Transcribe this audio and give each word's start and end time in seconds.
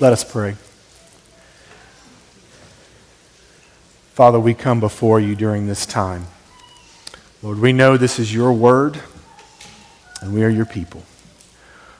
Let 0.00 0.12
us 0.12 0.22
pray. 0.22 0.54
Father, 4.12 4.38
we 4.38 4.54
come 4.54 4.78
before 4.78 5.18
you 5.18 5.34
during 5.34 5.66
this 5.66 5.86
time. 5.86 6.26
Lord, 7.42 7.58
we 7.58 7.72
know 7.72 7.96
this 7.96 8.20
is 8.20 8.32
your 8.32 8.52
word, 8.52 9.00
and 10.20 10.32
we 10.32 10.44
are 10.44 10.48
your 10.48 10.66
people. 10.66 11.02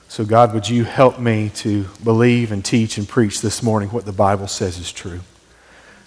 So, 0.07 0.25
God, 0.25 0.55
would 0.55 0.69
you 0.69 0.85
help 0.85 1.19
me 1.19 1.51
to 1.57 1.87
believe 2.05 2.53
and 2.53 2.65
teach 2.65 2.99
and 2.99 3.09
preach 3.09 3.41
this 3.41 3.65
morning 3.65 3.89
what 3.89 4.05
the 4.05 4.13
Bible 4.13 4.47
says 4.47 4.79
is 4.79 4.93
true? 4.93 5.21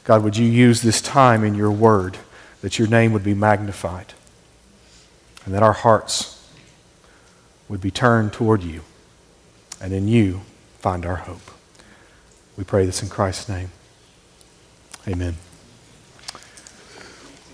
God, 0.05 0.23
would 0.23 0.37
you 0.37 0.45
use 0.45 0.81
this 0.81 1.01
time 1.01 1.43
in 1.43 1.55
your 1.55 1.71
word 1.71 2.17
that 2.61 2.79
your 2.79 2.87
name 2.87 3.11
would 3.11 3.23
be 3.23 3.33
magnified 3.33 4.13
and 5.43 5.53
that 5.53 5.61
our 5.61 5.73
hearts 5.73 6.49
would 7.67 7.81
be 7.81 7.91
turned 7.91 8.31
toward 8.31 8.63
you 8.63 8.81
and 9.81 9.91
in 9.91 10.07
you 10.07 10.41
find 10.79 11.05
our 11.05 11.17
hope. 11.17 11.51
We 12.57 12.63
pray 12.65 12.85
this 12.85 13.01
in 13.01 13.09
Christ's 13.09 13.47
name. 13.47 13.71
Amen. 15.07 15.35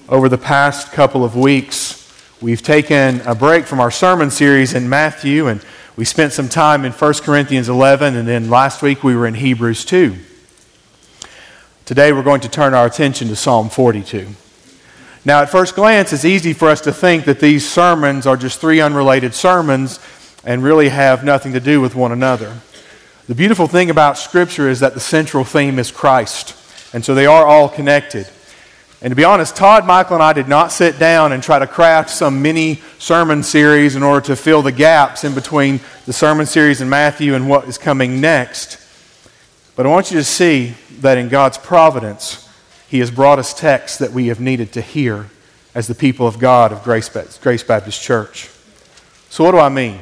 Over 0.10 0.28
the 0.28 0.38
past 0.38 0.92
couple 0.92 1.24
of 1.24 1.36
weeks, 1.36 2.12
we've 2.42 2.62
taken 2.62 3.22
a 3.22 3.36
break 3.36 3.66
from 3.66 3.80
our 3.80 3.92
sermon 3.92 4.32
series 4.32 4.74
in 4.74 4.90
Matthew, 4.90 5.48
and 5.48 5.64
we 5.96 6.04
spent 6.04 6.34
some 6.34 6.50
time 6.50 6.84
in 6.84 6.92
1 6.92 7.14
Corinthians 7.16 7.70
11, 7.70 8.16
and 8.16 8.28
then 8.28 8.50
last 8.50 8.82
week 8.82 9.04
we 9.04 9.16
were 9.16 9.28
in 9.28 9.36
Hebrews 9.36 9.86
2. 9.86 10.16
Today 11.86 12.12
we're 12.12 12.24
going 12.24 12.42
to 12.42 12.50
turn 12.50 12.74
our 12.74 12.86
attention 12.86 13.28
to 13.28 13.36
Psalm 13.36 13.70
42. 13.70 14.28
Now, 15.24 15.42
at 15.42 15.50
first 15.50 15.76
glance, 15.76 16.12
it's 16.12 16.26
easy 16.26 16.54
for 16.54 16.70
us 16.70 16.82
to 16.82 16.92
think 16.92 17.26
that 17.26 17.40
these 17.40 17.70
sermons 17.70 18.26
are 18.26 18.38
just 18.38 18.60
three 18.60 18.82
unrelated 18.82 19.34
sermons 19.34 20.00
and 20.44 20.64
really 20.64 20.90
have 20.90 21.24
nothing 21.24 21.54
to 21.54 21.60
do 21.60 21.82
with 21.82 21.96
one 21.96 22.12
another. 22.12 22.62
The 23.28 23.36
beautiful 23.36 23.68
thing 23.68 23.90
about 23.90 24.18
Scripture 24.18 24.70
is 24.70 24.80
that 24.80 24.94
the 24.94 25.02
central 25.02 25.44
theme 25.44 25.80
is 25.80 25.92
Christ, 25.92 26.56
and 26.94 27.04
so 27.04 27.14
they 27.14 27.26
are 27.26 27.46
all 27.46 27.68
connected. 27.68 28.26
And 29.02 29.12
to 29.12 29.16
be 29.18 29.26
honest, 29.26 29.54
Todd, 29.54 29.86
Michael, 29.86 30.16
and 30.16 30.24
I 30.24 30.32
did 30.32 30.48
not 30.48 30.72
sit 30.72 30.98
down 30.98 31.34
and 31.34 31.44
try 31.44 31.60
to 31.60 31.68
craft 31.68 32.10
some 32.10 32.42
mini 32.42 32.82
sermon 33.00 33.44
series 33.44 33.98
in 33.98 34.02
order 34.02 34.26
to 34.28 34.38
fill 34.38 34.62
the 34.62 34.72
gaps 34.72 35.26
in 35.26 35.36
between 35.36 35.82
the 36.06 36.14
sermon 36.14 36.46
series 36.46 36.80
in 36.80 36.88
Matthew 36.88 37.36
and 37.36 37.50
what 37.50 37.68
is 37.68 37.78
coming 37.78 38.22
next. 38.22 38.80
But 39.76 39.86
I 39.86 39.90
want 39.90 40.10
you 40.10 40.18
to 40.18 40.24
see 40.24 40.76
that 41.02 41.18
in 41.18 41.28
God's 41.28 41.58
providence, 41.58 42.50
He 42.88 43.00
has 43.00 43.12
brought 43.12 43.40
us 43.40 43.54
texts 43.54 43.98
that 43.98 44.14
we 44.14 44.28
have 44.28 44.40
needed 44.40 44.72
to 44.72 44.82
hear 44.82 45.30
as 45.76 45.88
the 45.88 45.96
people 45.96 46.28
of 46.28 46.40
God 46.40 46.72
of 46.72 46.82
Grace, 46.82 47.10
Baptist 47.10 48.02
Church. 48.02 48.50
So, 49.30 49.44
what 49.44 49.52
do 49.52 49.60
I 49.60 49.68
mean? 49.68 50.00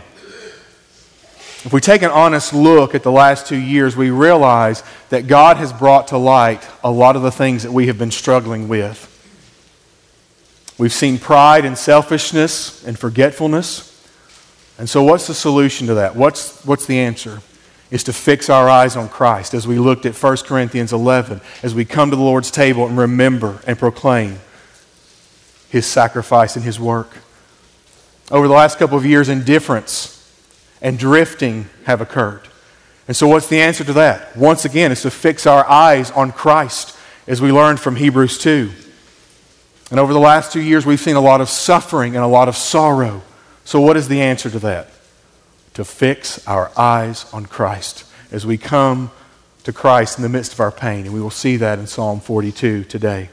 If 1.66 1.74
we 1.74 1.82
take 1.82 2.04
an 2.04 2.12
honest 2.12 2.54
look 2.54 2.94
at 2.94 3.02
the 3.02 3.12
last 3.12 3.48
two 3.48 3.58
years, 3.58 3.98
we 3.98 4.12
realize 4.12 4.84
that 5.10 5.26
God 5.26 5.58
has 5.58 5.74
brought 5.74 6.10
to 6.10 6.18
light 6.18 6.66
a 6.84 6.92
lot 6.92 7.16
of 7.16 7.24
the 7.24 7.32
things 7.32 7.64
that 7.64 7.72
we 7.72 7.88
have 7.88 7.98
been 7.98 8.12
struggling 8.12 8.68
with. 8.68 9.12
We've 10.78 10.94
seen 10.94 11.18
pride 11.18 11.66
and 11.66 11.76
selfishness 11.76 12.86
and 12.86 13.00
forgetfulness. 13.00 13.92
And 14.78 14.88
so, 14.88 15.02
what's 15.02 15.26
the 15.26 15.34
solution 15.34 15.88
to 15.88 15.96
that? 15.96 16.16
What's, 16.16 16.64
what's 16.66 16.86
the 16.86 17.00
answer? 17.00 17.42
Is 17.90 18.04
to 18.04 18.14
fix 18.14 18.48
our 18.48 18.70
eyes 18.70 18.96
on 18.96 19.10
Christ 19.10 19.56
as 19.56 19.68
we 19.68 19.80
looked 19.80 20.06
at 20.06 20.14
1 20.14 20.38
Corinthians 20.46 20.94
11, 20.94 21.42
as 21.64 21.74
we 21.74 21.84
come 21.84 22.12
to 22.12 22.16
the 22.16 22.22
Lord's 22.22 22.52
table 22.52 22.86
and 22.86 22.96
remember 22.96 23.60
and 23.66 23.80
proclaim 23.80 24.38
His 25.70 25.88
sacrifice 25.88 26.56
and 26.56 26.64
His 26.64 26.80
work. 26.80 27.10
Over 28.30 28.48
the 28.48 28.54
last 28.54 28.78
couple 28.78 28.98
of 29.00 29.06
years, 29.06 29.30
indifference 29.30 30.15
and 30.86 31.00
drifting 31.00 31.68
have 31.86 32.00
occurred. 32.00 32.48
And 33.08 33.18
so, 33.18 33.28
what's 33.28 33.48
the 33.48 33.60
answer 33.60 33.84
to 33.84 33.94
that? 33.94 34.38
Once 34.38 34.66
again, 34.66 34.92
it's 34.92 35.02
to 35.02 35.10
fix 35.10 35.48
our 35.48 35.68
eyes 35.68 36.12
on 36.12 36.32
Christ, 36.32 36.96
as 37.28 37.42
we 37.42 37.52
learned 37.52 37.80
from 37.80 37.96
Hebrews 37.96 38.38
2. 38.38 38.72
And 39.90 40.00
over 40.00 40.14
the 40.14 40.20
last 40.20 40.54
two 40.54 40.62
years, 40.62 40.86
we've 40.86 41.00
seen 41.00 41.16
a 41.16 41.22
lot 41.22 41.42
of 41.42 41.50
suffering 41.50 42.16
and 42.16 42.24
a 42.24 42.28
lot 42.28 42.48
of 42.48 42.56
sorrow. 42.56 43.24
So, 43.64 43.82
what 43.82 43.98
is 43.98 44.08
the 44.08 44.22
answer 44.22 44.48
to 44.52 44.60
that? 44.60 44.90
To 45.74 45.84
fix 45.84 46.48
our 46.48 46.72
eyes 46.78 47.26
on 47.34 47.48
Christ 47.48 48.06
as 48.32 48.46
we 48.46 48.58
come 48.60 49.10
to 49.64 49.74
Christ 49.74 50.20
in 50.20 50.22
the 50.22 50.30
midst 50.30 50.54
of 50.54 50.60
our 50.60 50.72
pain. 50.72 51.06
And 51.06 51.16
we 51.16 51.22
will 51.22 51.32
see 51.32 51.58
that 51.58 51.80
in 51.80 51.88
Psalm 51.88 52.20
42 52.20 52.84
today. 52.84 53.30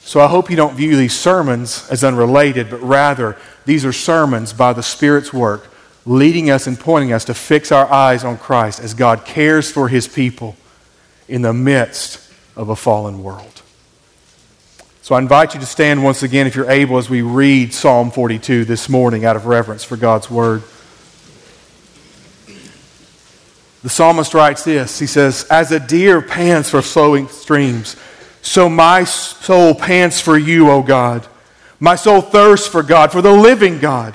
So, 0.00 0.20
I 0.20 0.26
hope 0.26 0.50
you 0.50 0.56
don't 0.56 0.76
view 0.76 0.96
these 0.98 1.18
sermons 1.18 1.88
as 1.90 2.04
unrelated, 2.04 2.68
but 2.68 2.82
rather, 2.82 3.38
these 3.64 3.86
are 3.86 3.92
sermons 3.92 4.52
by 4.52 4.74
the 4.74 4.82
Spirit's 4.82 5.32
work 5.32 5.70
leading 6.06 6.50
us 6.50 6.66
and 6.66 6.78
pointing 6.78 7.12
us 7.12 7.24
to 7.26 7.34
fix 7.34 7.72
our 7.72 7.90
eyes 7.90 8.24
on 8.24 8.36
Christ 8.36 8.80
as 8.80 8.94
God 8.94 9.24
cares 9.24 9.70
for 9.70 9.88
his 9.88 10.06
people 10.06 10.56
in 11.28 11.42
the 11.42 11.52
midst 11.52 12.20
of 12.56 12.68
a 12.68 12.76
fallen 12.76 13.22
world. 13.22 13.62
So 15.02 15.14
I 15.14 15.18
invite 15.18 15.54
you 15.54 15.60
to 15.60 15.66
stand 15.66 16.02
once 16.02 16.22
again, 16.22 16.46
if 16.46 16.54
you're 16.56 16.70
able, 16.70 16.96
as 16.96 17.10
we 17.10 17.20
read 17.20 17.74
Psalm 17.74 18.10
42 18.10 18.64
this 18.64 18.88
morning 18.88 19.24
out 19.24 19.36
of 19.36 19.46
reverence 19.46 19.84
for 19.84 19.96
God's 19.96 20.30
word. 20.30 20.62
The 23.82 23.90
psalmist 23.90 24.32
writes 24.32 24.64
this 24.64 24.98
He 24.98 25.06
says, 25.06 25.44
As 25.50 25.72
a 25.72 25.78
deer 25.78 26.22
pants 26.22 26.70
for 26.70 26.80
flowing 26.80 27.28
streams, 27.28 27.96
so 28.40 28.68
my 28.68 29.04
soul 29.04 29.74
pants 29.74 30.20
for 30.20 30.38
you, 30.38 30.70
O 30.70 30.82
God. 30.82 31.26
My 31.80 31.96
soul 31.96 32.22
thirsts 32.22 32.66
for 32.66 32.82
God, 32.82 33.12
for 33.12 33.20
the 33.20 33.32
living 33.32 33.78
God. 33.78 34.14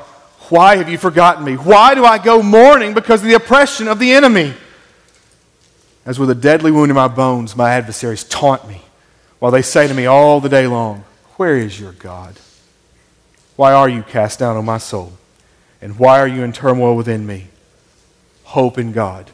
why 0.51 0.75
have 0.75 0.89
you 0.89 0.97
forgotten 0.97 1.45
me? 1.45 1.55
Why 1.55 1.95
do 1.95 2.03
I 2.03 2.17
go 2.17 2.43
mourning 2.43 2.93
because 2.93 3.21
of 3.21 3.27
the 3.27 3.35
oppression 3.35 3.87
of 3.87 3.99
the 3.99 4.11
enemy? 4.11 4.53
As 6.05 6.19
with 6.19 6.29
a 6.29 6.35
deadly 6.35 6.71
wound 6.71 6.91
in 6.91 6.95
my 6.95 7.07
bones, 7.07 7.55
my 7.55 7.71
adversaries 7.71 8.23
taunt 8.23 8.67
me, 8.67 8.81
while 9.39 9.51
they 9.51 9.61
say 9.61 9.87
to 9.87 9.93
me 9.93 10.05
all 10.05 10.41
the 10.41 10.49
day 10.49 10.67
long, 10.67 11.05
Where 11.37 11.55
is 11.55 11.79
your 11.79 11.93
God? 11.93 12.39
Why 13.55 13.71
are 13.71 13.87
you 13.87 14.03
cast 14.03 14.39
down 14.39 14.57
on 14.57 14.65
my 14.65 14.77
soul? 14.77 15.13
And 15.81 15.97
why 15.97 16.19
are 16.19 16.27
you 16.27 16.43
in 16.43 16.51
turmoil 16.51 16.95
within 16.95 17.25
me? 17.25 17.47
Hope 18.43 18.77
in 18.77 18.91
God, 18.91 19.31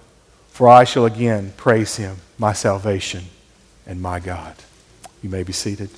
for 0.50 0.70
I 0.70 0.84
shall 0.84 1.06
again 1.06 1.54
praise 1.58 1.96
him, 1.96 2.18
my 2.38 2.54
salvation 2.54 3.26
and 3.86 4.02
my 4.02 4.20
God. 4.20 4.56
You 5.24 5.30
may 5.30 5.44
be 5.44 5.54
seated. 5.54 5.90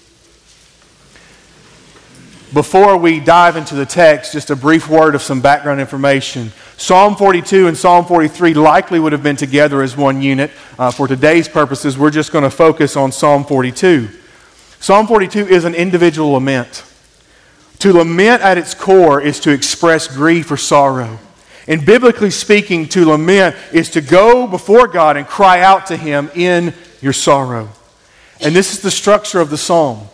Before 2.53 2.97
we 2.97 3.19
dive 3.19 3.57
into 3.57 3.75
the 3.75 3.85
text, 3.85 4.34
just 4.34 4.49
a 4.49 4.55
brief 4.55 4.90
word 4.90 5.13
of 5.13 5.22
some 5.22 5.40
background 5.40 5.79
information. 5.79 6.51
Psalm 6.78 7.16
42 7.16 7.67
and 7.67 7.78
Psalm 7.78 8.05
43 8.05 8.55
likely 8.55 8.99
would 8.99 9.11
have 9.11 9.22
been 9.22 9.35
together 9.35 9.84
as 9.84 9.96
one 9.96 10.19
unit. 10.23 10.49
Uh, 10.79 10.90
for 10.90 11.07
today's 11.07 11.47
purposes, 11.47 11.96
we're 11.96 12.09
just 12.09 12.31
going 12.31 12.43
to 12.43 12.49
focus 12.49 12.97
on 12.97 13.11
Psalm 13.11 13.43
42. 13.43 14.09
Psalm 14.79 15.05
42 15.05 15.47
is 15.47 15.63
an 15.63 15.75
individual 15.75 16.31
lament. 16.31 16.84
To 17.79 17.93
lament 17.93 18.41
at 18.41 18.57
its 18.57 18.73
core 18.73 19.22
is 19.22 19.40
to 19.41 19.52
express 19.52 20.07
grief 20.07 20.49
or 20.49 20.57
sorrow. 20.57 21.19
And 21.67 21.85
biblically 21.85 22.31
speaking, 22.31 22.87
to 22.90 23.05
lament 23.05 23.57
is 23.72 23.91
to 23.91 24.02
go 24.02 24.47
before 24.47 24.87
God 24.87 25.17
and 25.17 25.28
cry 25.28 25.61
out 25.61 25.85
to 25.87 25.97
Him 25.97 26.31
in 26.34 26.73
your 26.99 27.13
sorrow. 27.13 27.69
And 28.41 28.55
this 28.55 28.73
is 28.73 28.79
the 28.81 28.90
structure 28.90 29.40
of 29.40 29.52
the 29.52 29.57
psalm. 29.57 30.07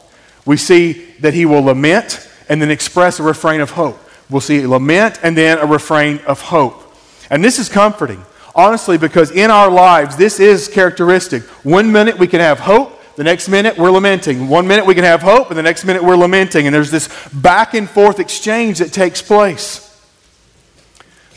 We 0.46 0.58
see 0.58 1.12
that 1.20 1.34
he 1.34 1.46
will 1.46 1.64
lament 1.64 2.30
and 2.48 2.62
then 2.62 2.72
express 2.72 3.20
a 3.20 3.24
refrain 3.24 3.62
of 3.62 3.72
hope. 3.72 4.00
We'll 4.30 4.42
see 4.42 4.66
lament 4.66 5.20
and 5.24 5.36
then 5.38 5.58
a 5.58 5.66
refrain 5.66 6.20
of 6.28 6.42
hope. 6.42 6.82
And 7.30 7.44
this 7.44 7.58
is 7.58 7.70
comforting, 7.70 8.24
honestly, 8.54 8.98
because 8.98 9.32
in 9.32 9.50
our 9.50 9.70
lives, 9.70 10.16
this 10.16 10.40
is 10.40 10.68
characteristic. 10.68 11.44
One 11.64 11.92
minute 11.92 12.20
we 12.20 12.28
can 12.28 12.40
have 12.40 12.60
hope, 12.60 13.02
The 13.16 13.24
next 13.24 13.48
minute, 13.48 13.78
we're 13.78 13.92
lamenting. 13.92 14.50
One 14.50 14.68
minute, 14.68 14.86
we 14.86 14.94
can 14.94 15.06
have 15.06 15.22
hope, 15.22 15.50
and 15.50 15.58
the 15.58 15.64
next 15.64 15.86
minute, 15.86 16.04
we're 16.04 16.18
lamenting. 16.18 16.68
And 16.68 16.76
there's 16.76 16.92
this 16.92 17.08
back 17.30 17.74
and 17.74 17.90
forth 17.90 18.20
exchange 18.20 18.80
that 18.80 18.92
takes 18.92 19.22
place. 19.22 19.82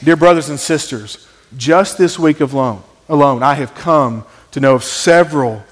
Dear 0.02 0.16
brothers 0.16 0.48
and 0.48 0.58
sisters, 0.58 1.28
just 1.56 1.96
this 1.96 2.18
week 2.18 2.40
alone, 2.40 2.82
alone, 3.08 3.44
I 3.44 3.54
have 3.54 3.74
come 3.74 4.24
to 4.52 4.60
know 4.60 4.74
of 4.74 4.82
several 4.82 5.62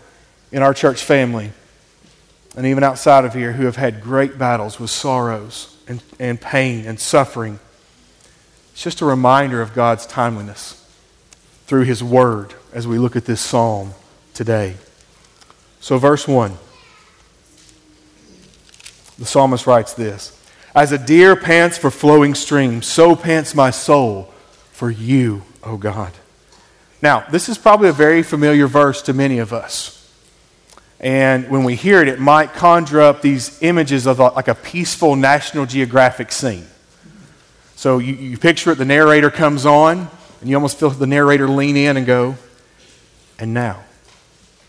in 0.53 0.63
our 0.63 0.73
church 0.73 1.03
family 1.03 1.51
and 2.57 2.67
even 2.67 2.83
outside 2.83 3.25
of 3.25 3.35
here 3.35 3.53
who 3.53 3.67
have 3.67 3.77
had 3.77 4.01
great 4.01 4.39
battles 4.39 4.81
with 4.81 4.91
sorrows 4.91 5.77
and, 5.87 6.03
and 6.19 6.41
pain 6.41 6.87
and 6.87 6.99
suffering. 6.99 7.61
It's 8.73 8.83
just 8.83 9.03
a 9.03 9.05
reminder 9.05 9.61
of 9.61 9.75
God's 9.75 10.07
timeliness 10.07 10.83
through 11.67 11.85
His 11.85 12.03
Word 12.03 12.55
as 12.73 12.87
we 12.87 12.99
look 12.99 13.15
at 13.15 13.27
this 13.27 13.41
psalm 13.41 13.93
today. 14.35 14.75
So, 15.81 15.99
verse 15.99 16.27
1, 16.27 16.53
the 19.19 19.27
psalmist 19.27 19.67
writes 19.67 19.93
this 19.93 20.43
As 20.75 20.93
a 20.93 20.99
deer 20.99 21.37
pants 21.37 21.79
for 21.79 21.91
flowing 21.91 22.35
streams, 22.35 22.87
so 22.87 23.15
pants 23.15 23.55
my 23.55 23.71
soul 23.71 24.33
for 24.73 24.91
you, 24.91 25.43
O 25.63 25.77
God. 25.77 26.13
Now, 27.03 27.21
this 27.31 27.49
is 27.49 27.59
probably 27.59 27.89
a 27.89 27.93
very 27.93 28.23
familiar 28.23 28.67
verse 28.67 29.03
to 29.03 29.13
many 29.13 29.39
of 29.39 29.53
us. 29.53 29.96
And 30.99 31.49
when 31.51 31.65
we 31.65 31.75
hear 31.75 32.01
it, 32.01 32.09
it 32.09 32.19
might 32.19 32.53
conjure 32.55 33.01
up 33.01 33.21
these 33.21 33.63
images 33.63 34.07
of 34.07 34.21
uh, 34.21 34.33
like 34.35 34.49
a 34.49 34.55
peaceful 34.55 35.15
National 35.15 35.67
Geographic 35.67 36.33
scene. 36.33 36.67
So 37.75 37.99
you, 37.99 38.15
you 38.15 38.39
picture 38.39 38.73
it, 38.73 38.79
the 38.79 38.87
narrator 38.87 39.31
comes 39.31 39.67
on, 39.67 40.09
and 40.41 40.51
you 40.51 40.57
almost 40.57 40.79
feel 40.79 40.89
the 40.91 41.07
narrator 41.07 41.49
lean 41.49 41.77
in 41.77 41.97
and 41.97 42.07
go, 42.07 42.37
And 43.39 43.53
now 43.53 43.85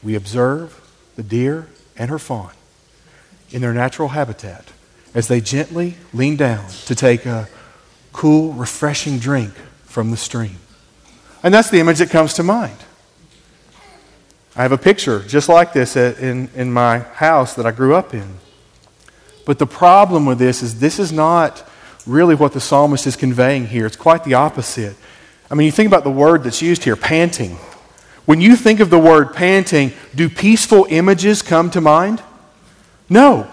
we 0.04 0.16
observe 0.16 0.82
the 1.16 1.24
deer 1.24 1.68
and 1.96 2.10
her 2.10 2.20
fawn 2.20 2.52
in 3.52 3.62
their 3.62 3.74
natural 3.74 4.10
habitat 4.10 4.66
as 5.14 5.28
they 5.28 5.42
gently 5.42 5.96
lean 6.14 6.36
down 6.36 6.68
to 6.86 6.94
take 6.94 7.26
a 7.26 7.48
cool, 8.12 8.54
refreshing 8.54 9.20
drink 9.20 9.54
from 9.86 10.12
the 10.12 10.18
stream. 10.18 10.58
And 11.44 11.54
that's 11.54 11.70
the 11.70 11.80
image 11.80 12.00
that 12.00 12.10
comes 12.10 12.34
to 12.36 12.44
mind. 12.44 12.78
I 14.58 14.64
have 14.64 14.72
a 14.72 14.78
picture 14.78 15.20
just 15.20 15.50
like 15.50 15.72
this 15.72 15.96
in, 15.96 16.50
in 16.56 16.74
my 16.74 17.00
house 17.00 17.54
that 17.54 17.68
I 17.68 17.72
grew 17.72 17.94
up 17.94 18.16
in. 18.16 18.40
But 19.46 19.60
the 19.60 19.68
problem 19.68 20.26
with 20.26 20.40
this 20.40 20.64
is 20.64 20.80
this 20.80 20.98
is 20.98 21.12
not 21.12 21.64
really 22.08 22.34
what 22.34 22.54
the 22.54 22.60
psalmist 22.60 23.06
is 23.06 23.16
conveying 23.16 23.68
here. 23.68 23.86
It's 23.86 23.96
quite 23.96 24.24
the 24.24 24.34
opposite. 24.34 24.96
I 25.52 25.54
mean, 25.54 25.66
you 25.66 25.72
think 25.72 25.88
about 25.88 26.04
the 26.04 26.12
word 26.12 26.44
that's 26.44 26.62
used 26.62 26.84
here, 26.84 26.96
panting. 26.96 27.52
When 28.26 28.42
you 28.42 28.56
think 28.56 28.80
of 28.80 28.90
the 28.90 28.98
word 28.98 29.36
panting, 29.36 29.94
do 30.16 30.28
peaceful 30.28 30.88
images 30.90 31.44
come 31.44 31.70
to 31.72 31.80
mind? 31.80 32.24
No. 33.10 33.50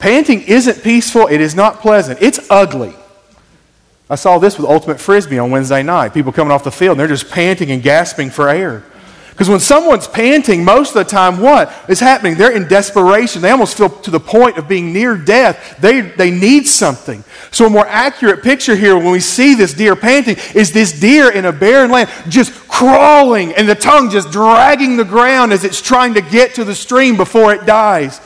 Panting 0.00 0.42
isn't 0.42 0.82
peaceful, 0.82 1.28
it 1.28 1.40
is 1.40 1.54
not 1.54 1.80
pleasant, 1.80 2.20
it's 2.20 2.40
ugly. 2.50 2.94
I 4.10 4.16
saw 4.16 4.38
this 4.38 4.58
with 4.58 4.68
Ultimate 4.68 5.00
Frisbee 5.00 5.38
on 5.38 5.50
Wednesday 5.50 5.82
night. 5.82 6.14
People 6.14 6.32
coming 6.32 6.50
off 6.50 6.64
the 6.64 6.72
field, 6.72 6.92
and 6.92 7.00
they're 7.00 7.06
just 7.06 7.30
panting 7.30 7.70
and 7.70 7.82
gasping 7.82 8.30
for 8.30 8.48
air. 8.48 8.84
Because 9.38 9.50
when 9.50 9.60
someone's 9.60 10.08
panting, 10.08 10.64
most 10.64 10.88
of 10.88 10.94
the 10.94 11.04
time, 11.04 11.38
what 11.38 11.72
is 11.88 12.00
happening? 12.00 12.34
They're 12.34 12.50
in 12.50 12.66
desperation. 12.66 13.40
They 13.40 13.52
almost 13.52 13.78
feel 13.78 13.88
to 13.88 14.10
the 14.10 14.18
point 14.18 14.58
of 14.58 14.66
being 14.66 14.92
near 14.92 15.16
death. 15.16 15.78
They, 15.80 16.00
they 16.00 16.32
need 16.32 16.66
something. 16.66 17.22
So, 17.52 17.66
a 17.66 17.70
more 17.70 17.86
accurate 17.86 18.42
picture 18.42 18.74
here, 18.74 18.96
when 18.96 19.12
we 19.12 19.20
see 19.20 19.54
this 19.54 19.74
deer 19.74 19.94
panting, 19.94 20.38
is 20.56 20.72
this 20.72 20.98
deer 20.98 21.30
in 21.30 21.44
a 21.44 21.52
barren 21.52 21.92
land 21.92 22.10
just 22.28 22.52
crawling 22.66 23.52
and 23.52 23.68
the 23.68 23.76
tongue 23.76 24.10
just 24.10 24.32
dragging 24.32 24.96
the 24.96 25.04
ground 25.04 25.52
as 25.52 25.62
it's 25.62 25.80
trying 25.80 26.14
to 26.14 26.20
get 26.20 26.56
to 26.56 26.64
the 26.64 26.74
stream 26.74 27.16
before 27.16 27.54
it 27.54 27.64
dies. 27.64 28.20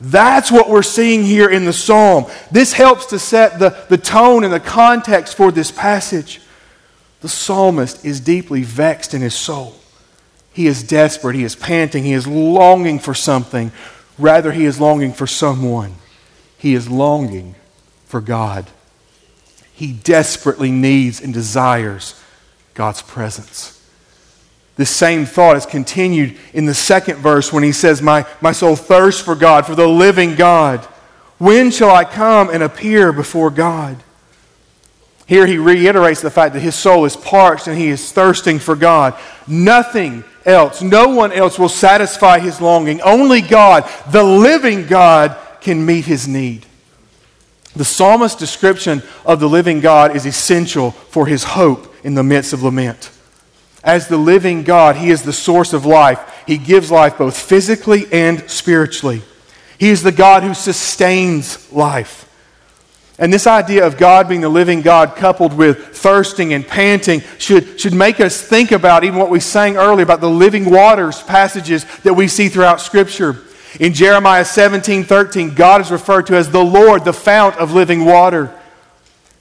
That's 0.00 0.50
what 0.50 0.68
we're 0.68 0.82
seeing 0.82 1.22
here 1.22 1.48
in 1.48 1.64
the 1.64 1.72
psalm. 1.72 2.26
This 2.50 2.72
helps 2.72 3.06
to 3.06 3.20
set 3.20 3.60
the, 3.60 3.84
the 3.88 3.98
tone 3.98 4.42
and 4.42 4.52
the 4.52 4.58
context 4.58 5.36
for 5.36 5.52
this 5.52 5.70
passage. 5.70 6.40
The 7.20 7.28
psalmist 7.28 8.04
is 8.04 8.18
deeply 8.18 8.64
vexed 8.64 9.14
in 9.14 9.22
his 9.22 9.36
soul. 9.36 9.76
He 10.56 10.66
is 10.66 10.82
desperate. 10.82 11.36
He 11.36 11.44
is 11.44 11.54
panting. 11.54 12.02
He 12.02 12.14
is 12.14 12.26
longing 12.26 12.98
for 12.98 13.12
something. 13.12 13.72
Rather, 14.16 14.52
he 14.52 14.64
is 14.64 14.80
longing 14.80 15.12
for 15.12 15.26
someone. 15.26 15.96
He 16.56 16.72
is 16.72 16.88
longing 16.88 17.56
for 18.06 18.22
God. 18.22 18.70
He 19.74 19.92
desperately 19.92 20.70
needs 20.70 21.20
and 21.20 21.34
desires 21.34 22.18
God's 22.72 23.02
presence. 23.02 23.86
This 24.76 24.88
same 24.88 25.26
thought 25.26 25.58
is 25.58 25.66
continued 25.66 26.38
in 26.54 26.64
the 26.64 26.72
second 26.72 27.16
verse 27.16 27.52
when 27.52 27.62
he 27.62 27.72
says, 27.72 28.00
My, 28.00 28.24
my 28.40 28.52
soul 28.52 28.76
thirsts 28.76 29.20
for 29.20 29.34
God, 29.34 29.66
for 29.66 29.74
the 29.74 29.86
living 29.86 30.36
God. 30.36 30.80
When 31.36 31.70
shall 31.70 31.90
I 31.90 32.04
come 32.04 32.48
and 32.48 32.62
appear 32.62 33.12
before 33.12 33.50
God? 33.50 34.02
Here 35.26 35.46
he 35.46 35.58
reiterates 35.58 36.22
the 36.22 36.30
fact 36.30 36.54
that 36.54 36.60
his 36.60 36.74
soul 36.74 37.04
is 37.04 37.14
parched 37.14 37.66
and 37.66 37.76
he 37.76 37.88
is 37.88 38.10
thirsting 38.10 38.58
for 38.58 38.74
God. 38.74 39.20
Nothing 39.46 40.24
else, 40.46 40.80
no 40.80 41.08
one 41.08 41.32
else 41.32 41.58
will 41.58 41.68
satisfy 41.68 42.38
his 42.38 42.60
longing. 42.60 43.00
Only 43.02 43.40
God, 43.42 43.90
the 44.10 44.24
living 44.24 44.86
God, 44.86 45.36
can 45.60 45.84
meet 45.84 46.04
his 46.04 46.28
need. 46.28 46.64
The 47.74 47.84
psalmist's 47.84 48.38
description 48.38 49.02
of 49.26 49.40
the 49.40 49.48
living 49.48 49.80
God 49.80 50.16
is 50.16 50.24
essential 50.24 50.92
for 50.92 51.26
his 51.26 51.44
hope 51.44 51.94
in 52.04 52.14
the 52.14 52.22
midst 52.22 52.52
of 52.52 52.62
lament. 52.62 53.10
As 53.84 54.08
the 54.08 54.16
living 54.16 54.62
God, 54.62 54.96
he 54.96 55.10
is 55.10 55.22
the 55.22 55.32
source 55.32 55.72
of 55.72 55.84
life. 55.84 56.44
He 56.46 56.56
gives 56.56 56.90
life 56.90 57.18
both 57.18 57.38
physically 57.38 58.06
and 58.10 58.48
spiritually. 58.48 59.22
He 59.78 59.90
is 59.90 60.02
the 60.02 60.12
God 60.12 60.42
who 60.42 60.54
sustains 60.54 61.70
life. 61.72 62.25
And 63.18 63.32
this 63.32 63.46
idea 63.46 63.86
of 63.86 63.96
God 63.96 64.28
being 64.28 64.42
the 64.42 64.48
living 64.48 64.82
God 64.82 65.16
coupled 65.16 65.54
with 65.54 65.96
thirsting 65.96 66.52
and 66.52 66.66
panting 66.66 67.22
should, 67.38 67.80
should 67.80 67.94
make 67.94 68.20
us 68.20 68.42
think 68.42 68.72
about 68.72 69.04
even 69.04 69.18
what 69.18 69.30
we 69.30 69.40
sang 69.40 69.78
earlier 69.78 70.04
about 70.04 70.20
the 70.20 70.28
living 70.28 70.70
waters 70.70 71.22
passages 71.22 71.86
that 72.02 72.12
we 72.12 72.28
see 72.28 72.48
throughout 72.48 72.80
Scripture. 72.80 73.42
In 73.80 73.94
Jeremiah 73.94 74.44
17 74.44 75.04
13, 75.04 75.54
God 75.54 75.80
is 75.80 75.90
referred 75.90 76.26
to 76.26 76.36
as 76.36 76.50
the 76.50 76.64
Lord, 76.64 77.04
the 77.04 77.12
fount 77.12 77.56
of 77.56 77.72
living 77.72 78.04
water. 78.04 78.54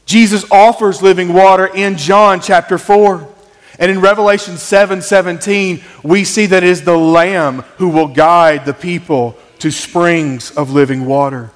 Jesus 0.06 0.50
offers 0.52 1.02
living 1.02 1.34
water 1.34 1.66
in 1.66 1.98
John 1.98 2.40
chapter 2.40 2.78
4. 2.78 3.34
And 3.78 3.92
in 3.92 4.00
Revelation 4.00 4.56
7 4.58 5.02
17, 5.02 5.84
we 6.02 6.24
see 6.24 6.46
that 6.46 6.64
it 6.64 6.70
is 6.70 6.84
the 6.84 6.98
Lamb 6.98 7.60
who 7.78 7.90
will 7.90 8.08
guide 8.08 8.66
the 8.66 8.74
people 8.74 9.36
to 9.60 9.70
springs 9.70 10.52
of 10.52 10.72
living 10.72 11.06
water. 11.06 11.52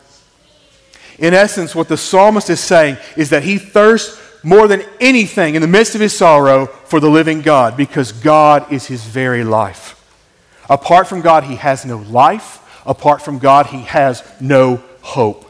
In 1.19 1.33
essence, 1.33 1.75
what 1.75 1.87
the 1.87 1.97
psalmist 1.97 2.49
is 2.49 2.59
saying 2.59 2.97
is 3.15 3.29
that 3.29 3.43
he 3.43 3.57
thirsts 3.57 4.19
more 4.43 4.67
than 4.67 4.83
anything 5.01 5.55
in 5.55 5.61
the 5.61 5.67
midst 5.67 5.95
of 5.95 6.01
his 6.01 6.17
sorrow 6.17 6.65
for 6.65 6.99
the 6.99 7.09
living 7.09 7.41
God 7.41 7.75
because 7.75 8.11
God 8.11 8.71
is 8.71 8.85
his 8.85 9.03
very 9.03 9.43
life. 9.43 9.95
Apart 10.69 11.07
from 11.07 11.21
God, 11.21 11.43
he 11.43 11.55
has 11.55 11.85
no 11.85 11.97
life. 11.97 12.65
Apart 12.85 13.21
from 13.21 13.39
God, 13.39 13.67
he 13.67 13.81
has 13.81 14.23
no 14.39 14.81
hope. 15.01 15.45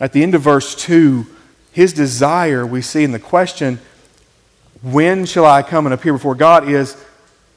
At 0.00 0.12
the 0.12 0.22
end 0.22 0.34
of 0.34 0.42
verse 0.42 0.74
2, 0.74 1.26
his 1.72 1.92
desire, 1.92 2.66
we 2.66 2.80
see 2.80 3.04
in 3.04 3.12
the 3.12 3.18
question, 3.18 3.80
When 4.82 5.26
shall 5.26 5.44
I 5.44 5.62
come 5.62 5.86
and 5.86 5.92
appear 5.92 6.12
before 6.12 6.34
God? 6.34 6.68
is 6.68 6.96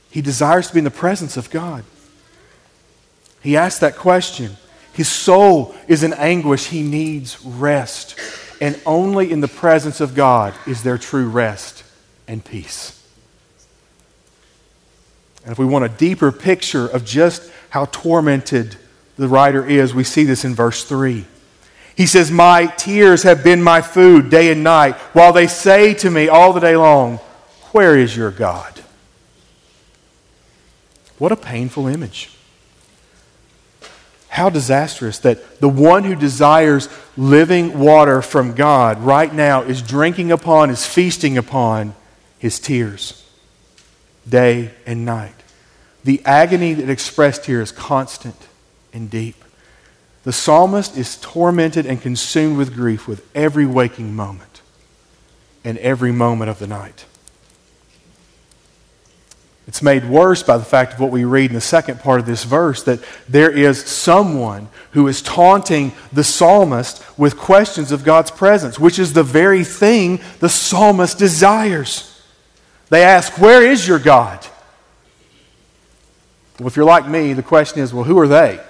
he 0.09 0.21
desires 0.21 0.67
to 0.67 0.73
be 0.73 0.79
in 0.79 0.85
the 0.85 0.91
presence 0.91 1.37
of 1.37 1.49
God. 1.49 1.83
He 3.41 3.55
asks 3.55 3.79
that 3.79 3.95
question. 3.95 4.57
His 4.97 5.07
soul 5.07 5.75
is 5.87 6.01
in 6.01 6.11
anguish. 6.13 6.65
He 6.65 6.81
needs 6.81 7.39
rest. 7.45 8.19
And 8.59 8.81
only 8.83 9.31
in 9.31 9.41
the 9.41 9.47
presence 9.47 10.01
of 10.01 10.15
God 10.15 10.55
is 10.65 10.81
there 10.81 10.97
true 10.97 11.29
rest 11.29 11.83
and 12.27 12.43
peace. 12.43 12.99
And 15.43 15.51
if 15.51 15.59
we 15.59 15.67
want 15.67 15.85
a 15.85 15.89
deeper 15.89 16.31
picture 16.31 16.87
of 16.87 17.05
just 17.05 17.47
how 17.69 17.85
tormented 17.85 18.75
the 19.17 19.27
writer 19.27 19.63
is, 19.63 19.93
we 19.93 20.03
see 20.03 20.23
this 20.23 20.43
in 20.43 20.55
verse 20.55 20.83
3. 20.83 21.25
He 21.95 22.07
says, 22.07 22.31
My 22.31 22.65
tears 22.65 23.21
have 23.21 23.43
been 23.43 23.61
my 23.61 23.83
food 23.83 24.31
day 24.31 24.51
and 24.51 24.63
night, 24.63 24.95
while 25.13 25.31
they 25.31 25.45
say 25.45 25.93
to 25.93 26.09
me 26.09 26.27
all 26.27 26.53
the 26.53 26.59
day 26.59 26.75
long, 26.75 27.17
Where 27.71 27.95
is 27.95 28.17
your 28.17 28.31
God? 28.31 28.83
What 31.19 31.31
a 31.31 31.35
painful 31.35 31.85
image. 31.85 32.31
How 34.37 34.51
disastrous 34.51 35.17
that 35.19 35.61
the 35.61 35.67
one 35.67 36.03
who 36.03 36.13
desires 36.13 36.89
living 37.17 37.79
water 37.79 38.21
from 38.21 38.53
God 38.53 39.01
right 39.01 39.33
now 39.33 39.63
is 39.63 39.81
drinking 39.81 40.31
upon, 40.31 40.69
is 40.69 40.85
feasting 40.85 41.39
upon 41.39 41.95
his 42.37 42.59
tears 42.59 43.27
day 44.29 44.75
and 44.85 45.03
night. 45.03 45.33
The 46.03 46.21
agony 46.23 46.75
that 46.75 46.87
expressed 46.87 47.47
here 47.47 47.61
is 47.61 47.71
constant 47.71 48.35
and 48.93 49.09
deep. 49.09 49.43
The 50.23 50.33
psalmist 50.33 50.95
is 50.95 51.17
tormented 51.19 51.87
and 51.87 51.99
consumed 51.99 52.57
with 52.57 52.75
grief 52.75 53.07
with 53.07 53.27
every 53.33 53.65
waking 53.65 54.15
moment 54.15 54.61
and 55.63 55.79
every 55.79 56.11
moment 56.11 56.51
of 56.51 56.59
the 56.59 56.67
night. 56.67 57.05
It's 59.67 59.81
made 59.81 60.05
worse 60.05 60.43
by 60.43 60.57
the 60.57 60.63
fact 60.63 60.93
of 60.93 60.99
what 61.01 61.11
we 61.11 61.25
read 61.25 61.51
in 61.51 61.55
the 61.55 61.61
second 61.61 61.99
part 61.99 62.21
of 62.21 62.25
this 62.25 62.45
verse 62.45 62.83
that 62.83 63.01
there 63.27 63.51
is 63.51 63.83
someone 63.83 64.69
who 64.91 65.07
is 65.09 65.21
taunting 65.21 65.91
the 66.13 66.23
psalmist 66.23 67.03
with 67.17 67.37
questions 67.37 67.91
of 67.91 68.05
God's 68.05 68.31
presence, 68.31 68.79
which 68.79 68.97
is 68.97 69.11
the 69.11 69.23
very 69.23 69.65
thing 69.65 70.21
the 70.39 70.47
psalmist 70.47 71.19
desires. 71.19 72.23
They 72.89 73.03
ask, 73.03 73.37
Where 73.37 73.61
is 73.61 73.85
your 73.85 73.99
God? 73.99 74.45
Well, 76.59 76.67
if 76.67 76.77
you're 76.77 76.85
like 76.85 77.07
me, 77.07 77.33
the 77.33 77.43
question 77.43 77.81
is, 77.81 77.93
Well, 77.93 78.05
who 78.05 78.17
are 78.19 78.27
they? 78.27 78.61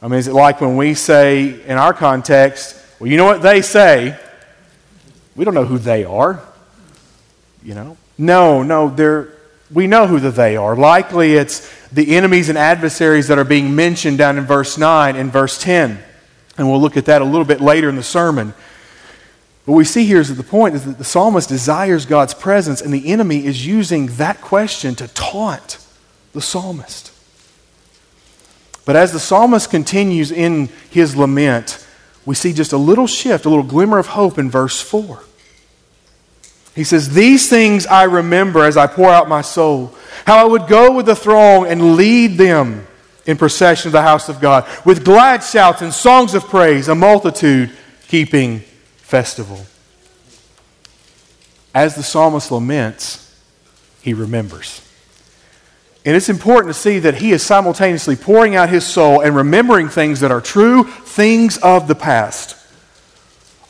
I 0.00 0.08
mean, 0.08 0.18
is 0.18 0.28
it 0.28 0.32
like 0.32 0.62
when 0.62 0.78
we 0.78 0.94
say 0.94 1.62
in 1.64 1.76
our 1.76 1.92
context, 1.92 2.82
Well, 2.98 3.10
you 3.10 3.18
know 3.18 3.26
what 3.26 3.42
they 3.42 3.60
say? 3.60 4.18
We 5.36 5.44
don't 5.44 5.54
know 5.54 5.66
who 5.66 5.78
they 5.78 6.04
are. 6.04 6.42
You 7.62 7.74
know? 7.74 7.96
No, 8.16 8.62
no, 8.62 8.88
they're 8.88 9.31
we 9.72 9.86
know 9.86 10.06
who 10.06 10.20
the 10.20 10.30
they 10.30 10.56
are. 10.56 10.76
Likely 10.76 11.34
it's 11.34 11.70
the 11.90 12.16
enemies 12.16 12.48
and 12.48 12.58
adversaries 12.58 13.28
that 13.28 13.38
are 13.38 13.44
being 13.44 13.74
mentioned 13.74 14.18
down 14.18 14.38
in 14.38 14.44
verse 14.44 14.76
9 14.76 15.16
and 15.16 15.32
verse 15.32 15.58
10. 15.58 16.02
And 16.58 16.70
we'll 16.70 16.80
look 16.80 16.96
at 16.96 17.06
that 17.06 17.22
a 17.22 17.24
little 17.24 17.44
bit 17.44 17.60
later 17.60 17.88
in 17.88 17.96
the 17.96 18.02
sermon. 18.02 18.54
What 19.64 19.76
we 19.76 19.84
see 19.84 20.04
here 20.04 20.20
is 20.20 20.28
that 20.28 20.34
the 20.34 20.42
point 20.42 20.74
is 20.74 20.84
that 20.84 20.98
the 20.98 21.04
psalmist 21.04 21.48
desires 21.48 22.04
God's 22.04 22.34
presence, 22.34 22.80
and 22.80 22.92
the 22.92 23.06
enemy 23.08 23.44
is 23.44 23.64
using 23.64 24.08
that 24.16 24.40
question 24.40 24.94
to 24.96 25.08
taunt 25.08 25.78
the 26.32 26.40
psalmist. 26.40 27.12
But 28.84 28.96
as 28.96 29.12
the 29.12 29.20
psalmist 29.20 29.70
continues 29.70 30.32
in 30.32 30.68
his 30.90 31.16
lament, 31.16 31.86
we 32.26 32.34
see 32.34 32.52
just 32.52 32.72
a 32.72 32.76
little 32.76 33.06
shift, 33.06 33.44
a 33.44 33.48
little 33.48 33.64
glimmer 33.64 33.98
of 33.98 34.08
hope 34.08 34.38
in 34.38 34.50
verse 34.50 34.80
4. 34.80 35.22
He 36.74 36.84
says, 36.84 37.14
These 37.14 37.48
things 37.48 37.86
I 37.86 38.04
remember 38.04 38.64
as 38.64 38.76
I 38.76 38.86
pour 38.86 39.10
out 39.10 39.28
my 39.28 39.42
soul, 39.42 39.94
how 40.26 40.38
I 40.38 40.48
would 40.48 40.66
go 40.66 40.92
with 40.92 41.06
the 41.06 41.16
throng 41.16 41.66
and 41.66 41.96
lead 41.96 42.38
them 42.38 42.86
in 43.26 43.36
procession 43.36 43.90
to 43.90 43.90
the 43.90 44.02
house 44.02 44.28
of 44.28 44.40
God, 44.40 44.66
with 44.84 45.04
glad 45.04 45.42
shouts 45.42 45.82
and 45.82 45.92
songs 45.92 46.34
of 46.34 46.44
praise, 46.44 46.88
a 46.88 46.94
multitude 46.94 47.70
keeping 48.08 48.60
festival. 48.96 49.64
As 51.74 51.94
the 51.94 52.02
psalmist 52.02 52.50
laments, 52.50 53.22
he 54.02 54.14
remembers. 54.14 54.80
And 56.04 56.16
it's 56.16 56.28
important 56.28 56.74
to 56.74 56.78
see 56.78 56.98
that 56.98 57.14
he 57.14 57.30
is 57.30 57.42
simultaneously 57.42 58.16
pouring 58.16 58.56
out 58.56 58.68
his 58.68 58.84
soul 58.84 59.20
and 59.20 59.36
remembering 59.36 59.88
things 59.88 60.20
that 60.20 60.32
are 60.32 60.40
true, 60.40 60.84
things 60.84 61.58
of 61.58 61.86
the 61.86 61.94
past. 61.94 62.56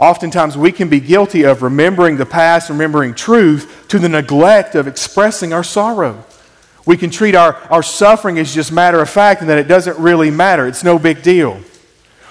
Oftentimes, 0.02 0.58
we 0.58 0.72
can 0.72 0.88
be 0.88 0.98
guilty 0.98 1.44
of 1.44 1.62
remembering 1.62 2.16
the 2.16 2.26
past, 2.26 2.68
remembering 2.68 3.14
truth, 3.14 3.84
to 3.86 4.00
the 4.00 4.08
neglect 4.08 4.74
of 4.74 4.88
expressing 4.88 5.52
our 5.52 5.62
sorrow. 5.62 6.24
We 6.84 6.96
can 6.96 7.08
treat 7.08 7.36
our, 7.36 7.54
our 7.70 7.84
suffering 7.84 8.36
as 8.40 8.52
just 8.52 8.72
matter 8.72 9.00
of 9.00 9.08
fact 9.08 9.42
and 9.42 9.48
that 9.48 9.58
it 9.58 9.68
doesn't 9.68 9.96
really 10.00 10.28
matter. 10.28 10.66
It's 10.66 10.82
no 10.82 10.98
big 10.98 11.22
deal. 11.22 11.60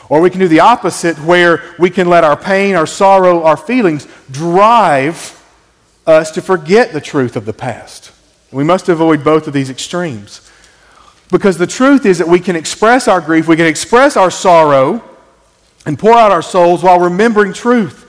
Or 0.09 0.19
we 0.19 0.29
can 0.29 0.41
do 0.41 0.49
the 0.49 0.59
opposite, 0.59 1.17
where 1.19 1.63
we 1.79 1.89
can 1.89 2.09
let 2.09 2.25
our 2.25 2.35
pain, 2.35 2.75
our 2.75 2.85
sorrow, 2.85 3.43
our 3.43 3.55
feelings 3.55 4.05
drive 4.29 5.41
us 6.05 6.31
to 6.31 6.41
forget 6.41 6.91
the 6.91 6.99
truth 6.99 7.37
of 7.37 7.45
the 7.45 7.53
past. 7.53 8.11
We 8.51 8.65
must 8.65 8.89
avoid 8.89 9.23
both 9.23 9.47
of 9.47 9.53
these 9.53 9.69
extremes. 9.69 10.51
Because 11.31 11.57
the 11.57 11.67
truth 11.67 12.05
is 12.05 12.17
that 12.17 12.27
we 12.27 12.41
can 12.41 12.57
express 12.57 13.07
our 13.07 13.21
grief, 13.21 13.47
we 13.47 13.55
can 13.55 13.65
express 13.65 14.17
our 14.17 14.29
sorrow, 14.29 15.01
and 15.85 15.97
pour 15.97 16.13
out 16.13 16.31
our 16.31 16.41
souls 16.41 16.83
while 16.83 16.99
remembering 16.99 17.53
truth. 17.53 18.07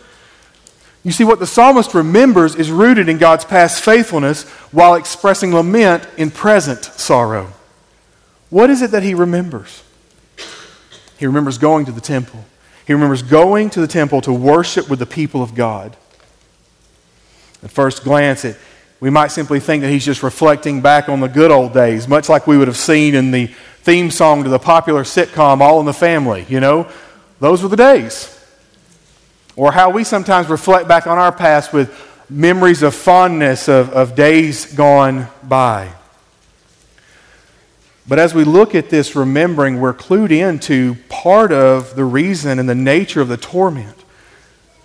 You 1.04 1.10
see, 1.10 1.24
what 1.24 1.40
the 1.40 1.46
psalmist 1.46 1.94
remembers 1.94 2.54
is 2.54 2.70
rooted 2.70 3.08
in 3.08 3.18
God's 3.18 3.44
past 3.44 3.82
faithfulness 3.82 4.48
while 4.70 4.94
expressing 4.94 5.52
lament 5.52 6.06
in 6.16 6.30
present 6.30 6.84
sorrow. 6.84 7.52
What 8.50 8.70
is 8.70 8.82
it 8.82 8.92
that 8.92 9.02
he 9.02 9.14
remembers? 9.14 9.82
He 11.18 11.26
remembers 11.26 11.58
going 11.58 11.86
to 11.86 11.92
the 11.92 12.00
temple. 12.00 12.44
He 12.86 12.92
remembers 12.92 13.22
going 13.22 13.70
to 13.70 13.80
the 13.80 13.86
temple 13.86 14.20
to 14.22 14.32
worship 14.32 14.88
with 14.90 14.98
the 14.98 15.06
people 15.06 15.42
of 15.42 15.54
God. 15.54 15.96
At 17.62 17.70
first 17.70 18.04
glance, 18.04 18.44
it, 18.44 18.56
we 19.00 19.10
might 19.10 19.28
simply 19.28 19.58
think 19.58 19.82
that 19.82 19.90
he's 19.90 20.04
just 20.04 20.22
reflecting 20.22 20.80
back 20.80 21.08
on 21.08 21.20
the 21.20 21.28
good 21.28 21.50
old 21.50 21.72
days, 21.72 22.06
much 22.06 22.28
like 22.28 22.46
we 22.46 22.58
would 22.58 22.68
have 22.68 22.76
seen 22.76 23.14
in 23.14 23.30
the 23.30 23.46
theme 23.82 24.10
song 24.10 24.44
to 24.44 24.48
the 24.48 24.58
popular 24.58 25.02
sitcom 25.02 25.60
All 25.60 25.80
in 25.80 25.86
the 25.86 25.92
Family. 25.92 26.44
You 26.48 26.60
know, 26.60 26.88
those 27.42 27.60
were 27.60 27.68
the 27.68 27.76
days. 27.76 28.38
Or 29.56 29.72
how 29.72 29.90
we 29.90 30.04
sometimes 30.04 30.48
reflect 30.48 30.86
back 30.86 31.08
on 31.08 31.18
our 31.18 31.32
past 31.32 31.72
with 31.72 31.92
memories 32.30 32.84
of 32.84 32.94
fondness 32.94 33.66
of, 33.68 33.90
of 33.90 34.14
days 34.14 34.72
gone 34.72 35.26
by. 35.42 35.92
But 38.06 38.20
as 38.20 38.32
we 38.32 38.44
look 38.44 38.76
at 38.76 38.90
this 38.90 39.16
remembering, 39.16 39.80
we're 39.80 39.92
clued 39.92 40.30
into 40.30 40.94
part 41.08 41.50
of 41.50 41.96
the 41.96 42.04
reason 42.04 42.60
and 42.60 42.68
the 42.68 42.76
nature 42.76 43.20
of 43.20 43.26
the 43.26 43.36
torment. 43.36 44.04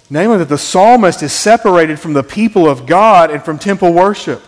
Namely, 0.09 0.39
that 0.39 0.49
the 0.49 0.57
psalmist 0.57 1.21
is 1.21 1.33
separated 1.33 1.99
from 1.99 2.13
the 2.13 2.23
people 2.23 2.67
of 2.67 2.87
God 2.87 3.29
and 3.29 3.45
from 3.45 3.59
temple 3.59 3.93
worship. 3.93 4.41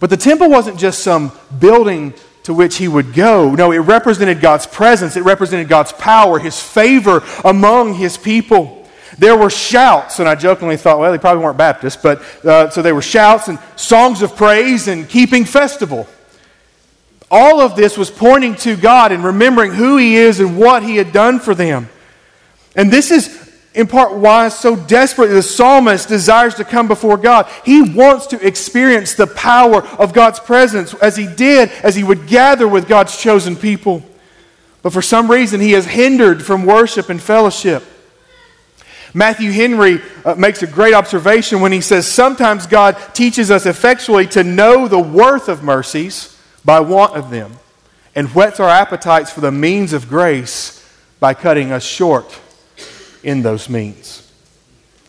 But 0.00 0.08
the 0.08 0.16
temple 0.16 0.48
wasn't 0.48 0.78
just 0.78 1.02
some 1.02 1.30
building 1.58 2.14
to 2.44 2.54
which 2.54 2.76
he 2.76 2.88
would 2.88 3.14
go. 3.14 3.54
No, 3.54 3.72
it 3.72 3.78
represented 3.78 4.40
God's 4.40 4.66
presence, 4.66 5.16
it 5.16 5.22
represented 5.22 5.68
God's 5.68 5.92
power, 5.92 6.38
his 6.38 6.60
favor 6.60 7.22
among 7.44 7.94
his 7.94 8.16
people. 8.16 8.86
There 9.18 9.36
were 9.36 9.50
shouts, 9.50 10.18
and 10.18 10.28
I 10.28 10.34
jokingly 10.34 10.76
thought, 10.76 10.98
well, 10.98 11.12
they 11.12 11.18
probably 11.18 11.44
weren't 11.44 11.58
Baptists, 11.58 12.00
but 12.02 12.22
uh, 12.44 12.70
so 12.70 12.82
there 12.82 12.94
were 12.94 13.02
shouts 13.02 13.48
and 13.48 13.58
songs 13.76 14.22
of 14.22 14.36
praise 14.36 14.88
and 14.88 15.08
keeping 15.08 15.44
festival. 15.44 16.08
All 17.30 17.60
of 17.60 17.76
this 17.76 17.96
was 17.96 18.10
pointing 18.10 18.56
to 18.56 18.76
God 18.76 19.12
and 19.12 19.24
remembering 19.24 19.72
who 19.72 19.96
He 19.96 20.16
is 20.16 20.40
and 20.40 20.58
what 20.58 20.82
He 20.82 20.96
had 20.96 21.12
done 21.12 21.40
for 21.40 21.54
them. 21.54 21.88
And 22.74 22.90
this 22.90 23.10
is 23.10 23.41
in 23.74 23.86
part 23.86 24.14
why 24.14 24.48
so 24.48 24.76
desperately 24.76 25.34
the 25.34 25.42
psalmist 25.42 26.08
desires 26.08 26.54
to 26.56 26.64
come 26.64 26.88
before 26.88 27.16
God. 27.16 27.48
He 27.64 27.82
wants 27.82 28.26
to 28.28 28.46
experience 28.46 29.14
the 29.14 29.26
power 29.26 29.82
of 29.82 30.12
God's 30.12 30.40
presence 30.40 30.92
as 30.94 31.16
he 31.16 31.26
did 31.26 31.70
as 31.82 31.94
he 31.94 32.04
would 32.04 32.26
gather 32.26 32.68
with 32.68 32.88
God's 32.88 33.16
chosen 33.16 33.56
people. 33.56 34.02
But 34.82 34.92
for 34.92 35.02
some 35.02 35.30
reason, 35.30 35.60
he 35.60 35.74
is 35.74 35.86
hindered 35.86 36.44
from 36.44 36.66
worship 36.66 37.08
and 37.08 37.22
fellowship. 37.22 37.84
Matthew 39.14 39.52
Henry 39.52 40.00
uh, 40.24 40.34
makes 40.34 40.62
a 40.62 40.66
great 40.66 40.94
observation 40.94 41.60
when 41.60 41.72
he 41.72 41.82
says 41.82 42.06
sometimes 42.06 42.66
God 42.66 42.96
teaches 43.12 43.50
us 43.50 43.66
effectually 43.66 44.26
to 44.28 44.42
know 44.42 44.88
the 44.88 44.98
worth 44.98 45.48
of 45.48 45.62
mercies 45.62 46.38
by 46.64 46.80
want 46.80 47.14
of 47.14 47.30
them, 47.30 47.52
and 48.14 48.28
whets 48.28 48.58
our 48.58 48.68
appetites 48.68 49.30
for 49.30 49.40
the 49.40 49.52
means 49.52 49.92
of 49.92 50.08
grace 50.08 50.78
by 51.20 51.34
cutting 51.34 51.72
us 51.72 51.84
short 51.84 52.40
in 53.22 53.42
those 53.42 53.68
means. 53.68 54.30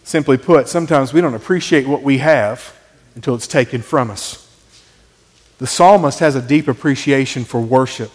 Simply 0.04 0.38
put, 0.38 0.68
sometimes 0.68 1.14
we 1.14 1.22
don't 1.22 1.34
appreciate 1.34 1.88
what 1.88 2.04
we 2.04 2.18
have 2.20 2.76
until 3.16 3.36
it's 3.36 3.48
taken 3.48 3.82
from 3.82 4.12
us. 4.12 4.40
The 5.60 5.68
psalmist 5.68 6.20
has 6.20 6.36
a 6.36 6.42
deep 6.42 6.68
appreciation 6.68 7.46
for 7.46 7.62
worship, 7.62 8.12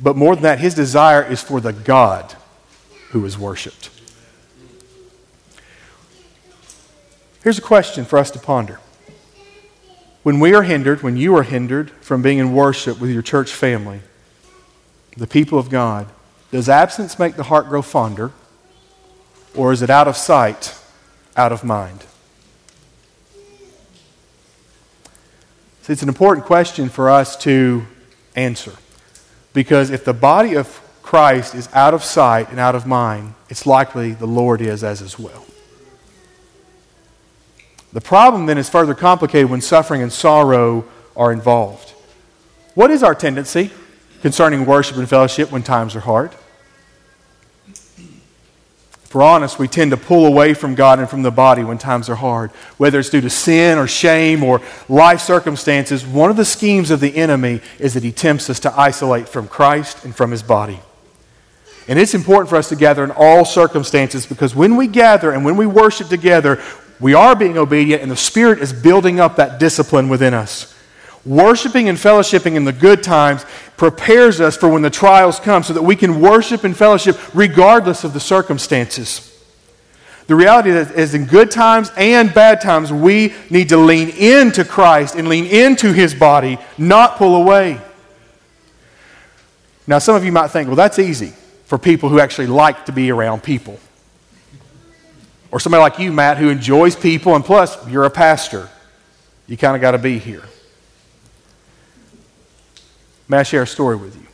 but 0.00 0.16
more 0.16 0.34
than 0.34 0.44
that, 0.44 0.60
his 0.60 0.74
desire 0.74 1.22
is 1.22 1.42
for 1.42 1.60
the 1.60 1.72
God 1.72 2.34
who 3.10 3.24
is 3.24 3.38
worshiped. 3.38 3.90
Here's 7.42 7.58
a 7.58 7.62
question 7.62 8.04
for 8.04 8.18
us 8.18 8.30
to 8.32 8.38
ponder. 8.38 8.80
When 10.22 10.40
we 10.40 10.54
are 10.54 10.62
hindered, 10.62 11.02
when 11.02 11.16
you 11.16 11.36
are 11.36 11.44
hindered 11.44 11.90
from 12.00 12.20
being 12.20 12.38
in 12.38 12.52
worship 12.52 13.00
with 13.00 13.10
your 13.10 13.22
church 13.22 13.52
family, 13.52 14.00
the 15.16 15.26
people 15.26 15.58
of 15.58 15.70
God, 15.70 16.08
does 16.50 16.68
absence 16.68 17.18
make 17.18 17.36
the 17.36 17.44
heart 17.44 17.68
grow 17.68 17.82
fonder? 17.82 18.32
Or 19.56 19.72
is 19.72 19.82
it 19.82 19.90
out 19.90 20.06
of 20.06 20.16
sight, 20.16 20.78
out 21.36 21.52
of 21.52 21.64
mind? 21.64 22.04
See, 25.82 25.92
it's 25.92 26.02
an 26.02 26.08
important 26.08 26.46
question 26.46 26.88
for 26.88 27.08
us 27.08 27.36
to 27.38 27.86
answer. 28.34 28.72
Because 29.52 29.90
if 29.90 30.04
the 30.04 30.12
body 30.12 30.54
of 30.54 30.82
Christ 31.02 31.54
is 31.54 31.68
out 31.72 31.94
of 31.94 32.02
sight 32.02 32.50
and 32.50 32.58
out 32.58 32.74
of 32.74 32.86
mind, 32.86 33.34
it's 33.48 33.66
likely 33.66 34.12
the 34.12 34.26
Lord 34.26 34.60
is 34.60 34.82
as 34.82 35.00
as 35.00 35.18
well. 35.18 35.46
The 37.92 38.00
problem 38.00 38.46
then 38.46 38.58
is 38.58 38.68
further 38.68 38.94
complicated 38.94 39.48
when 39.48 39.60
suffering 39.60 40.02
and 40.02 40.12
sorrow 40.12 40.84
are 41.16 41.32
involved. 41.32 41.90
What 42.74 42.90
is 42.90 43.02
our 43.02 43.14
tendency 43.14 43.70
concerning 44.20 44.66
worship 44.66 44.96
and 44.96 45.08
fellowship 45.08 45.50
when 45.50 45.62
times 45.62 45.96
are 45.96 46.00
hard? 46.00 46.32
We're 49.16 49.22
honest, 49.22 49.58
we 49.58 49.66
tend 49.66 49.92
to 49.92 49.96
pull 49.96 50.26
away 50.26 50.52
from 50.52 50.74
God 50.74 50.98
and 50.98 51.08
from 51.08 51.22
the 51.22 51.30
body 51.30 51.64
when 51.64 51.78
times 51.78 52.10
are 52.10 52.16
hard. 52.16 52.50
Whether 52.76 53.00
it's 53.00 53.08
due 53.08 53.22
to 53.22 53.30
sin 53.30 53.78
or 53.78 53.86
shame 53.86 54.42
or 54.42 54.60
life 54.90 55.22
circumstances, 55.22 56.04
one 56.04 56.28
of 56.28 56.36
the 56.36 56.44
schemes 56.44 56.90
of 56.90 57.00
the 57.00 57.16
enemy 57.16 57.62
is 57.78 57.94
that 57.94 58.02
he 58.02 58.12
tempts 58.12 58.50
us 58.50 58.60
to 58.60 58.78
isolate 58.78 59.26
from 59.26 59.48
Christ 59.48 60.04
and 60.04 60.14
from 60.14 60.32
his 60.32 60.42
body. 60.42 60.80
And 61.88 61.98
it's 61.98 62.12
important 62.12 62.50
for 62.50 62.56
us 62.56 62.68
to 62.68 62.76
gather 62.76 63.04
in 63.04 63.10
all 63.10 63.46
circumstances 63.46 64.26
because 64.26 64.54
when 64.54 64.76
we 64.76 64.86
gather 64.86 65.30
and 65.30 65.46
when 65.46 65.56
we 65.56 65.64
worship 65.64 66.08
together, 66.08 66.62
we 67.00 67.14
are 67.14 67.34
being 67.34 67.56
obedient 67.56 68.02
and 68.02 68.10
the 68.10 68.16
Spirit 68.16 68.58
is 68.58 68.74
building 68.74 69.18
up 69.18 69.36
that 69.36 69.58
discipline 69.58 70.10
within 70.10 70.34
us. 70.34 70.75
Worshiping 71.26 71.88
and 71.88 71.98
fellowshipping 71.98 72.54
in 72.54 72.64
the 72.64 72.72
good 72.72 73.02
times 73.02 73.44
prepares 73.76 74.40
us 74.40 74.56
for 74.56 74.68
when 74.68 74.82
the 74.82 74.90
trials 74.90 75.40
come 75.40 75.64
so 75.64 75.72
that 75.72 75.82
we 75.82 75.96
can 75.96 76.20
worship 76.20 76.62
and 76.62 76.76
fellowship 76.76 77.18
regardless 77.34 78.04
of 78.04 78.12
the 78.12 78.20
circumstances. 78.20 79.32
The 80.28 80.36
reality 80.36 80.70
is, 80.70 81.14
in 81.14 81.26
good 81.26 81.50
times 81.50 81.90
and 81.96 82.32
bad 82.32 82.60
times, 82.60 82.92
we 82.92 83.34
need 83.50 83.68
to 83.70 83.76
lean 83.76 84.10
into 84.10 84.64
Christ 84.64 85.16
and 85.16 85.28
lean 85.28 85.46
into 85.46 85.92
his 85.92 86.14
body, 86.14 86.58
not 86.78 87.16
pull 87.16 87.34
away. 87.36 87.80
Now, 89.86 89.98
some 89.98 90.14
of 90.14 90.24
you 90.24 90.32
might 90.32 90.48
think, 90.48 90.68
well, 90.68 90.76
that's 90.76 90.98
easy 90.98 91.32
for 91.64 91.76
people 91.76 92.08
who 92.08 92.20
actually 92.20 92.48
like 92.48 92.86
to 92.86 92.92
be 92.92 93.10
around 93.10 93.42
people. 93.42 93.78
Or 95.50 95.58
somebody 95.58 95.80
like 95.80 95.98
you, 95.98 96.12
Matt, 96.12 96.38
who 96.38 96.50
enjoys 96.50 96.94
people, 96.94 97.34
and 97.34 97.44
plus, 97.44 97.84
you're 97.88 98.04
a 98.04 98.10
pastor. 98.10 98.68
You 99.48 99.56
kind 99.56 99.74
of 99.74 99.82
got 99.82 99.92
to 99.92 99.98
be 99.98 100.18
here. 100.18 100.42
May 103.28 103.38
I 103.38 103.42
share 103.42 103.62
a 103.62 103.66
story 103.66 103.96
with 103.96 104.14
you? 104.16 104.26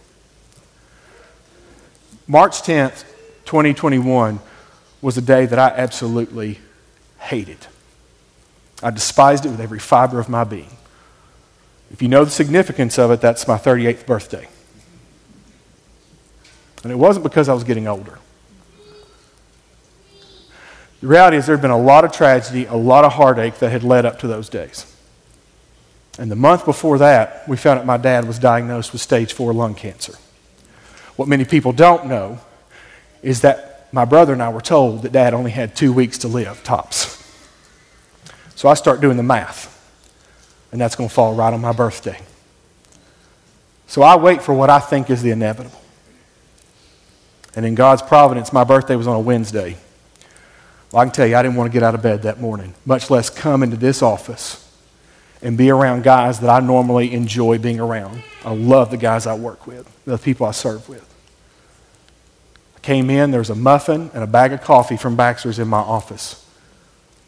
March 2.26 2.62
10th, 2.62 3.04
2021 3.44 4.38
was 5.00 5.16
a 5.16 5.22
day 5.22 5.46
that 5.46 5.58
I 5.58 5.68
absolutely 5.68 6.60
hated. 7.18 7.66
I 8.82 8.90
despised 8.90 9.46
it 9.46 9.50
with 9.50 9.60
every 9.60 9.78
fiber 9.78 10.18
of 10.18 10.28
my 10.28 10.44
being. 10.44 10.70
If 11.90 12.02
you 12.02 12.08
know 12.08 12.24
the 12.24 12.30
significance 12.30 12.98
of 12.98 13.10
it, 13.10 13.20
that's 13.20 13.46
my 13.46 13.56
38th 13.56 14.06
birthday. 14.06 14.48
And 16.82 16.90
it 16.90 16.96
wasn't 16.96 17.24
because 17.24 17.48
I 17.48 17.54
was 17.54 17.64
getting 17.64 17.86
older. 17.86 18.18
The 21.00 21.06
reality 21.06 21.36
is, 21.36 21.46
there 21.46 21.56
had 21.56 21.62
been 21.62 21.70
a 21.72 21.78
lot 21.78 22.04
of 22.04 22.12
tragedy, 22.12 22.64
a 22.66 22.76
lot 22.76 23.04
of 23.04 23.12
heartache 23.12 23.58
that 23.58 23.70
had 23.70 23.82
led 23.82 24.06
up 24.06 24.20
to 24.20 24.28
those 24.28 24.48
days. 24.48 24.91
And 26.18 26.30
the 26.30 26.36
month 26.36 26.64
before 26.64 26.98
that, 26.98 27.48
we 27.48 27.56
found 27.56 27.80
out 27.80 27.86
my 27.86 27.96
dad 27.96 28.26
was 28.26 28.38
diagnosed 28.38 28.92
with 28.92 29.00
stage 29.00 29.32
four 29.32 29.52
lung 29.52 29.74
cancer. 29.74 30.14
What 31.16 31.28
many 31.28 31.44
people 31.44 31.72
don't 31.72 32.06
know 32.06 32.38
is 33.22 33.42
that 33.42 33.88
my 33.92 34.04
brother 34.04 34.32
and 34.32 34.42
I 34.42 34.50
were 34.50 34.60
told 34.60 35.02
that 35.02 35.12
dad 35.12 35.34
only 35.34 35.50
had 35.50 35.74
two 35.76 35.92
weeks 35.92 36.18
to 36.18 36.28
live, 36.28 36.62
tops. 36.64 37.18
So 38.54 38.68
I 38.68 38.74
start 38.74 39.00
doing 39.00 39.16
the 39.16 39.22
math, 39.22 39.68
and 40.70 40.80
that's 40.80 40.96
going 40.96 41.08
to 41.08 41.14
fall 41.14 41.34
right 41.34 41.52
on 41.52 41.60
my 41.60 41.72
birthday. 41.72 42.18
So 43.86 44.02
I 44.02 44.16
wait 44.16 44.42
for 44.42 44.54
what 44.54 44.70
I 44.70 44.78
think 44.78 45.10
is 45.10 45.22
the 45.22 45.30
inevitable. 45.30 45.80
And 47.54 47.66
in 47.66 47.74
God's 47.74 48.00
providence, 48.00 48.52
my 48.52 48.64
birthday 48.64 48.96
was 48.96 49.06
on 49.06 49.16
a 49.16 49.20
Wednesday. 49.20 49.76
Well, 50.90 51.02
I 51.02 51.04
can 51.04 51.12
tell 51.12 51.26
you, 51.26 51.36
I 51.36 51.42
didn't 51.42 51.56
want 51.56 51.70
to 51.70 51.72
get 51.72 51.82
out 51.82 51.94
of 51.94 52.02
bed 52.02 52.22
that 52.22 52.40
morning, 52.40 52.74
much 52.86 53.10
less 53.10 53.28
come 53.28 53.62
into 53.62 53.76
this 53.76 54.02
office 54.02 54.71
and 55.42 55.58
be 55.58 55.70
around 55.70 56.04
guys 56.04 56.40
that 56.40 56.50
I 56.50 56.60
normally 56.60 57.12
enjoy 57.12 57.58
being 57.58 57.80
around. 57.80 58.22
I 58.44 58.54
love 58.54 58.90
the 58.90 58.96
guys 58.96 59.26
I 59.26 59.34
work 59.34 59.66
with, 59.66 59.90
the 60.04 60.18
people 60.18 60.46
I 60.46 60.52
serve 60.52 60.88
with. 60.88 61.08
I 62.76 62.80
came 62.80 63.10
in, 63.10 63.30
there 63.30 63.40
was 63.40 63.50
a 63.50 63.54
muffin 63.54 64.10
and 64.14 64.22
a 64.22 64.26
bag 64.26 64.52
of 64.52 64.62
coffee 64.62 64.96
from 64.96 65.16
Baxter's 65.16 65.58
in 65.58 65.68
my 65.68 65.78
office. 65.78 66.46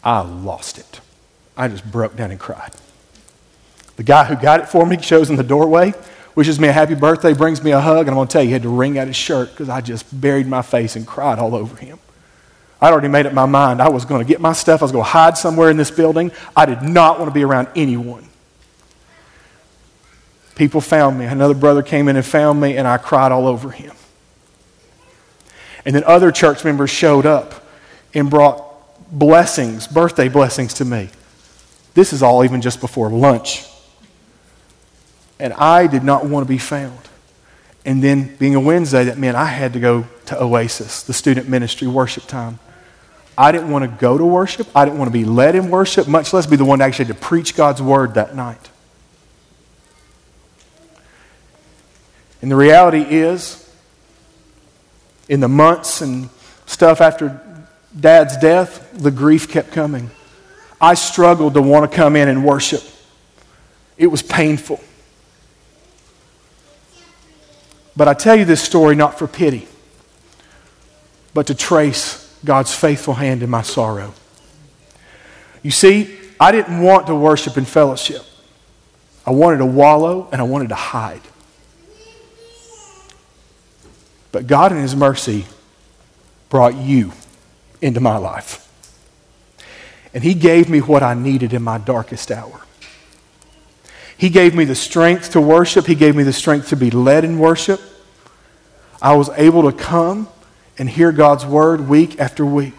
I 0.03 0.21
lost 0.21 0.79
it. 0.79 1.01
I 1.57 1.69
just 1.69 1.91
broke 1.91 2.17
down 2.17 2.31
and 2.31 2.39
cried. 2.39 2.73
The 3.97 4.03
guy 4.03 4.25
who 4.25 4.37
got 4.37 4.61
it 4.61 4.69
for 4.69 4.87
me 4.87 4.99
shows 5.03 5.31
in 5.31 5.37
the 5.37 5.45
doorway, 5.45 5.93
wishes 6.35 6.59
me 6.59 6.69
a 6.69 6.73
happy 6.73 6.95
birthday, 6.95 7.33
brings 7.33 7.63
me 7.63 7.73
a 7.73 7.81
hug, 7.81 8.01
and 8.01 8.11
I'm 8.11 8.17
going 8.17 8.29
to 8.29 8.33
tell 8.33 8.43
you, 8.43 8.49
he 8.49 8.53
had 8.53 8.63
to 8.63 8.69
wring 8.69 8.99
out 8.99 9.07
his 9.07 9.17
shirt 9.17 9.51
because 9.51 9.69
I 9.69 9.81
just 9.81 10.21
buried 10.21 10.47
my 10.47 10.63
face 10.63 10.97
and 10.97 11.07
cried 11.07 11.39
all 11.39 11.55
over 11.55 11.77
him. 11.77 11.99
I'd 12.81 12.93
already 12.93 13.09
made 13.09 13.27
up 13.27 13.33
my 13.33 13.47
mind. 13.47 13.81
I 13.81 13.89
was 13.89 14.05
going 14.05 14.25
to 14.25 14.29
get 14.29 14.41
my 14.41 14.53
stuff, 14.53 14.83
I 14.83 14.85
was 14.85 14.93
going 14.93 15.05
to 15.05 15.11
hide 15.11 15.39
somewhere 15.39 15.71
in 15.71 15.77
this 15.77 15.91
building. 15.91 16.33
I 16.55 16.67
did 16.67 16.83
not 16.83 17.19
want 17.19 17.31
to 17.31 17.35
be 17.35 17.45
around 17.45 17.69
anyone. 17.75 18.29
People 20.55 20.81
found 20.81 21.19
me. 21.19 21.25
Another 21.25 21.55
brother 21.55 21.83
came 21.83 22.09
in 22.09 22.17
and 22.17 22.25
found 22.25 22.61
me, 22.61 22.77
and 22.77 22.87
I 22.87 22.99
cried 22.99 23.33
all 23.33 23.47
over 23.47 23.71
him. 23.71 23.93
And 25.85 25.95
then 25.95 26.05
other 26.05 26.31
church 26.31 26.65
members 26.65 26.91
showed 26.91 27.27
up 27.27 27.67
and 28.15 28.31
brought 28.31 28.63
blessings, 29.11 29.87
birthday 29.87 30.29
blessings 30.29 30.75
to 30.75 30.85
me. 30.85 31.11
This 31.95 32.13
is 32.13 32.23
all 32.23 32.45
even 32.45 32.61
just 32.61 32.81
before 32.81 33.11
lunch. 33.11 33.65
And 35.39 35.53
I 35.55 35.87
did 35.87 36.05
not 36.05 36.27
want 36.27 36.47
to 36.47 36.49
be 36.49 36.59
found. 36.59 36.99
And 37.85 38.03
then, 38.03 38.35
being 38.37 38.55
a 38.55 38.61
Wednesday, 38.61 39.05
that 39.05 39.19
meant 39.19 39.37
I 39.37 39.45
had 39.45 39.75
to 39.75 39.81
go 39.81 40.07
to 40.27 40.43
Oasis, 40.43 41.03
the 41.03 41.13
student 41.13 41.49
ministry 41.49 41.87
worship 41.87 42.25
time. 42.25 42.59
I 43.37 43.51
didn't 43.53 43.71
want 43.71 43.85
to 43.85 43.89
go 43.89 44.17
to 44.17 44.25
worship. 44.25 44.69
I 44.75 44.85
didn't 44.85 44.99
want 44.99 45.09
to 45.09 45.13
be 45.13 45.25
led 45.25 45.55
in 45.55 45.71
worship, 45.71 46.07
much 46.07 46.33
less 46.33 46.47
be 46.47 46.57
the 46.57 46.65
one 46.65 46.81
actually 46.81 47.07
to 47.07 47.15
preach 47.15 47.57
God's 47.57 47.83
word 47.83 48.15
that 48.15 48.37
night. 48.37 48.71
And 52.41 52.51
the 52.51 52.57
reality 52.57 53.01
is, 53.01 53.61
in 55.29 55.41
the 55.41 55.49
months 55.49 56.01
and 56.01 56.29
stuff 56.67 57.01
after 57.01 57.41
dad's 57.99 58.37
death, 58.37 58.93
the 58.93 59.11
grief 59.11 59.49
kept 59.49 59.73
coming. 59.73 60.11
I 60.81 60.95
struggled 60.95 61.55
to 61.55 61.63
want 61.63 61.91
to 61.91 61.97
come 61.97 62.15
in 62.17 62.29
and 62.29 62.45
worship. 62.45 62.83
It 63.97 64.09
was 64.09 64.23
painful. 64.23 64.81
But 67.97 68.09
I 68.09 68.15
tell 68.15 68.37
you 68.37 68.45
this 68.45 68.63
story 68.63 68.95
not 68.95 69.19
for 69.19 69.27
pity, 69.27 69.67
but 71.33 71.47
to 71.47 71.55
trace 71.55 72.24
God's 72.45 72.75
faithful 72.75 73.15
hand 73.15 73.43
in 73.43 73.51
my 73.51 73.63
sorrow. 73.63 74.15
You 75.63 75.71
see, 75.71 76.17
I 76.39 76.53
didn't 76.53 76.81
want 76.81 77.07
to 77.07 77.15
worship 77.15 77.57
in 77.57 77.65
fellowship. 77.65 78.23
I 79.27 79.31
wanted 79.31 79.59
to 79.59 79.67
wallow 79.67 80.29
and 80.31 80.41
I 80.41 80.45
wanted 80.45 80.69
to 80.69 80.75
hide. 80.75 81.23
But 84.31 84.47
God, 84.47 84.73
in 84.73 84.79
His 84.79 84.95
mercy, 84.95 85.47
brought 86.51 86.75
you 86.75 87.13
into 87.81 88.01
my 88.01 88.17
life. 88.17 88.61
And 90.13 90.23
He 90.23 90.35
gave 90.35 90.69
me 90.69 90.81
what 90.81 91.03
I 91.03 91.15
needed 91.15 91.53
in 91.53 91.63
my 91.63 91.79
darkest 91.79 92.31
hour. 92.31 92.61
He 94.17 94.29
gave 94.29 94.55
me 94.55 94.65
the 94.65 94.75
strength 94.75 95.33
to 95.33 95.41
worship, 95.41 95.87
He 95.87 95.95
gave 95.95 96.15
me 96.15 96.25
the 96.25 96.33
strength 96.33 96.69
to 96.69 96.77
be 96.77 96.91
led 96.91 97.25
in 97.25 97.39
worship. 97.39 97.81
I 99.01 99.15
was 99.15 99.29
able 99.31 99.71
to 99.71 99.77
come 99.77 100.29
and 100.79 100.89
hear 100.89 101.13
God's 101.13 101.47
word 101.47 101.89
week 101.89 102.19
after 102.19 102.45
week. 102.45 102.75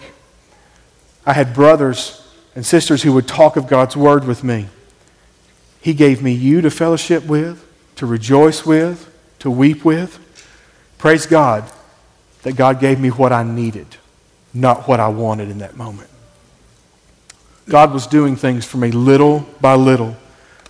I 1.25 1.34
had 1.34 1.53
brothers 1.53 2.21
and 2.55 2.65
sisters 2.65 3.03
who 3.03 3.13
would 3.13 3.27
talk 3.27 3.58
of 3.58 3.67
God's 3.67 3.95
word 3.97 4.25
with 4.25 4.43
me. 4.43 4.67
He 5.81 5.93
gave 5.93 6.21
me 6.21 6.31
you 6.31 6.62
to 6.62 6.71
fellowship 6.71 7.25
with, 7.25 7.63
to 7.95 8.05
rejoice 8.05 8.65
with, 8.65 9.12
to 9.39 9.49
weep 9.49 9.86
with. 9.86 10.19
Praise 10.97 11.25
God 11.25 11.69
that 12.43 12.55
God 12.55 12.79
gave 12.79 12.99
me 12.99 13.10
what 13.10 13.31
I 13.31 13.43
needed, 13.43 13.88
not 14.53 14.88
what 14.88 14.99
I 14.99 15.08
wanted 15.08 15.49
in 15.49 15.60
that 15.60 15.75
moment. 15.75 16.10
God 17.67 17.93
was 17.93 18.05
doing 18.08 18.36
things 18.36 18.65
for 18.65 18.77
me 18.77 18.91
little 18.91 19.45
by 19.60 19.75
little. 19.75 20.15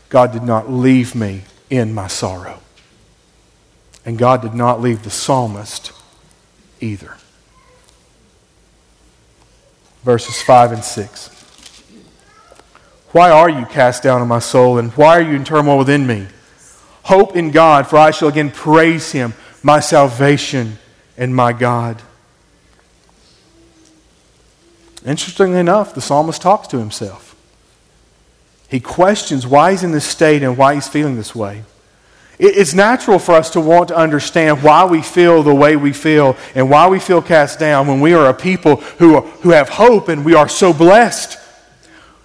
God 0.09 0.31
did 0.31 0.43
not 0.43 0.71
leave 0.71 1.15
me 1.15 1.41
in 1.69 1.93
my 1.93 2.07
sorrow. 2.07 2.59
And 4.05 4.17
God 4.17 4.41
did 4.41 4.53
not 4.53 4.81
leave 4.81 5.03
the 5.03 5.09
psalmist 5.09 5.91
either. 6.81 7.17
Verses 10.03 10.41
5 10.41 10.73
and 10.73 10.83
6. 10.83 11.29
Why 13.11 13.31
are 13.31 13.49
you 13.49 13.65
cast 13.65 14.03
down 14.03 14.21
in 14.21 14.27
my 14.27 14.39
soul, 14.39 14.77
and 14.77 14.91
why 14.93 15.17
are 15.17 15.21
you 15.21 15.35
in 15.35 15.45
turmoil 15.45 15.77
within 15.77 16.05
me? 16.05 16.27
Hope 17.03 17.35
in 17.35 17.51
God, 17.51 17.87
for 17.87 17.97
I 17.97 18.11
shall 18.11 18.27
again 18.27 18.51
praise 18.51 19.11
him 19.11 19.33
my 19.63 19.79
salvation 19.79 20.77
and 21.17 21.35
my 21.35 21.53
God. 21.53 22.01
Interestingly 25.05 25.59
enough, 25.59 25.93
the 25.93 26.01
psalmist 26.01 26.41
talks 26.41 26.67
to 26.69 26.79
himself. 26.79 27.35
He 28.67 28.79
questions 28.79 29.45
why 29.45 29.71
he's 29.71 29.83
in 29.83 29.91
this 29.91 30.05
state 30.05 30.43
and 30.43 30.57
why 30.57 30.73
he's 30.73 30.87
feeling 30.87 31.15
this 31.15 31.35
way. 31.35 31.63
It's 32.37 32.73
natural 32.73 33.17
for 33.17 33.33
us 33.33 33.51
to 33.51 33.61
want 33.61 33.89
to 33.89 33.95
understand 33.95 34.61
why 34.61 34.83
we 34.85 35.01
feel 35.01 35.41
the 35.41 35.55
way 35.55 35.77
we 35.77 35.93
feel 35.93 36.35
and 36.53 36.69
why 36.69 36.87
we 36.87 36.99
feel 36.99 37.21
cast 37.21 37.59
down 37.59 37.87
when 37.87 38.01
we 38.01 38.13
are 38.13 38.27
a 38.27 38.33
people 38.33 38.77
who, 38.99 39.15
are, 39.15 39.21
who 39.21 39.51
have 39.51 39.69
hope 39.69 40.09
and 40.09 40.25
we 40.25 40.33
are 40.33 40.49
so 40.49 40.73
blessed. 40.73 41.39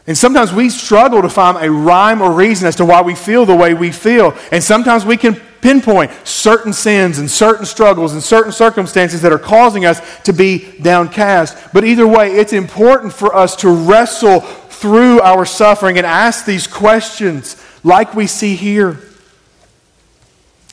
And 0.09 0.19
sometimes 0.19 0.53
we 0.53 0.71
struggle 0.71 1.23
to 1.23 1.29
find 1.29 1.59
a 1.59 1.71
rhyme 1.71 2.21
or 2.23 2.33
reason 2.33 2.67
as 2.67 2.75
to 2.77 2.85
why 2.85 3.03
we 3.03 3.15
feel 3.15 3.47
the 3.47 3.55
way 3.55 3.75
we 3.75 3.93
feel. 3.93 4.35
And 4.51 4.65
sometimes 4.65 5.05
we 5.05 5.17
can 5.17 5.41
pinpoint 5.61 6.11
certain 6.25 6.73
sins 6.73 7.19
and 7.19 7.31
certain 7.31 7.65
struggles 7.67 8.13
and 8.13 8.23
certain 8.23 8.51
circumstances 8.51 9.23
that 9.23 9.31
are 9.31 9.39
causing 9.39 9.85
us 9.85 10.01
to 10.23 10.33
be 10.33 10.73
downcast. 10.81 11.57
But 11.73 11.85
either 11.85 12.09
way, 12.09 12.33
it's 12.33 12.53
important 12.53 13.13
for 13.13 13.37
us 13.37 13.55
to 13.57 13.71
wrestle 13.71 14.41
through 14.41 15.21
our 15.21 15.45
suffering 15.45 15.99
and 15.99 16.07
ask 16.07 16.47
these 16.47 16.67
questions 16.67 17.63
like 17.85 18.15
we 18.15 18.27
see 18.27 18.57
here. 18.57 18.99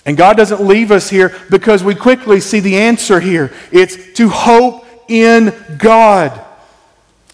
And 0.07 0.15
God 0.15 0.37
doesn't 0.37 0.61
leave 0.61 0.89
us 0.89 1.09
here 1.09 1.35
because 1.49 1.83
we 1.83 1.93
quickly 1.93 2.39
see 2.39 2.61
the 2.61 2.77
answer 2.77 3.19
here. 3.19 3.51
It's 3.73 4.13
to 4.13 4.29
hope 4.29 4.85
in 5.09 5.53
God. 5.77 6.45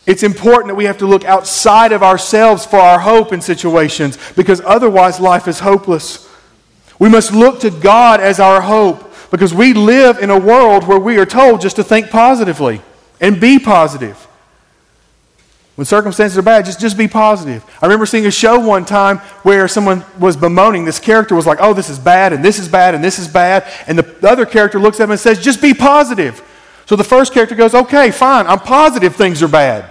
It's 0.07 0.23
important 0.23 0.69
that 0.69 0.75
we 0.75 0.86
have 0.86 0.97
to 0.97 1.05
look 1.05 1.23
outside 1.23 1.91
of 1.91 2.01
ourselves 2.01 2.65
for 2.65 2.79
our 2.79 2.99
hope 2.99 3.31
in 3.31 3.41
situations 3.41 4.17
because 4.36 4.59
otherwise 4.62 5.19
life 5.19 5.47
is 5.47 5.59
hopeless. 5.59 6.27
We 6.97 7.09
must 7.09 7.31
look 7.31 7.62
to 7.62 7.69
God 7.69 8.19
as 8.19 8.39
our 8.39 8.59
hope 8.59 9.13
because 9.29 9.53
we 9.53 9.73
live 9.73 10.17
in 10.17 10.31
a 10.31 10.39
world 10.39 10.86
where 10.86 10.99
we 10.99 11.19
are 11.19 11.25
told 11.27 11.62
just 11.62 11.75
to 11.75 11.83
think 11.83 12.09
positively 12.09 12.81
and 13.21 13.39
be 13.39 13.59
positive. 13.59 14.27
When 15.75 15.86
circumstances 15.86 16.38
are 16.38 16.43
bad, 16.43 16.65
just, 16.65 16.79
just 16.79 16.97
be 16.97 17.07
positive. 17.07 17.65
I 17.81 17.88
remember 17.88 18.05
seeing 18.05 18.27
a 18.27 18.31
show 18.31 18.59
one 18.59 18.86
time 18.86 19.17
where 19.41 19.67
someone 19.67 20.05
was 20.19 20.38
bemoaning. 20.38 20.86
This 20.86 20.99
character 20.99 21.33
was 21.33 21.47
like, 21.47 21.57
oh, 21.62 21.73
this 21.73 21.89
is 21.89 21.97
bad, 21.97 22.31
and 22.31 22.45
this 22.45 22.59
is 22.59 22.67
bad, 22.67 22.93
and 22.93 23.03
this 23.03 23.17
is 23.17 23.27
bad. 23.27 23.65
And 23.88 23.97
the 23.97 24.29
other 24.29 24.45
character 24.45 24.79
looks 24.79 24.99
at 24.99 25.05
him 25.05 25.12
and 25.12 25.19
says, 25.19 25.43
just 25.43 25.63
be 25.63 25.73
positive. 25.73 26.43
So 26.86 26.95
the 26.95 27.03
first 27.03 27.33
character 27.33 27.55
goes, 27.55 27.73
okay, 27.73 28.12
fine, 28.12 28.45
I'm 28.45 28.59
positive 28.59 29.15
things 29.15 29.41
are 29.41 29.47
bad. 29.47 29.86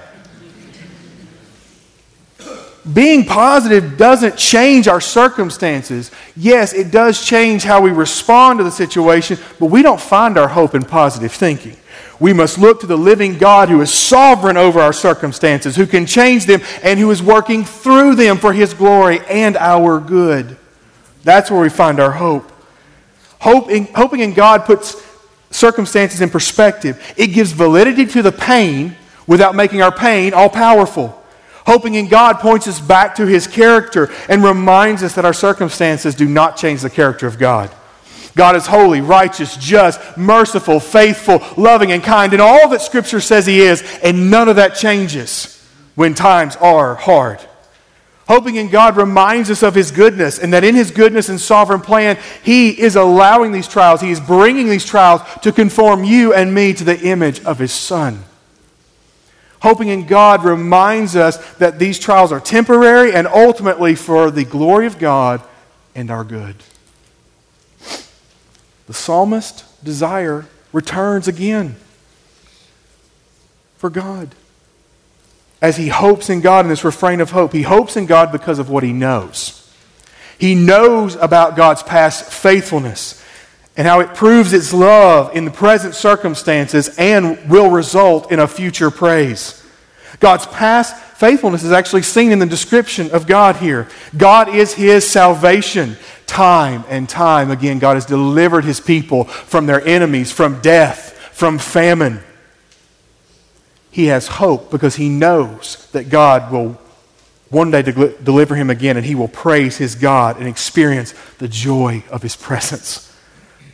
Being 2.90 3.24
positive 3.24 3.96
doesn't 3.96 4.36
change 4.36 4.88
our 4.88 5.00
circumstances. 5.00 6.10
Yes, 6.36 6.72
it 6.72 6.90
does 6.90 7.24
change 7.24 7.62
how 7.62 7.80
we 7.80 7.90
respond 7.90 8.58
to 8.58 8.64
the 8.64 8.72
situation, 8.72 9.38
but 9.60 9.66
we 9.66 9.82
don't 9.82 10.00
find 10.00 10.36
our 10.36 10.48
hope 10.48 10.74
in 10.74 10.82
positive 10.82 11.30
thinking. 11.30 11.76
We 12.18 12.32
must 12.32 12.58
look 12.58 12.80
to 12.80 12.86
the 12.86 12.96
living 12.96 13.38
God 13.38 13.68
who 13.68 13.80
is 13.82 13.92
sovereign 13.92 14.56
over 14.56 14.80
our 14.80 14.92
circumstances, 14.92 15.76
who 15.76 15.86
can 15.86 16.06
change 16.06 16.46
them, 16.46 16.60
and 16.82 16.98
who 16.98 17.10
is 17.12 17.22
working 17.22 17.64
through 17.64 18.16
them 18.16 18.38
for 18.38 18.52
his 18.52 18.74
glory 18.74 19.20
and 19.28 19.56
our 19.56 20.00
good. 20.00 20.56
That's 21.22 21.52
where 21.52 21.60
we 21.60 21.68
find 21.68 22.00
our 22.00 22.10
hope. 22.10 22.50
hope 23.38 23.70
in, 23.70 23.86
hoping 23.94 24.20
in 24.20 24.34
God 24.34 24.64
puts 24.64 25.00
circumstances 25.50 26.20
in 26.20 26.30
perspective. 26.30 27.00
It 27.16 27.28
gives 27.28 27.52
validity 27.52 28.06
to 28.06 28.22
the 28.22 28.32
pain 28.32 28.96
without 29.28 29.54
making 29.54 29.82
our 29.82 29.92
pain 29.92 30.34
all 30.34 30.48
powerful. 30.48 31.21
Hoping 31.66 31.94
in 31.94 32.08
God 32.08 32.38
points 32.38 32.66
us 32.66 32.80
back 32.80 33.14
to 33.16 33.26
his 33.26 33.46
character 33.46 34.10
and 34.28 34.42
reminds 34.42 35.02
us 35.02 35.14
that 35.14 35.24
our 35.24 35.32
circumstances 35.32 36.14
do 36.14 36.28
not 36.28 36.56
change 36.56 36.82
the 36.82 36.90
character 36.90 37.26
of 37.26 37.38
God. 37.38 37.70
God 38.34 38.56
is 38.56 38.66
holy, 38.66 39.00
righteous, 39.00 39.56
just, 39.56 40.16
merciful, 40.16 40.80
faithful, 40.80 41.42
loving, 41.56 41.92
and 41.92 42.02
kind, 42.02 42.32
and 42.32 42.40
all 42.40 42.68
that 42.70 42.80
Scripture 42.80 43.20
says 43.20 43.46
He 43.46 43.60
is, 43.60 43.82
and 44.02 44.30
none 44.30 44.48
of 44.48 44.56
that 44.56 44.74
changes 44.74 45.62
when 45.94 46.14
times 46.14 46.56
are 46.56 46.94
hard. 46.94 47.40
Hoping 48.28 48.56
in 48.56 48.68
God 48.68 48.96
reminds 48.96 49.50
us 49.50 49.62
of 49.62 49.74
His 49.74 49.90
goodness, 49.90 50.38
and 50.38 50.52
that 50.54 50.64
in 50.64 50.74
His 50.74 50.90
goodness 50.90 51.28
and 51.28 51.38
sovereign 51.38 51.82
plan, 51.82 52.18
He 52.42 52.70
is 52.70 52.96
allowing 52.96 53.52
these 53.52 53.68
trials, 53.68 54.00
He 54.00 54.10
is 54.10 54.20
bringing 54.20 54.68
these 54.68 54.86
trials 54.86 55.20
to 55.42 55.52
conform 55.52 56.02
you 56.02 56.32
and 56.32 56.54
me 56.54 56.72
to 56.72 56.84
the 56.84 56.98
image 57.00 57.44
of 57.44 57.58
His 57.58 57.72
Son. 57.72 58.24
Hoping 59.62 59.88
in 59.88 60.06
God 60.06 60.44
reminds 60.44 61.14
us 61.14 61.36
that 61.54 61.78
these 61.78 61.98
trials 62.00 62.32
are 62.32 62.40
temporary 62.40 63.14
and 63.14 63.28
ultimately 63.28 63.94
for 63.94 64.30
the 64.30 64.44
glory 64.44 64.86
of 64.86 64.98
God 64.98 65.40
and 65.94 66.10
our 66.10 66.24
good 66.24 66.56
the 68.88 68.92
psalmist 68.92 69.64
desire 69.82 70.44
returns 70.72 71.28
again 71.28 71.76
for 73.78 73.88
God. 73.88 74.34
As 75.62 75.76
he 75.76 75.88
hopes 75.88 76.28
in 76.28 76.40
God 76.40 76.66
in 76.66 76.68
this 76.68 76.84
refrain 76.84 77.20
of 77.20 77.30
hope, 77.30 77.52
he 77.52 77.62
hopes 77.62 77.96
in 77.96 78.06
God 78.06 78.32
because 78.32 78.58
of 78.58 78.68
what 78.68 78.82
he 78.82 78.92
knows. 78.92 79.72
He 80.38 80.54
knows 80.54 81.14
about 81.14 81.56
God's 81.56 81.82
past 81.82 82.30
faithfulness 82.30 83.21
and 83.76 83.86
how 83.86 84.00
it 84.00 84.14
proves 84.14 84.52
its 84.52 84.72
love 84.72 85.34
in 85.34 85.44
the 85.44 85.50
present 85.50 85.94
circumstances 85.94 86.94
and 86.98 87.48
will 87.48 87.70
result 87.70 88.30
in 88.30 88.38
a 88.38 88.46
future 88.46 88.90
praise. 88.90 89.64
God's 90.20 90.46
past 90.46 90.96
faithfulness 91.16 91.64
is 91.64 91.72
actually 91.72 92.02
seen 92.02 92.32
in 92.32 92.38
the 92.38 92.46
description 92.46 93.10
of 93.12 93.26
God 93.26 93.56
here. 93.56 93.88
God 94.16 94.48
is 94.48 94.74
his 94.74 95.08
salvation. 95.08 95.96
Time 96.26 96.84
and 96.88 97.08
time 97.08 97.50
again, 97.50 97.78
God 97.78 97.94
has 97.94 98.06
delivered 98.06 98.64
his 98.64 98.80
people 98.80 99.24
from 99.24 99.66
their 99.66 99.86
enemies, 99.86 100.32
from 100.32 100.60
death, 100.60 101.16
from 101.32 101.58
famine. 101.58 102.20
He 103.90 104.06
has 104.06 104.26
hope 104.26 104.70
because 104.70 104.96
he 104.96 105.08
knows 105.08 105.88
that 105.92 106.08
God 106.08 106.50
will 106.52 106.78
one 107.50 107.70
day 107.70 107.82
deliver 107.82 108.54
him 108.54 108.70
again 108.70 108.96
and 108.96 109.04
he 109.04 109.14
will 109.14 109.28
praise 109.28 109.76
his 109.76 109.94
God 109.94 110.38
and 110.38 110.48
experience 110.48 111.12
the 111.38 111.48
joy 111.48 112.02
of 112.10 112.22
his 112.22 112.36
presence 112.36 113.11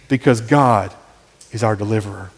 because 0.08 0.40
God 0.40 0.92
is 1.52 1.62
our 1.62 1.76
deliverer. 1.76 2.30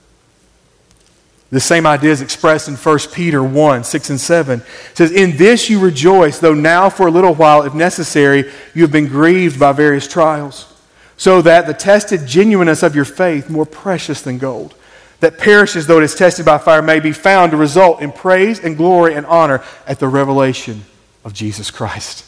The 1.51 1.61
same 1.61 1.85
idea 1.85 2.13
is 2.13 2.23
expressed 2.23 2.69
in 2.69 2.77
1 2.77 2.99
Peter 3.13 3.43
1 3.43 3.83
6 3.83 4.11
and 4.11 4.21
7. 4.21 4.61
It 4.61 4.67
says, 4.97 5.11
In 5.11 5.37
this 5.37 5.69
you 5.69 5.81
rejoice, 5.81 6.39
though 6.39 6.55
now 6.55 6.89
for 6.89 7.09
a 7.09 7.11
little 7.11 7.35
while, 7.35 7.63
if 7.63 7.75
necessary, 7.75 8.51
you 8.73 8.83
have 8.83 8.93
been 8.93 9.09
grieved 9.09 9.59
by 9.59 9.73
various 9.73 10.07
trials, 10.07 10.73
so 11.17 11.43
that 11.43 11.67
the 11.67 11.75
tested 11.75 12.25
genuineness 12.25 12.85
of 12.85 12.95
your 12.95 13.05
faith, 13.05 13.51
more 13.51 13.67
precious 13.67 14.23
than 14.23 14.39
gold, 14.39 14.75
that 15.19 15.39
perishes 15.39 15.87
though 15.87 15.99
it 15.99 16.05
is 16.05 16.15
tested 16.15 16.47
by 16.47 16.57
fire, 16.57 16.83
may 16.83 17.01
be 17.01 17.13
found 17.13 17.51
to 17.51 17.57
result 17.57 18.01
in 18.01 18.13
praise 18.13 18.61
and 18.61 18.77
glory 18.77 19.15
and 19.15 19.27
honor 19.27 19.63
at 19.89 19.99
the 19.99 20.09
revelation 20.09 20.85
of 21.25 21.35
Jesus 21.35 21.71
Christ. 21.71 22.25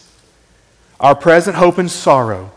Our 0.99 1.15
present 1.15 1.57
hope 1.57 1.79
and 1.79 1.91
sorrow, 1.91 2.51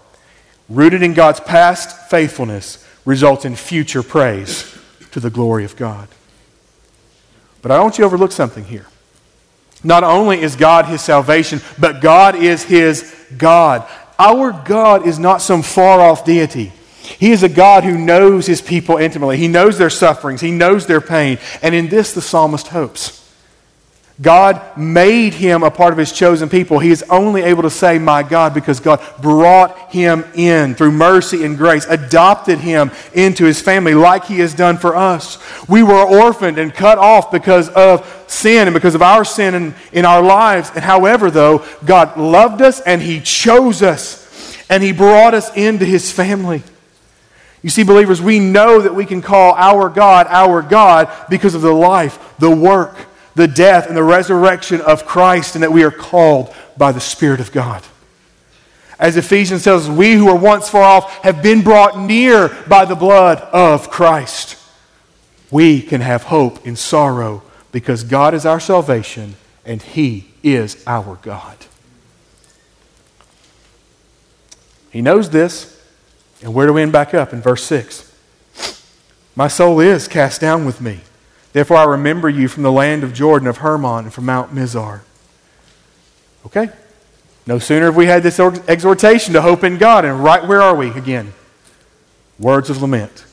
rooted 0.70 1.04
in 1.04 1.14
God's 1.14 1.40
past 1.40 2.10
faithfulness, 2.10 2.86
results 3.06 3.46
in 3.46 3.56
future 3.56 4.04
praise 4.04 4.78
to 5.12 5.20
the 5.20 5.30
glory 5.30 5.66
of 5.66 5.76
God. 5.76 6.08
But 7.62 7.72
I 7.72 7.80
want 7.80 7.98
you 7.98 8.04
to 8.04 8.06
overlook 8.06 8.32
something 8.32 8.64
here. 8.64 8.86
Not 9.84 10.04
only 10.04 10.42
is 10.42 10.56
God 10.56 10.86
his 10.86 11.02
salvation, 11.02 11.62
but 11.80 12.02
God 12.02 12.36
is 12.36 12.64
his 12.64 13.16
God. 13.38 13.88
Our 14.18 14.52
God 14.52 15.08
is 15.08 15.20
not 15.20 15.42
some 15.42 15.62
far 15.62 16.00
off 16.02 16.26
deity. 16.26 16.72
He 17.02 17.32
is 17.32 17.44
a 17.44 17.50
God 17.50 17.84
who 17.84 17.98
knows 17.98 18.48
his 18.48 18.62
people 18.62 18.98
intimately. 18.98 19.38
He 19.38 19.48
knows 19.48 19.78
their 19.78 19.90
sufferings, 19.90 20.42
he 20.42 20.52
knows 20.52 20.88
their 20.88 21.02
pain. 21.02 21.38
And 21.62 21.76
in 21.76 21.88
this, 21.88 22.14
the 22.14 22.22
psalmist 22.22 22.68
hopes. 22.68 23.25
God 24.22 24.78
made 24.78 25.34
him 25.34 25.62
a 25.62 25.70
part 25.70 25.92
of 25.92 25.98
his 26.00 26.14
chosen 26.14 26.48
people. 26.48 26.80
He 26.80 26.90
is 26.90 27.04
only 27.10 27.42
able 27.42 27.64
to 27.64 27.70
say, 27.70 28.00
My 28.00 28.24
God, 28.24 28.54
because 28.54 28.80
God 28.80 29.02
brought 29.22 29.92
him 29.92 30.24
in 30.36 30.74
through 30.74 30.94
mercy 30.94 31.44
and 31.44 31.58
grace, 31.58 31.86
adopted 31.86 32.60
him 32.60 32.92
into 33.14 33.44
his 33.44 33.62
family 33.62 33.94
like 33.94 34.24
he 34.24 34.40
has 34.40 34.54
done 34.54 34.78
for 34.78 34.96
us. 34.96 35.38
We 35.68 35.84
were 35.84 36.02
orphaned 36.02 36.58
and 36.58 36.74
cut 36.74 36.98
off 36.98 37.30
because 37.30 37.68
of 37.70 38.26
sin 38.28 38.70
and 38.70 38.74
because 38.74 38.96
of 38.96 39.02
our 39.02 39.26
sin 39.26 39.54
in, 39.54 39.76
in 39.92 40.06
our 40.06 40.22
lives. 40.22 40.72
And 40.74 40.84
however, 40.84 41.30
though, 41.30 41.66
God 41.84 42.16
loved 42.16 42.62
us 42.62 42.80
and 42.80 43.02
he 43.02 43.20
chose 43.20 43.82
us 43.82 44.26
and 44.70 44.82
he 44.82 44.94
brought 44.94 45.34
us 45.34 45.54
into 45.58 45.84
his 45.84 46.10
family. 46.10 46.64
You 47.62 47.70
see, 47.70 47.84
believers, 47.84 48.22
we 48.22 48.40
know 48.40 48.80
that 48.80 48.96
we 48.96 49.06
can 49.06 49.22
call 49.22 49.54
our 49.56 49.90
God 49.90 50.28
our 50.30 50.62
God 50.62 51.12
because 51.30 51.56
of 51.56 51.62
the 51.62 51.74
life, 51.74 52.20
the 52.38 52.56
work, 52.56 52.96
the 53.36 53.48
death 53.48 53.88
and 53.88 53.96
the 53.96 54.04
resurrection 54.04 54.82
of 54.82 55.06
Christ 55.06 55.56
and 55.56 55.64
that 55.64 55.72
we 55.72 55.84
are 55.84 55.92
called 55.92 56.54
by 56.78 56.92
the 56.92 57.02
Spirit 57.02 57.40
of 57.40 57.52
God. 57.52 57.84
As 58.98 59.18
Ephesians 59.18 59.64
tells 59.64 59.90
us, 59.90 59.96
we 59.96 60.14
who 60.14 60.26
were 60.26 60.36
once 60.36 60.70
far 60.70 60.84
off 60.84 61.24
have 61.24 61.44
been 61.44 61.62
brought 61.62 62.00
near 62.00 62.50
by 62.68 62.86
the 62.86 62.96
blood 62.96 63.40
of 63.40 63.90
Christ. 63.90 64.58
We 65.52 65.82
can 65.82 66.02
have 66.02 66.24
hope 66.24 66.66
in 66.66 66.76
sorrow 66.76 67.44
because 67.72 68.04
God 68.04 68.34
is 68.34 68.46
our 68.46 68.60
salvation 68.60 69.36
and 69.66 69.82
He 69.82 70.30
is 70.44 70.82
our 70.88 71.18
God. 71.22 71.58
He 74.92 75.02
knows 75.02 75.30
this. 75.30 75.74
And 76.42 76.54
where 76.54 76.68
do 76.68 76.74
we 76.74 76.82
end 76.82 76.94
back 76.94 77.14
up? 77.14 77.34
In 77.34 77.42
verse 77.42 77.66
6. 77.66 78.14
My 79.36 79.50
soul 79.50 79.82
is 79.82 80.08
cast 80.08 80.40
down 80.40 80.66
with 80.66 80.80
me. 80.80 81.02
Therefore, 81.56 81.78
I 81.78 81.86
remember 81.86 82.28
you 82.28 82.50
from 82.50 82.64
the 82.64 82.72
land 82.72 83.06
of 83.06 83.14
Jordan, 83.14 83.48
of 83.48 83.60
Hermon, 83.60 84.04
and 84.04 84.14
from 84.14 84.26
Mount 84.26 84.54
Mizar. 84.54 85.00
Okay? 86.46 86.68
No 87.48 87.60
sooner 87.60 87.86
have 87.86 87.96
we 87.96 88.08
had 88.08 88.24
this 88.24 88.42
exhortation 88.42 89.36
to 89.36 89.42
hope 89.42 89.64
in 89.64 89.78
God, 89.78 90.04
and 90.04 90.22
right 90.22 90.46
where 90.46 90.62
are 90.62 90.76
we 90.76 90.90
again? 90.90 91.32
Words 92.38 92.70
of 92.70 92.82
lament. 92.82 93.24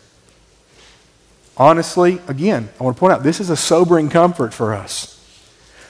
Honestly, 1.57 2.21
again, 2.29 2.69
I 2.79 2.85
want 2.85 2.97
to 2.97 3.01
point 3.01 3.13
out 3.13 3.25
this 3.25 3.41
is 3.41 3.51
a 3.51 3.57
sobering 3.57 4.09
comfort 4.09 4.55
for 4.55 4.73
us. 4.73 5.19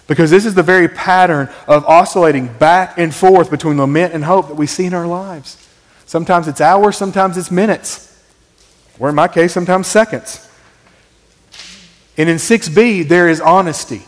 Because 0.07 0.31
this 0.31 0.47
is 0.47 0.55
the 0.55 0.63
very 0.63 0.89
pattern 0.89 1.51
of 1.69 1.85
oscillating 1.85 2.47
back 2.47 2.97
and 2.97 3.15
forth 3.15 3.51
between 3.51 3.77
lament 3.77 4.15
and 4.15 4.25
hope 4.25 4.49
that 4.49 4.55
we 4.55 4.67
see 4.67 4.87
in 4.87 4.95
our 4.95 5.07
lives. 5.07 5.69
Sometimes 6.07 6.49
it's 6.49 6.63
hours, 6.63 6.97
sometimes 6.97 7.37
it's 7.37 7.51
minutes, 7.51 8.19
or 8.99 9.11
in 9.11 9.15
my 9.15 9.29
case, 9.29 9.53
sometimes 9.53 9.87
seconds. 9.87 10.49
And 12.17 12.29
in 12.29 12.37
6b, 12.37 13.09
there 13.09 13.29
is 13.29 13.41
honesty. 13.41 14.03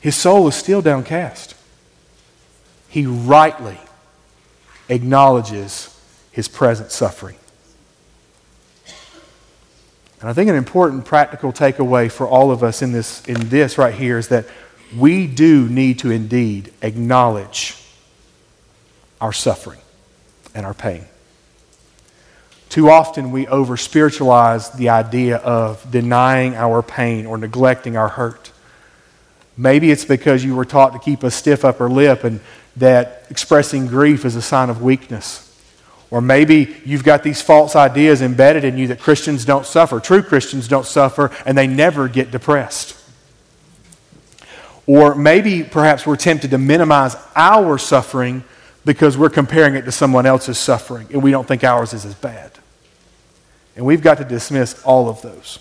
His 0.00 0.16
soul 0.16 0.48
is 0.48 0.54
still 0.54 0.82
downcast. 0.82 1.54
He 2.88 3.06
rightly 3.06 3.78
acknowledges 4.88 5.98
his 6.30 6.48
present 6.48 6.90
suffering. 6.90 7.36
And 10.20 10.30
I 10.30 10.32
think 10.32 10.48
an 10.48 10.56
important 10.56 11.04
practical 11.04 11.52
takeaway 11.52 12.10
for 12.10 12.26
all 12.26 12.50
of 12.50 12.62
us 12.62 12.82
in 12.82 12.92
this, 12.92 13.24
in 13.26 13.48
this 13.48 13.78
right 13.78 13.94
here 13.94 14.18
is 14.18 14.28
that 14.28 14.46
we 14.96 15.26
do 15.26 15.68
need 15.68 15.98
to 16.00 16.10
indeed 16.10 16.72
acknowledge 16.82 17.76
our 19.20 19.32
suffering 19.32 19.80
and 20.54 20.64
our 20.64 20.74
pain. 20.74 21.04
Too 22.74 22.90
often 22.90 23.30
we 23.30 23.46
over 23.46 23.76
spiritualize 23.76 24.70
the 24.70 24.88
idea 24.88 25.36
of 25.36 25.88
denying 25.92 26.56
our 26.56 26.82
pain 26.82 27.24
or 27.24 27.38
neglecting 27.38 27.96
our 27.96 28.08
hurt. 28.08 28.50
Maybe 29.56 29.92
it's 29.92 30.04
because 30.04 30.42
you 30.42 30.56
were 30.56 30.64
taught 30.64 30.92
to 30.92 30.98
keep 30.98 31.22
a 31.22 31.30
stiff 31.30 31.64
upper 31.64 31.88
lip 31.88 32.24
and 32.24 32.40
that 32.74 33.26
expressing 33.30 33.86
grief 33.86 34.24
is 34.24 34.34
a 34.34 34.42
sign 34.42 34.70
of 34.70 34.82
weakness. 34.82 35.56
Or 36.10 36.20
maybe 36.20 36.74
you've 36.84 37.04
got 37.04 37.22
these 37.22 37.40
false 37.40 37.76
ideas 37.76 38.20
embedded 38.20 38.64
in 38.64 38.76
you 38.76 38.88
that 38.88 38.98
Christians 38.98 39.44
don't 39.44 39.64
suffer. 39.64 40.00
True 40.00 40.24
Christians 40.24 40.66
don't 40.66 40.84
suffer 40.84 41.30
and 41.46 41.56
they 41.56 41.68
never 41.68 42.08
get 42.08 42.32
depressed. 42.32 42.96
Or 44.88 45.14
maybe 45.14 45.62
perhaps 45.62 46.08
we're 46.08 46.16
tempted 46.16 46.50
to 46.50 46.58
minimize 46.58 47.14
our 47.36 47.78
suffering 47.78 48.42
because 48.84 49.16
we're 49.16 49.30
comparing 49.30 49.76
it 49.76 49.82
to 49.82 49.92
someone 49.92 50.26
else's 50.26 50.58
suffering 50.58 51.06
and 51.12 51.22
we 51.22 51.30
don't 51.30 51.46
think 51.46 51.62
ours 51.62 51.92
is 51.92 52.04
as 52.04 52.16
bad. 52.16 52.50
And 53.76 53.84
we've 53.84 54.02
got 54.02 54.18
to 54.18 54.24
dismiss 54.24 54.82
all 54.82 55.08
of 55.08 55.22
those. 55.22 55.58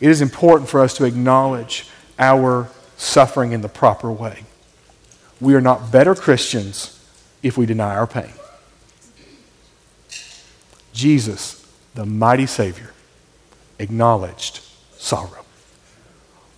It 0.00 0.10
is 0.10 0.20
important 0.20 0.68
for 0.68 0.80
us 0.80 0.94
to 0.94 1.04
acknowledge 1.04 1.86
our 2.18 2.68
suffering 2.96 3.52
in 3.52 3.60
the 3.60 3.68
proper 3.68 4.10
way. 4.10 4.44
We 5.40 5.54
are 5.54 5.60
not 5.60 5.90
better 5.90 6.14
Christians 6.14 6.96
if 7.42 7.56
we 7.56 7.66
deny 7.66 7.96
our 7.96 8.06
pain. 8.06 8.32
Jesus, 10.92 11.66
the 11.94 12.04
mighty 12.04 12.46
Savior, 12.46 12.92
acknowledged 13.78 14.60
sorrow. 14.98 15.44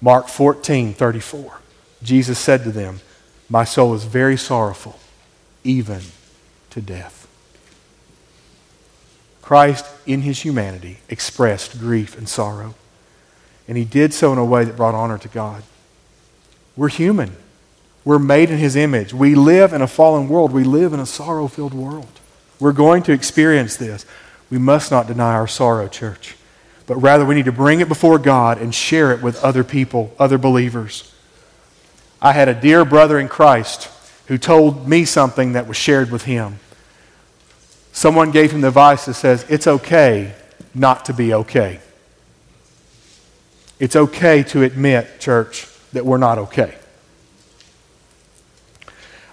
Mark 0.00 0.28
14, 0.28 0.94
34. 0.94 1.60
Jesus 2.02 2.38
said 2.38 2.64
to 2.64 2.72
them, 2.72 3.00
My 3.48 3.64
soul 3.64 3.94
is 3.94 4.04
very 4.04 4.36
sorrowful, 4.36 4.98
even 5.62 6.00
to 6.70 6.80
death. 6.80 7.21
Christ, 9.42 9.84
in 10.06 10.22
his 10.22 10.40
humanity, 10.40 10.98
expressed 11.08 11.78
grief 11.78 12.16
and 12.16 12.28
sorrow. 12.28 12.74
And 13.68 13.76
he 13.76 13.84
did 13.84 14.14
so 14.14 14.32
in 14.32 14.38
a 14.38 14.44
way 14.44 14.64
that 14.64 14.76
brought 14.76 14.94
honor 14.94 15.18
to 15.18 15.28
God. 15.28 15.62
We're 16.76 16.88
human. 16.88 17.36
We're 18.04 18.18
made 18.18 18.50
in 18.50 18.58
his 18.58 18.76
image. 18.76 19.12
We 19.12 19.34
live 19.34 19.72
in 19.72 19.82
a 19.82 19.86
fallen 19.86 20.28
world. 20.28 20.52
We 20.52 20.64
live 20.64 20.92
in 20.92 21.00
a 21.00 21.06
sorrow 21.06 21.48
filled 21.48 21.74
world. 21.74 22.08
We're 22.58 22.72
going 22.72 23.02
to 23.04 23.12
experience 23.12 23.76
this. 23.76 24.06
We 24.50 24.58
must 24.58 24.90
not 24.90 25.06
deny 25.06 25.34
our 25.34 25.48
sorrow, 25.48 25.88
church, 25.88 26.36
but 26.86 26.96
rather 26.96 27.24
we 27.24 27.34
need 27.34 27.46
to 27.46 27.52
bring 27.52 27.80
it 27.80 27.88
before 27.88 28.18
God 28.18 28.58
and 28.58 28.74
share 28.74 29.12
it 29.12 29.22
with 29.22 29.42
other 29.42 29.64
people, 29.64 30.14
other 30.18 30.38
believers. 30.38 31.12
I 32.20 32.32
had 32.32 32.48
a 32.48 32.54
dear 32.54 32.84
brother 32.84 33.18
in 33.18 33.28
Christ 33.28 33.88
who 34.26 34.38
told 34.38 34.88
me 34.88 35.04
something 35.04 35.52
that 35.52 35.66
was 35.66 35.76
shared 35.76 36.10
with 36.10 36.24
him. 36.24 36.60
Someone 37.92 38.30
gave 38.30 38.50
him 38.52 38.62
the 38.62 38.68
advice 38.68 39.04
that 39.04 39.14
says, 39.14 39.44
It's 39.48 39.66
okay 39.66 40.34
not 40.74 41.04
to 41.04 41.12
be 41.12 41.34
okay. 41.34 41.80
It's 43.78 43.96
okay 43.96 44.42
to 44.44 44.62
admit, 44.62 45.20
church, 45.20 45.68
that 45.92 46.06
we're 46.06 46.18
not 46.18 46.38
okay. 46.38 46.74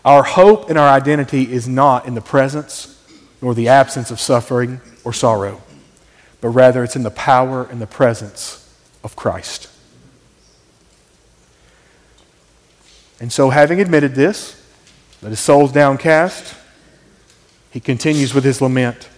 Our 0.04 0.24
hope 0.24 0.69
and 0.69 0.78
our 0.78 0.89
identity 0.89 1.52
is 1.52 1.67
not 1.67 2.06
in 2.06 2.15
the 2.15 2.22
presence 2.22 2.95
nor 3.41 3.54
the 3.54 3.69
absence 3.69 4.12
of 4.12 4.19
suffering 4.19 4.82
or 5.04 5.13
sorrow, 5.13 5.62
but 6.41 6.50
rather 6.50 6.84
it's 6.84 6.95
in 6.95 7.04
the 7.04 7.12
power 7.12 7.63
and 7.63 7.82
the 7.82 7.88
presence 7.88 8.74
of 9.04 9.15
Christ. 9.15 9.69
And 13.22 13.32
so, 13.32 13.50
having 13.50 13.82
admitted 13.82 14.15
this, 14.15 14.62
that 15.22 15.30
his 15.30 15.39
soul's 15.39 15.72
downcast, 15.72 16.56
he 17.72 17.80
continues 17.80 18.34
with 18.34 18.44
his 18.44 18.62
lament. 18.62 19.10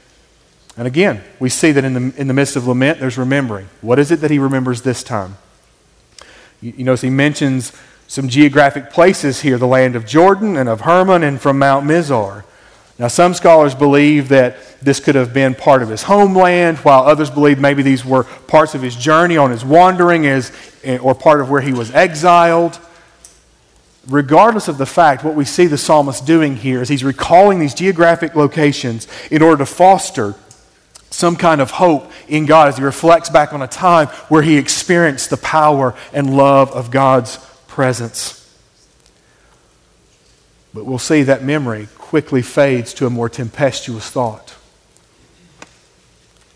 And 0.78 0.88
again, 0.88 1.24
we 1.40 1.50
see 1.50 1.72
that 1.72 1.84
in 1.84 1.94
the, 1.94 2.20
in 2.22 2.28
the 2.28 2.34
midst 2.34 2.56
of 2.56 2.68
lament, 2.68 3.00
there's 3.00 3.18
remembering. 3.18 3.70
What 3.82 4.00
is 4.00 4.12
it 4.12 4.18
that 4.18 4.32
he 4.32 4.40
remembers 4.40 4.82
this 4.82 5.04
time? 5.04 5.38
You, 6.62 6.74
you 6.78 6.84
notice 6.84 7.02
he 7.02 7.10
mentions 7.10 7.74
some 8.08 8.28
geographic 8.28 8.90
places 8.90 9.42
here 9.42 9.58
the 9.58 9.68
land 9.68 9.96
of 9.96 10.06
Jordan 10.06 10.58
and 10.58 10.68
of 10.68 10.82
Hermon 10.82 11.24
and 11.24 11.40
from 11.40 11.60
Mount 11.60 11.86
Mizar. 11.86 12.44
Now, 13.00 13.08
some 13.08 13.34
scholars 13.34 13.74
believe 13.74 14.30
that 14.30 14.58
this 14.80 15.00
could 15.00 15.16
have 15.16 15.34
been 15.34 15.56
part 15.56 15.82
of 15.82 15.90
his 15.90 16.04
homeland, 16.04 16.78
while 16.80 17.04
others 17.04 17.32
believe 17.32 17.58
maybe 17.60 17.82
these 17.82 18.06
were 18.06 18.26
parts 18.26 18.76
of 18.76 18.82
his 18.82 18.96
journey 18.96 19.38
on 19.38 19.50
his 19.50 19.66
wandering 19.66 20.28
as, 20.28 20.52
or 21.02 21.16
part 21.16 21.42
of 21.42 21.50
where 21.50 21.62
he 21.62 21.74
was 21.74 21.90
exiled. 21.92 22.80
Regardless 24.08 24.68
of 24.68 24.78
the 24.78 24.86
fact, 24.86 25.24
what 25.24 25.36
we 25.36 25.46
see 25.46 25.68
the 25.68 25.78
psalmist 25.78 26.26
doing 26.26 26.56
here 26.56 26.82
is 26.82 26.90
he's 26.90 27.04
recalling 27.04 27.60
these 27.60 27.76
geographic 27.76 28.36
locations 28.36 29.08
in 29.30 29.42
order 29.42 29.60
to 29.60 29.66
foster 29.66 30.36
some 31.12 31.36
kind 31.36 31.62
of 31.62 31.72
hope 31.72 32.12
in 32.28 32.46
God 32.46 32.70
as 32.70 32.78
he 32.78 32.84
reflects 32.84 33.30
back 33.30 33.54
on 33.54 33.62
a 33.62 33.68
time 33.68 34.08
where 34.30 34.42
he 34.42 34.58
experienced 34.58 35.30
the 35.30 35.38
power 35.38 35.94
and 36.14 36.36
love 36.36 36.72
of 36.72 36.90
God's 36.90 37.38
presence. 37.68 38.38
But 40.74 40.86
we'll 40.86 41.00
see 41.00 41.24
that 41.24 41.44
memory 41.44 41.88
quickly 41.98 42.42
fades 42.42 42.94
to 42.96 43.06
a 43.06 43.10
more 43.10 43.30
tempestuous 43.30 44.10
thought. 44.10 44.56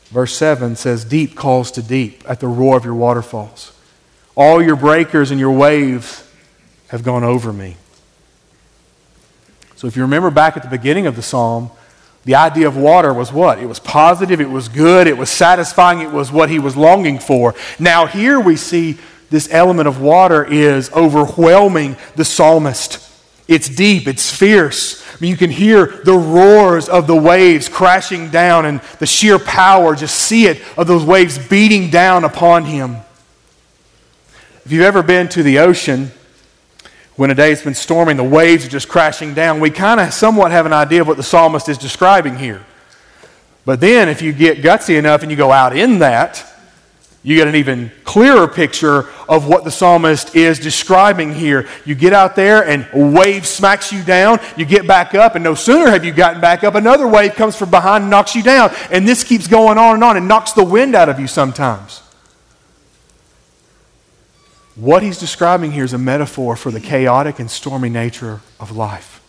Verse 0.05 0.33
7 0.35 0.75
says, 0.77 1.03
Deep 1.03 1.35
calls 1.35 1.71
to 1.71 1.83
deep 1.83 2.23
at 2.27 2.39
the 2.39 2.47
roar 2.47 2.77
of 2.77 2.85
your 2.85 2.95
waterfalls. 2.95 3.73
All 4.35 4.63
your 4.63 4.75
breakers 4.77 5.31
and 5.31 5.39
your 5.39 5.51
waves 5.51 6.24
have 6.89 7.03
gone 7.03 7.23
over 7.23 7.51
me. 7.51 7.77
So 9.75 9.87
if 9.87 9.95
you 9.95 10.03
remember 10.03 10.31
back 10.31 10.55
at 10.55 10.63
the 10.63 10.69
beginning 10.69 11.07
of 11.07 11.15
the 11.15 11.21
psalm, 11.21 11.69
the 12.23 12.35
idea 12.35 12.67
of 12.67 12.75
water 12.75 13.13
was 13.13 13.31
what? 13.31 13.59
It 13.59 13.67
was 13.67 13.79
positive, 13.79 14.41
it 14.41 14.49
was 14.49 14.67
good, 14.67 15.05
it 15.05 15.17
was 15.17 15.29
satisfying, 15.29 16.01
it 16.01 16.11
was 16.11 16.31
what 16.31 16.49
he 16.49 16.57
was 16.57 16.75
longing 16.75 17.19
for. 17.19 17.53
Now, 17.79 18.07
here 18.07 18.39
we 18.39 18.55
see 18.55 18.97
this 19.29 19.51
element 19.51 19.87
of 19.87 20.01
water 20.01 20.43
is 20.43 20.91
overwhelming 20.91 21.97
the 22.15 22.25
psalmist. 22.25 23.01
It's 23.47 23.69
deep, 23.69 24.07
it's 24.07 24.35
fierce. 24.35 25.05
I 25.07 25.17
mean, 25.19 25.29
you 25.29 25.37
can 25.37 25.51
hear 25.51 25.85
the 25.85 26.15
roars 26.15 26.89
of 26.89 27.05
the 27.05 27.15
waves 27.15 27.69
crashing 27.69 28.31
down 28.31 28.65
and 28.65 28.81
the 28.99 29.05
sheer 29.05 29.37
power, 29.37 29.95
just 29.95 30.15
see 30.15 30.47
it, 30.47 30.61
of 30.77 30.87
those 30.87 31.05
waves 31.05 31.37
beating 31.37 31.91
down 31.91 32.23
upon 32.23 32.65
him. 32.65 32.97
If 34.65 34.71
you've 34.71 34.83
ever 34.83 35.03
been 35.03 35.29
to 35.29 35.43
the 35.43 35.59
ocean, 35.59 36.11
when 37.15 37.31
a 37.31 37.35
day's 37.35 37.61
been 37.61 37.75
storming, 37.75 38.17
the 38.17 38.23
waves 38.23 38.65
are 38.65 38.69
just 38.69 38.89
crashing 38.89 39.33
down. 39.33 39.59
We 39.59 39.69
kind 39.69 39.99
of 39.99 40.13
somewhat 40.13 40.51
have 40.51 40.65
an 40.65 40.73
idea 40.73 41.01
of 41.01 41.07
what 41.07 41.17
the 41.17 41.23
psalmist 41.23 41.69
is 41.69 41.77
describing 41.77 42.37
here. 42.37 42.65
But 43.63 43.79
then, 43.79 44.09
if 44.09 44.21
you 44.21 44.33
get 44.33 44.59
gutsy 44.59 44.97
enough 44.97 45.21
and 45.21 45.31
you 45.31 45.37
go 45.37 45.51
out 45.51 45.75
in 45.75 45.99
that, 45.99 46.45
you 47.23 47.35
get 47.35 47.47
an 47.47 47.55
even 47.55 47.91
clearer 48.03 48.47
picture 48.47 49.09
of 49.27 49.47
what 49.47 49.63
the 49.63 49.71
psalmist 49.71 50.35
is 50.35 50.59
describing 50.59 51.33
here. 51.33 51.67
You 51.83 51.95
get 51.95 52.13
out 52.13 52.35
there 52.35 52.63
and 52.63 52.87
a 52.93 52.99
wave 52.99 53.47
smacks 53.47 53.91
you 53.91 54.03
down. 54.03 54.39
You 54.55 54.65
get 54.65 54.85
back 54.85 55.15
up, 55.15 55.33
and 55.33 55.43
no 55.43 55.55
sooner 55.55 55.89
have 55.89 56.05
you 56.05 56.11
gotten 56.11 56.39
back 56.39 56.63
up, 56.63 56.75
another 56.75 57.07
wave 57.07 57.33
comes 57.33 57.55
from 57.55 57.71
behind 57.71 58.03
and 58.03 58.11
knocks 58.11 58.35
you 58.35 58.43
down. 58.43 58.71
And 58.91 59.07
this 59.07 59.23
keeps 59.23 59.47
going 59.47 59.79
on 59.79 59.95
and 59.95 60.03
on 60.03 60.17
and 60.17 60.27
knocks 60.27 60.51
the 60.51 60.63
wind 60.63 60.93
out 60.93 61.09
of 61.09 61.19
you 61.19 61.25
sometimes. 61.25 62.03
What 64.75 65.03
he's 65.03 65.17
describing 65.17 65.71
here 65.71 65.85
is 65.85 65.93
a 65.93 65.97
metaphor 65.97 66.57
for 66.57 66.69
the 66.69 66.81
chaotic 66.81 67.39
and 67.39 67.49
stormy 67.49 67.87
nature 67.87 68.41
of 68.59 68.75
life, 68.75 69.21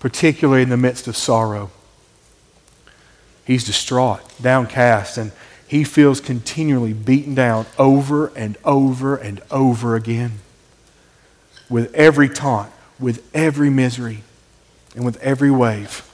particularly 0.00 0.62
in 0.62 0.68
the 0.68 0.76
midst 0.76 1.06
of 1.06 1.16
sorrow. 1.16 1.70
He's 3.44 3.62
distraught, 3.64 4.20
downcast, 4.42 5.16
and 5.16 5.30
he 5.66 5.84
feels 5.84 6.20
continually 6.20 6.92
beaten 6.92 7.36
down 7.36 7.66
over 7.78 8.28
and 8.34 8.56
over 8.64 9.14
and 9.14 9.40
over 9.52 9.94
again. 9.94 10.40
With 11.68 11.94
every 11.94 12.28
taunt, 12.28 12.72
with 12.98 13.24
every 13.32 13.70
misery, 13.70 14.24
and 14.96 15.04
with 15.04 15.16
every 15.18 15.52
wave, 15.52 16.10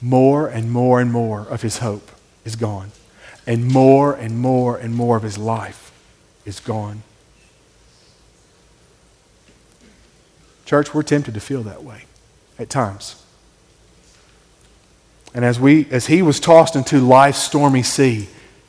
more 0.00 0.48
and 0.48 0.70
more 0.70 0.98
and 0.98 1.12
more 1.12 1.42
of 1.42 1.60
his 1.60 1.78
hope 1.78 2.10
is 2.46 2.56
gone. 2.56 2.92
And 3.46 3.66
more 3.66 4.14
and 4.14 4.38
more 4.38 4.78
and 4.78 4.94
more 4.94 5.18
of 5.18 5.22
his 5.22 5.36
life 5.36 5.92
is 6.46 6.60
gone. 6.60 7.02
Church, 10.74 10.92
we're 10.92 11.04
tempted 11.04 11.34
to 11.34 11.40
feel 11.40 11.62
that 11.62 11.84
way 11.84 12.02
at 12.58 12.68
times. 12.68 13.22
And 15.32 15.44
as, 15.44 15.60
we, 15.60 15.86
as 15.92 16.08
he 16.08 16.20
was 16.20 16.40
tossed 16.40 16.74
into 16.74 16.98
life's 16.98 17.38
stormy 17.38 17.84
sea, 17.84 18.26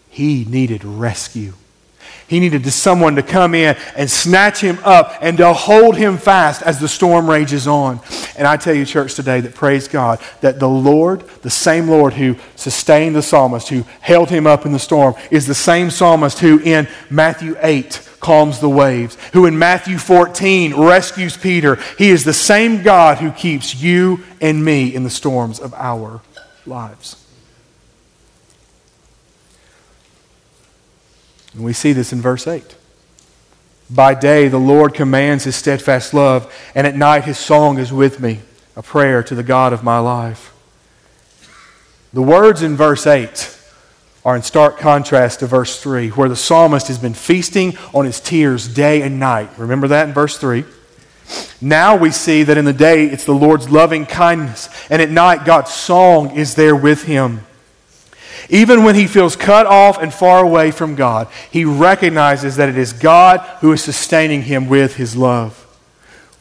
he 0.08 0.46
needed 0.46 0.86
rescue. 0.86 1.54
He 2.28 2.40
needed 2.40 2.64
someone 2.72 3.16
to 3.16 3.24
come 3.24 3.56
in 3.56 3.76
and 3.96 4.08
snatch 4.08 4.60
him 4.62 4.78
up 4.84 5.18
and 5.20 5.38
to 5.38 5.52
hold 5.52 5.98
him 5.98 6.20
fast 6.20 6.62
as 6.62 6.80
the 6.80 6.88
storm 6.88 7.28
rages 7.28 7.66
on. 7.66 8.00
And 8.38 8.48
I 8.48 8.58
tell 8.58 8.76
you, 8.76 8.86
church, 8.86 9.16
today 9.16 9.42
that 9.42 9.56
praise 9.56 9.88
God 9.88 10.20
that 10.42 10.60
the 10.60 10.70
Lord, 10.70 11.22
the 11.42 11.50
same 11.50 11.88
Lord 11.88 12.14
who 12.14 12.36
sustained 12.56 13.16
the 13.16 13.24
psalmist, 13.24 13.70
who 13.70 13.84
held 14.02 14.30
him 14.30 14.46
up 14.46 14.68
in 14.68 14.74
the 14.74 14.78
storm, 14.78 15.16
is 15.32 15.48
the 15.48 15.56
same 15.56 15.90
psalmist 15.90 16.38
who 16.38 16.60
in 16.60 16.88
Matthew 17.10 17.56
8 17.60 17.96
calms 18.26 18.60
the 18.60 18.68
waves, 18.68 19.16
who 19.34 19.46
in 19.46 19.60
Matthew 19.60 20.00
14 20.00 20.74
rescues 20.74 21.38
Peter. 21.38 21.76
He 22.00 22.10
is 22.10 22.24
the 22.24 22.34
same 22.34 22.82
God 22.82 23.20
who 23.20 23.30
keeps 23.30 23.76
you 23.76 24.24
and 24.42 24.66
me 24.66 24.96
in 24.96 25.04
the 25.04 25.12
storms 25.12 25.60
of 25.60 25.76
our 25.76 26.22
lives. 26.66 27.24
And 31.54 31.64
we 31.64 31.72
see 31.72 31.94
this 31.94 32.12
in 32.12 32.20
verse 32.20 32.48
8. 32.48 32.76
By 33.92 34.16
day, 34.16 34.48
the 34.48 34.58
Lord 34.58 34.96
commands 34.96 35.44
his 35.44 35.56
steadfast 35.56 36.12
love, 36.12 36.52
and 36.74 36.88
at 36.88 36.96
night, 36.96 37.26
his 37.26 37.38
song 37.38 37.78
is 37.78 37.94
with 37.94 38.20
me, 38.20 38.40
a 38.76 38.82
prayer 38.82 39.22
to 39.22 39.36
the 39.36 39.44
God 39.44 39.72
of 39.72 39.84
my 39.84 40.00
life. 40.00 40.52
The 42.12 42.24
words 42.24 42.64
in 42.64 42.76
verse 42.76 43.06
8 43.06 43.55
are 44.26 44.36
in 44.36 44.42
stark 44.42 44.80
contrast 44.80 45.40
to 45.40 45.48
verse 45.48 45.80
3, 45.80 46.10
where 46.10 46.28
the 46.28 46.36
psalmist 46.36 46.88
has 46.88 46.98
been 46.98 47.14
feasting 47.14 47.78
on 47.94 48.06
his 48.06 48.20
tears 48.20 48.68
day 48.68 49.04
and 49.04 49.20
night. 49.20 49.52
Remember 49.58 49.88
that 49.90 50.08
in 50.08 50.16
verse 50.16 50.40
3? 50.40 50.66
Now 51.62 51.96
we 51.96 52.10
see 52.10 52.42
that 52.44 52.58
in 52.58 52.66
the 52.66 52.74
day 52.74 53.06
it's 53.06 53.26
the 53.26 53.34
Lord's 53.34 53.70
loving 53.70 54.08
kindness, 54.08 54.68
and 54.90 55.00
at 55.00 55.12
night 55.12 55.46
God's 55.46 55.72
song 55.72 56.36
is 56.36 56.56
there 56.56 56.76
with 56.76 57.04
him. 57.04 57.42
Even 58.50 58.84
when 58.84 58.96
he 58.96 59.08
feels 59.08 59.36
cut 59.36 59.68
off 59.68 60.00
and 60.00 60.14
far 60.14 60.44
away 60.44 60.72
from 60.72 60.96
God, 60.96 61.28
he 61.52 61.64
recognizes 61.64 62.56
that 62.56 62.70
it 62.70 62.78
is 62.78 62.94
God 62.94 63.40
who 63.62 63.72
is 63.72 63.84
sustaining 63.84 64.44
him 64.44 64.68
with 64.68 64.96
his 64.96 65.16
love. 65.16 65.62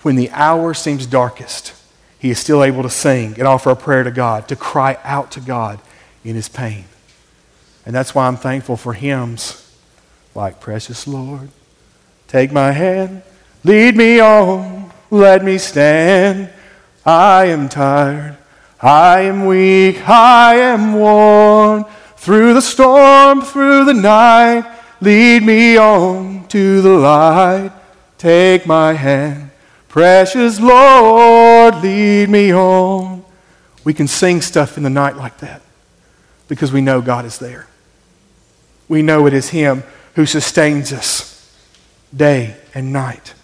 When 0.03 0.17
the 0.17 0.31
hour 0.31 0.75
seems 0.75 1.07
darkest, 1.07 1.75
he 2.19 2.31
is 2.31 2.39
still 2.39 2.65
able 2.65 2.83
to 2.83 2.91
sing 2.91 3.35
and 3.39 3.47
offer 3.47 3.71
a 3.71 3.77
prayer 3.77 4.05
to 4.05 4.11
God, 4.11 4.49
to 4.49 4.57
cry 4.57 4.99
out 5.05 5.31
to 5.33 5.41
God 5.41 5.81
in 6.25 6.35
his 6.35 6.49
pain. 6.49 6.85
And 7.87 7.95
that's 7.95 8.15
why 8.15 8.27
I'm 8.27 8.37
thankful 8.37 8.77
for 8.77 8.93
hymns 8.95 9.61
like 10.35 10.61
Precious 10.61 11.07
Lord, 11.07 11.49
take 12.27 12.51
my 12.51 12.73
hand, 12.73 13.23
lead 13.63 13.97
me 13.97 14.21
on, 14.21 14.93
let 15.11 15.45
me 15.45 15.59
stand. 15.59 16.51
I 17.07 17.47
am 17.47 17.69
tired, 17.69 18.37
I 18.81 19.21
am 19.23 19.47
weak, 19.47 20.09
I 20.09 20.57
am 20.57 20.95
worn. 20.95 21.85
Through 22.17 22.55
the 22.55 22.63
storm, 22.63 23.43
through 23.43 23.85
the 23.85 23.95
night, 23.95 24.65
lead 25.01 25.43
me 25.43 25.77
on 25.77 26.49
to 26.49 26.81
the 26.81 26.95
light. 26.95 27.71
Take 28.17 28.67
my 28.67 28.95
hand, 28.95 29.51
precious 29.89 30.59
Lord, 30.59 31.77
lead 31.83 32.31
me 32.31 32.53
on. 32.55 33.23
We 33.85 33.93
can 33.93 34.09
sing 34.09 34.41
stuff 34.41 34.79
in 34.79 34.83
the 34.83 34.91
night 34.91 35.17
like 35.17 35.39
that 35.39 35.61
because 36.49 36.73
we 36.73 36.81
know 36.81 37.03
God 37.03 37.27
is 37.27 37.39
there. 37.39 37.67
We 38.89 39.03
know 39.03 39.27
it 39.27 39.35
is 39.35 39.51
Him 39.51 39.83
who 40.15 40.27
sustains 40.27 40.93
us 40.93 41.35
day 42.15 42.57
and 42.75 42.93
night. 42.93 43.35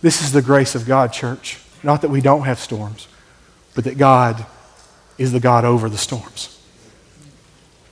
This 0.00 0.22
is 0.22 0.32
the 0.32 0.42
grace 0.42 0.74
of 0.74 0.86
God, 0.86 1.12
church. 1.12 1.58
Not 1.82 2.02
that 2.02 2.10
we 2.10 2.20
don't 2.20 2.44
have 2.44 2.58
storms, 2.58 3.08
but 3.74 3.84
that 3.84 3.98
God 3.98 4.46
is 5.16 5.32
the 5.32 5.40
God 5.40 5.64
over 5.64 5.88
the 5.88 5.98
storms. 5.98 6.54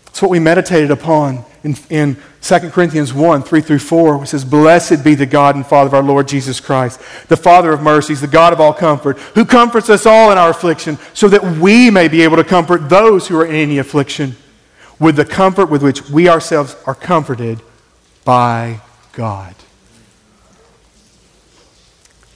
It's 0.06 0.22
what 0.22 0.30
we 0.30 0.38
meditated 0.38 0.90
upon 0.90 1.44
in, 1.62 1.76
in 1.90 2.16
2 2.40 2.58
Corinthians 2.70 3.12
1 3.12 3.42
3 3.42 3.60
through 3.60 3.80
4, 3.80 4.18
which 4.18 4.30
says, 4.30 4.44
Blessed 4.44 5.04
be 5.04 5.14
the 5.14 5.26
God 5.26 5.56
and 5.56 5.66
Father 5.66 5.88
of 5.88 5.94
our 5.94 6.02
Lord 6.02 6.26
Jesus 6.26 6.58
Christ, 6.58 7.00
the 7.28 7.36
Father 7.36 7.70
of 7.72 7.82
mercies, 7.82 8.22
the 8.22 8.26
God 8.26 8.52
of 8.52 8.60
all 8.60 8.72
comfort, 8.72 9.18
who 9.34 9.44
comforts 9.44 9.90
us 9.90 10.06
all 10.06 10.32
in 10.32 10.38
our 10.38 10.50
affliction, 10.50 10.96
so 11.12 11.28
that 11.28 11.58
we 11.58 11.90
may 11.90 12.08
be 12.08 12.22
able 12.22 12.36
to 12.36 12.44
comfort 12.44 12.88
those 12.88 13.28
who 13.28 13.38
are 13.38 13.44
in 13.44 13.54
any 13.54 13.78
affliction 13.78 14.36
with 14.98 15.16
the 15.16 15.24
comfort 15.24 15.66
with 15.66 15.82
which 15.82 16.08
we 16.08 16.28
ourselves 16.28 16.76
are 16.86 16.94
comforted 16.94 17.60
by 18.24 18.80
God. 19.12 19.54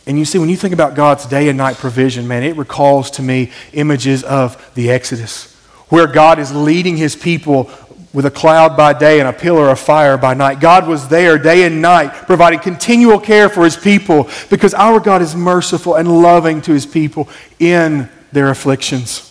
And 0.06 0.18
you 0.18 0.24
see, 0.24 0.38
when 0.38 0.48
you 0.48 0.56
think 0.56 0.74
about 0.74 0.94
God's 0.94 1.26
day 1.26 1.48
and 1.48 1.56
night 1.56 1.76
provision, 1.76 2.26
man, 2.26 2.42
it 2.42 2.56
recalls 2.56 3.10
to 3.12 3.22
me 3.22 3.52
images 3.72 4.24
of 4.24 4.72
the 4.74 4.90
Exodus 4.90 5.54
where 5.88 6.06
God 6.06 6.38
is 6.38 6.54
leading 6.54 6.96
his 6.96 7.14
people 7.14 7.70
with 8.12 8.26
a 8.26 8.30
cloud 8.30 8.76
by 8.76 8.92
day 8.92 9.20
and 9.20 9.28
a 9.28 9.32
pillar 9.32 9.68
of 9.68 9.78
fire 9.78 10.16
by 10.16 10.34
night. 10.34 10.58
God 10.58 10.88
was 10.88 11.08
there 11.08 11.38
day 11.38 11.64
and 11.64 11.80
night, 11.80 12.08
providing 12.26 12.58
continual 12.58 13.20
care 13.20 13.48
for 13.48 13.64
his 13.64 13.76
people 13.76 14.28
because 14.48 14.74
our 14.74 14.98
God 14.98 15.22
is 15.22 15.36
merciful 15.36 15.94
and 15.94 16.22
loving 16.22 16.60
to 16.62 16.72
his 16.72 16.86
people 16.86 17.28
in 17.58 18.08
their 18.32 18.48
afflictions. 18.48 19.26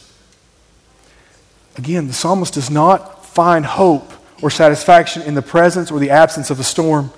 Again, 1.78 2.08
the 2.08 2.13
psalmist 2.13 2.54
does 2.54 2.70
not 2.70 3.18
find 3.39 3.65
hope 3.65 4.12
or 4.41 4.49
satisfaction 4.49 5.21
in 5.21 5.34
the 5.34 5.41
presence 5.41 5.91
or 5.91 5.99
the 5.99 6.10
absence 6.10 6.49
of 6.49 6.60
a 6.60 6.63
storm. 6.63 7.10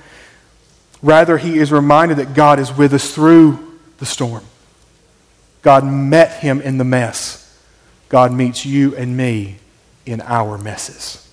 Rather, 1.01 1.39
he 1.39 1.57
is 1.57 1.71
reminded 1.71 2.17
that 2.17 2.35
God 2.35 2.59
is 2.59 2.71
with 2.71 2.93
us 2.93 3.11
through 3.11 3.79
the 3.97 4.05
storm. 4.05 4.43
God 5.63 5.83
met 5.83 6.41
him 6.41 6.61
in 6.61 6.77
the 6.77 6.83
mess. 6.83 7.59
God 8.07 8.31
meets 8.31 8.67
you 8.67 8.95
and 8.95 9.17
me 9.17 9.57
in 10.05 10.21
our 10.21 10.59
messes. 10.59 11.27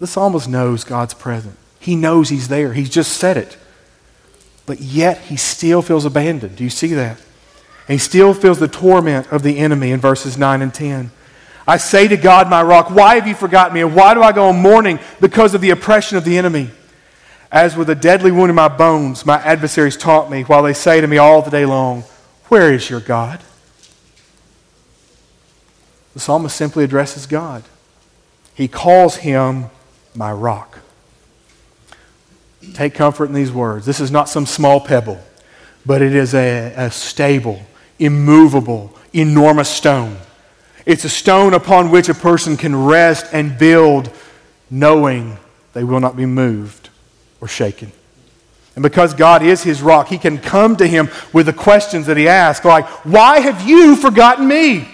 The 0.00 0.06
psalmist 0.06 0.50
knows 0.50 0.84
God's 0.84 1.14
present. 1.14 1.56
He 1.80 1.96
knows 1.96 2.28
He's 2.28 2.48
there. 2.48 2.74
He's 2.74 2.90
just 2.90 3.12
said 3.12 3.38
it. 3.38 3.56
But 4.66 4.82
yet 4.82 5.18
he 5.18 5.36
still 5.36 5.80
feels 5.80 6.04
abandoned. 6.04 6.56
Do 6.56 6.64
you 6.64 6.68
see 6.68 6.88
that? 6.88 7.16
And 7.88 7.94
he 7.94 7.98
still 7.98 8.34
feels 8.34 8.58
the 8.58 8.68
torment 8.68 9.32
of 9.32 9.42
the 9.42 9.56
enemy 9.56 9.92
in 9.92 10.00
verses 10.00 10.36
9 10.36 10.60
and 10.60 10.74
10. 10.74 11.10
I 11.66 11.78
say 11.78 12.08
to 12.08 12.16
God, 12.16 12.50
my 12.50 12.62
rock, 12.62 12.90
why 12.90 13.14
have 13.14 13.26
you 13.26 13.34
forgotten 13.34 13.74
me? 13.74 13.80
And 13.80 13.94
why 13.94 14.14
do 14.14 14.22
I 14.22 14.32
go 14.32 14.48
on 14.48 14.60
mourning 14.60 14.98
because 15.20 15.54
of 15.54 15.60
the 15.60 15.70
oppression 15.70 16.18
of 16.18 16.24
the 16.24 16.36
enemy? 16.36 16.70
As 17.50 17.76
with 17.76 17.88
a 17.88 17.94
deadly 17.94 18.30
wound 18.30 18.50
in 18.50 18.56
my 18.56 18.68
bones, 18.68 19.24
my 19.24 19.36
adversaries 19.36 19.96
taunt 19.96 20.30
me, 20.30 20.42
while 20.42 20.62
they 20.62 20.74
say 20.74 21.00
to 21.00 21.06
me 21.06 21.18
all 21.18 21.40
the 21.40 21.50
day 21.50 21.64
long, 21.64 22.02
where 22.48 22.72
is 22.72 22.90
your 22.90 23.00
God? 23.00 23.40
The 26.12 26.20
psalmist 26.20 26.56
simply 26.56 26.84
addresses 26.84 27.26
God. 27.26 27.64
He 28.54 28.68
calls 28.68 29.16
him 29.16 29.66
my 30.14 30.32
rock. 30.32 30.80
Take 32.74 32.94
comfort 32.94 33.26
in 33.26 33.34
these 33.34 33.52
words. 33.52 33.84
This 33.86 34.00
is 34.00 34.10
not 34.10 34.28
some 34.28 34.46
small 34.46 34.80
pebble, 34.80 35.20
but 35.84 36.02
it 36.02 36.14
is 36.14 36.34
a, 36.34 36.72
a 36.76 36.90
stable, 36.90 37.62
immovable, 37.98 38.96
enormous 39.12 39.68
stone. 39.68 40.16
It's 40.86 41.04
a 41.04 41.08
stone 41.08 41.54
upon 41.54 41.90
which 41.90 42.08
a 42.08 42.14
person 42.14 42.56
can 42.56 42.84
rest 42.84 43.26
and 43.32 43.58
build, 43.58 44.10
knowing 44.70 45.38
they 45.72 45.84
will 45.84 46.00
not 46.00 46.16
be 46.16 46.26
moved 46.26 46.90
or 47.40 47.48
shaken. 47.48 47.90
And 48.74 48.82
because 48.82 49.14
God 49.14 49.42
is 49.42 49.62
his 49.62 49.82
rock, 49.82 50.08
he 50.08 50.18
can 50.18 50.38
come 50.38 50.76
to 50.76 50.86
him 50.86 51.08
with 51.32 51.46
the 51.46 51.52
questions 51.52 52.06
that 52.06 52.16
he 52.16 52.28
asks, 52.28 52.64
like, 52.64 52.86
Why 53.04 53.40
have 53.40 53.66
you 53.66 53.96
forgotten 53.96 54.48
me? 54.48 54.88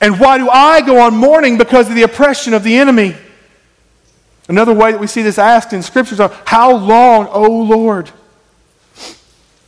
And 0.00 0.18
why 0.18 0.38
do 0.38 0.50
I 0.50 0.80
go 0.80 1.00
on 1.00 1.14
mourning 1.14 1.56
because 1.56 1.88
of 1.88 1.94
the 1.94 2.02
oppression 2.02 2.52
of 2.52 2.64
the 2.64 2.76
enemy? 2.76 3.14
Another 4.48 4.74
way 4.74 4.90
that 4.90 5.00
we 5.00 5.06
see 5.06 5.22
this 5.22 5.38
asked 5.38 5.72
in 5.72 5.82
scriptures 5.82 6.18
are, 6.18 6.36
How 6.44 6.74
long, 6.76 7.28
O 7.28 7.48
Lord? 7.48 8.10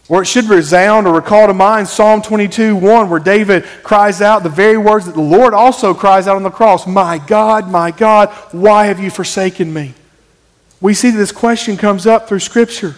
Or 0.08 0.22
it 0.22 0.26
should 0.26 0.46
resound 0.46 1.06
or 1.06 1.14
recall 1.14 1.46
to 1.46 1.54
mind 1.54 1.88
Psalm 1.88 2.20
22 2.20 2.76
1, 2.76 3.08
where 3.08 3.20
David 3.20 3.64
cries 3.82 4.20
out 4.20 4.42
the 4.42 4.50
very 4.50 4.76
words 4.76 5.06
that 5.06 5.14
the 5.14 5.20
Lord 5.20 5.54
also 5.54 5.94
cries 5.94 6.28
out 6.28 6.36
on 6.36 6.42
the 6.42 6.50
cross 6.50 6.86
My 6.86 7.18
God, 7.18 7.70
my 7.70 7.90
God, 7.90 8.28
why 8.52 8.86
have 8.86 9.00
you 9.00 9.10
forsaken 9.10 9.72
me? 9.72 9.94
We 10.80 10.92
see 10.92 11.10
that 11.10 11.16
this 11.16 11.32
question 11.32 11.78
comes 11.78 12.06
up 12.06 12.28
through 12.28 12.40
Scripture. 12.40 12.96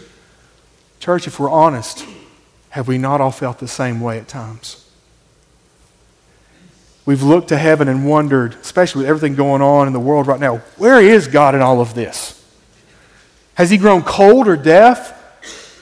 Church, 0.99 1.29
if 1.29 1.39
we're 1.39 1.51
honest, 1.51 2.05
have 2.71 2.89
we 2.89 2.99
not 2.99 3.21
all 3.21 3.31
felt 3.31 3.61
the 3.61 3.69
same 3.69 4.01
way 4.01 4.19
at 4.19 4.27
times? 4.27 4.83
We've 7.05 7.23
looked 7.23 7.49
to 7.49 7.57
heaven 7.57 7.87
and 7.87 8.05
wondered, 8.05 8.55
especially 8.57 9.03
with 9.03 9.11
everything 9.11 9.37
going 9.37 9.63
on 9.63 9.87
in 9.87 9.93
the 9.93 10.01
world 10.01 10.27
right 10.27 10.41
now, 10.41 10.57
where 10.77 11.01
is 11.01 11.29
God 11.29 11.55
in 11.55 11.61
all 11.61 11.81
of 11.81 11.95
this? 11.95 12.33
Has 13.55 13.71
he 13.71 13.79
grown 13.79 14.03
cold 14.03 14.49
or 14.49 14.57
deaf? 14.57 15.16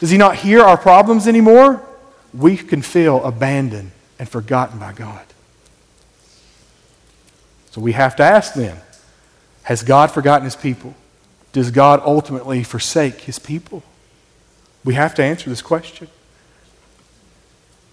Does 0.04 0.10
he 0.10 0.18
not 0.18 0.36
hear 0.36 0.60
our 0.60 0.76
problems 0.76 1.26
anymore? 1.26 1.82
We 2.34 2.58
can 2.58 2.82
feel 2.82 3.24
abandoned 3.24 3.92
and 4.18 4.28
forgotten 4.28 4.78
by 4.78 4.92
God. 4.92 5.24
So 7.70 7.80
we 7.80 7.92
have 7.92 8.14
to 8.16 8.22
ask 8.22 8.52
then 8.52 8.76
Has 9.62 9.82
God 9.82 10.10
forgotten 10.10 10.44
his 10.44 10.56
people? 10.56 10.94
Does 11.54 11.70
God 11.70 12.02
ultimately 12.04 12.62
forsake 12.64 13.22
his 13.22 13.38
people? 13.38 13.82
We 14.84 14.92
have 14.92 15.14
to 15.14 15.24
answer 15.24 15.48
this 15.48 15.62
question. 15.62 16.08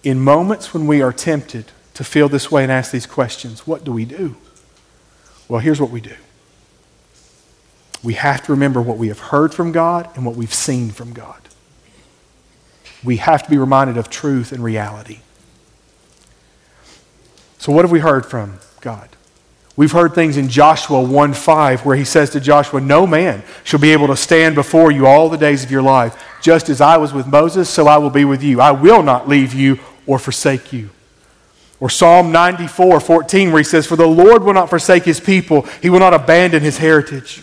In 0.02 0.20
moments 0.20 0.74
when 0.74 0.86
we 0.86 1.00
are 1.00 1.14
tempted 1.14 1.64
to 1.94 2.04
feel 2.04 2.28
this 2.28 2.50
way 2.50 2.62
and 2.62 2.70
ask 2.70 2.92
these 2.92 3.06
questions, 3.06 3.66
what 3.66 3.84
do 3.84 3.92
we 3.92 4.04
do? 4.04 4.36
Well, 5.48 5.60
here's 5.60 5.80
what 5.80 5.88
we 5.88 6.02
do 6.02 6.16
we 8.04 8.12
have 8.12 8.44
to 8.44 8.52
remember 8.52 8.82
what 8.82 8.98
we 8.98 9.08
have 9.08 9.18
heard 9.18 9.54
from 9.54 9.72
God 9.72 10.10
and 10.14 10.26
what 10.26 10.36
we've 10.36 10.52
seen 10.52 10.90
from 10.90 11.14
God. 11.14 11.41
We 13.04 13.16
have 13.16 13.42
to 13.42 13.50
be 13.50 13.58
reminded 13.58 13.96
of 13.96 14.08
truth 14.08 14.52
and 14.52 14.62
reality. 14.62 15.20
So, 17.58 17.72
what 17.72 17.84
have 17.84 17.92
we 17.92 18.00
heard 18.00 18.26
from 18.26 18.58
God? 18.80 19.08
We've 19.74 19.92
heard 19.92 20.14
things 20.14 20.36
in 20.36 20.48
Joshua 20.48 21.00
1 21.00 21.32
5 21.32 21.86
where 21.86 21.96
he 21.96 22.04
says 22.04 22.30
to 22.30 22.40
Joshua, 22.40 22.80
No 22.80 23.06
man 23.06 23.42
shall 23.64 23.80
be 23.80 23.92
able 23.92 24.08
to 24.08 24.16
stand 24.16 24.54
before 24.54 24.90
you 24.90 25.06
all 25.06 25.28
the 25.28 25.38
days 25.38 25.64
of 25.64 25.70
your 25.70 25.82
life. 25.82 26.22
Just 26.42 26.68
as 26.68 26.80
I 26.80 26.98
was 26.98 27.12
with 27.12 27.26
Moses, 27.26 27.70
so 27.70 27.86
I 27.86 27.96
will 27.98 28.10
be 28.10 28.24
with 28.24 28.42
you. 28.42 28.60
I 28.60 28.72
will 28.72 29.02
not 29.02 29.28
leave 29.28 29.54
you 29.54 29.78
or 30.06 30.18
forsake 30.18 30.72
you. 30.72 30.90
Or 31.80 31.88
Psalm 31.88 32.30
94 32.30 33.00
14, 33.00 33.50
where 33.50 33.58
he 33.58 33.64
says, 33.64 33.86
For 33.86 33.96
the 33.96 34.06
Lord 34.06 34.44
will 34.44 34.52
not 34.52 34.70
forsake 34.70 35.04
his 35.04 35.20
people, 35.20 35.62
he 35.80 35.88
will 35.88 35.98
not 36.00 36.14
abandon 36.14 36.62
his 36.62 36.78
heritage. 36.78 37.42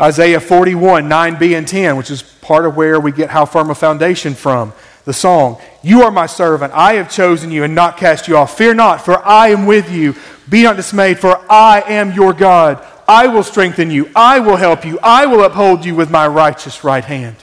Isaiah 0.00 0.40
41 0.40 1.08
9b 1.08 1.56
and 1.56 1.68
10, 1.68 1.96
which 1.96 2.10
is 2.10 2.22
part 2.22 2.66
of 2.66 2.76
where 2.76 2.98
we 2.98 3.12
get 3.12 3.30
how 3.30 3.44
firm 3.44 3.70
a 3.70 3.74
foundation 3.74 4.34
from. 4.34 4.72
The 5.04 5.12
song, 5.12 5.60
You 5.82 6.02
are 6.02 6.10
my 6.10 6.26
servant, 6.26 6.72
I 6.74 6.94
have 6.94 7.10
chosen 7.10 7.50
you 7.50 7.64
and 7.64 7.74
not 7.74 7.96
cast 7.96 8.28
you 8.28 8.36
off. 8.36 8.56
Fear 8.56 8.74
not, 8.74 9.04
for 9.04 9.24
I 9.24 9.48
am 9.48 9.66
with 9.66 9.90
you. 9.90 10.14
Be 10.48 10.62
not 10.62 10.76
dismayed, 10.76 11.18
for 11.18 11.40
I 11.50 11.82
am 11.86 12.12
your 12.12 12.32
God. 12.32 12.84
I 13.08 13.26
will 13.26 13.42
strengthen 13.42 13.90
you. 13.90 14.10
I 14.14 14.38
will 14.40 14.56
help 14.56 14.84
you. 14.84 14.98
I 15.02 15.26
will 15.26 15.44
uphold 15.44 15.84
you 15.84 15.94
with 15.94 16.10
my 16.10 16.26
righteous 16.26 16.84
right 16.84 17.04
hand. 17.04 17.36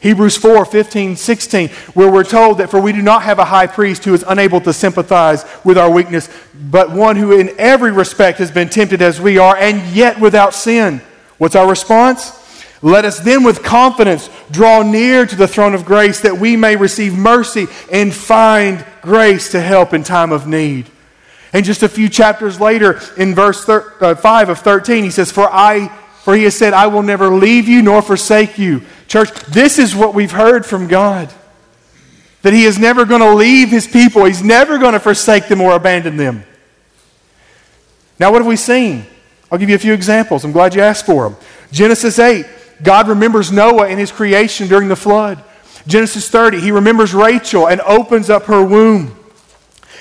Hebrews 0.00 0.36
4 0.36 0.66
15, 0.66 1.16
16, 1.16 1.68
where 1.94 2.12
we're 2.12 2.24
told 2.24 2.58
that 2.58 2.70
for 2.70 2.78
we 2.78 2.92
do 2.92 3.00
not 3.00 3.22
have 3.22 3.38
a 3.38 3.44
high 3.46 3.66
priest 3.66 4.04
who 4.04 4.12
is 4.12 4.22
unable 4.28 4.60
to 4.60 4.72
sympathize 4.74 5.46
with 5.64 5.78
our 5.78 5.90
weakness, 5.90 6.28
but 6.52 6.90
one 6.90 7.16
who 7.16 7.32
in 7.38 7.54
every 7.58 7.90
respect 7.90 8.36
has 8.36 8.50
been 8.50 8.68
tempted 8.68 9.00
as 9.00 9.18
we 9.18 9.38
are, 9.38 9.56
and 9.56 9.94
yet 9.96 10.20
without 10.20 10.52
sin. 10.52 11.00
What's 11.38 11.56
our 11.56 11.68
response? 11.68 12.40
Let 12.82 13.04
us 13.04 13.18
then 13.20 13.44
with 13.44 13.62
confidence 13.62 14.28
draw 14.50 14.82
near 14.82 15.24
to 15.24 15.36
the 15.36 15.48
throne 15.48 15.74
of 15.74 15.84
grace 15.84 16.20
that 16.20 16.38
we 16.38 16.56
may 16.56 16.76
receive 16.76 17.14
mercy 17.14 17.66
and 17.90 18.14
find 18.14 18.84
grace 19.00 19.52
to 19.52 19.60
help 19.60 19.94
in 19.94 20.02
time 20.02 20.32
of 20.32 20.46
need. 20.46 20.90
And 21.52 21.64
just 21.64 21.82
a 21.82 21.88
few 21.88 22.08
chapters 22.08 22.60
later, 22.60 23.00
in 23.16 23.34
verse 23.34 23.64
thir- 23.64 23.94
uh, 24.00 24.14
5 24.14 24.48
of 24.48 24.58
13, 24.58 25.04
he 25.04 25.10
says, 25.10 25.30
For 25.32 25.48
I 25.50 25.88
for 26.24 26.34
he 26.34 26.44
has 26.44 26.56
said, 26.56 26.72
I 26.72 26.86
will 26.86 27.02
never 27.02 27.28
leave 27.28 27.68
you 27.68 27.82
nor 27.82 28.00
forsake 28.00 28.56
you. 28.56 28.80
Church, 29.08 29.30
this 29.44 29.78
is 29.78 29.94
what 29.94 30.14
we've 30.14 30.32
heard 30.32 30.64
from 30.64 30.88
God. 30.88 31.30
That 32.40 32.54
he 32.54 32.64
is 32.64 32.78
never 32.78 33.04
going 33.04 33.20
to 33.20 33.34
leave 33.34 33.68
his 33.68 33.86
people. 33.86 34.24
He's 34.24 34.42
never 34.42 34.78
going 34.78 34.94
to 34.94 35.00
forsake 35.00 35.48
them 35.48 35.60
or 35.60 35.72
abandon 35.72 36.16
them. 36.16 36.44
Now, 38.18 38.32
what 38.32 38.38
have 38.38 38.46
we 38.46 38.56
seen? 38.56 39.04
I'll 39.54 39.60
give 39.60 39.68
you 39.68 39.76
a 39.76 39.78
few 39.78 39.92
examples. 39.92 40.44
I'm 40.44 40.50
glad 40.50 40.74
you 40.74 40.80
asked 40.80 41.06
for 41.06 41.28
them. 41.28 41.38
Genesis 41.70 42.18
8, 42.18 42.44
God 42.82 43.06
remembers 43.06 43.52
Noah 43.52 43.86
and 43.86 44.00
his 44.00 44.10
creation 44.10 44.66
during 44.66 44.88
the 44.88 44.96
flood. 44.96 45.44
Genesis 45.86 46.28
30, 46.28 46.58
he 46.58 46.72
remembers 46.72 47.14
Rachel 47.14 47.68
and 47.68 47.80
opens 47.82 48.30
up 48.30 48.46
her 48.46 48.64
womb. 48.64 49.16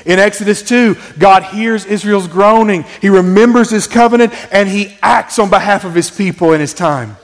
In 0.08 0.18
Exodus 0.18 0.64
2, 0.64 0.96
God 1.20 1.44
hears 1.44 1.86
Israel's 1.86 2.28
groaning. 2.28 2.84
He 3.00 3.10
remembers 3.10 3.70
his 3.70 3.86
covenant 3.86 4.34
and 4.52 4.68
he 4.68 4.98
acts 5.04 5.38
on 5.38 5.52
behalf 5.52 5.86
of 5.86 5.94
his 5.94 6.10
people 6.10 6.52
in 6.54 6.60
his 6.60 6.74
time. 6.74 7.18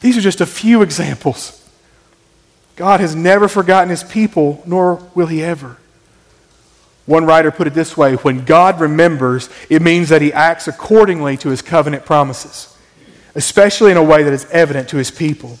These 0.00 0.18
are 0.18 0.22
just 0.22 0.40
a 0.40 0.46
few 0.46 0.82
examples. 0.82 1.54
God 2.74 2.98
has 2.98 3.14
never 3.14 3.46
forgotten 3.46 3.90
his 3.90 4.02
people, 4.02 4.60
nor 4.66 4.96
will 5.14 5.28
he 5.28 5.40
ever. 5.40 5.76
One 7.08 7.24
writer 7.24 7.50
put 7.50 7.66
it 7.66 7.72
this 7.72 7.96
way 7.96 8.16
when 8.16 8.44
God 8.44 8.80
remembers, 8.80 9.48
it 9.70 9.80
means 9.80 10.10
that 10.10 10.20
he 10.20 10.30
acts 10.30 10.68
accordingly 10.68 11.38
to 11.38 11.48
his 11.48 11.62
covenant 11.62 12.04
promises, 12.04 12.76
especially 13.34 13.90
in 13.90 13.96
a 13.96 14.02
way 14.02 14.22
that 14.22 14.32
is 14.34 14.44
evident 14.50 14.90
to 14.90 14.98
his 14.98 15.10
people. 15.10 15.58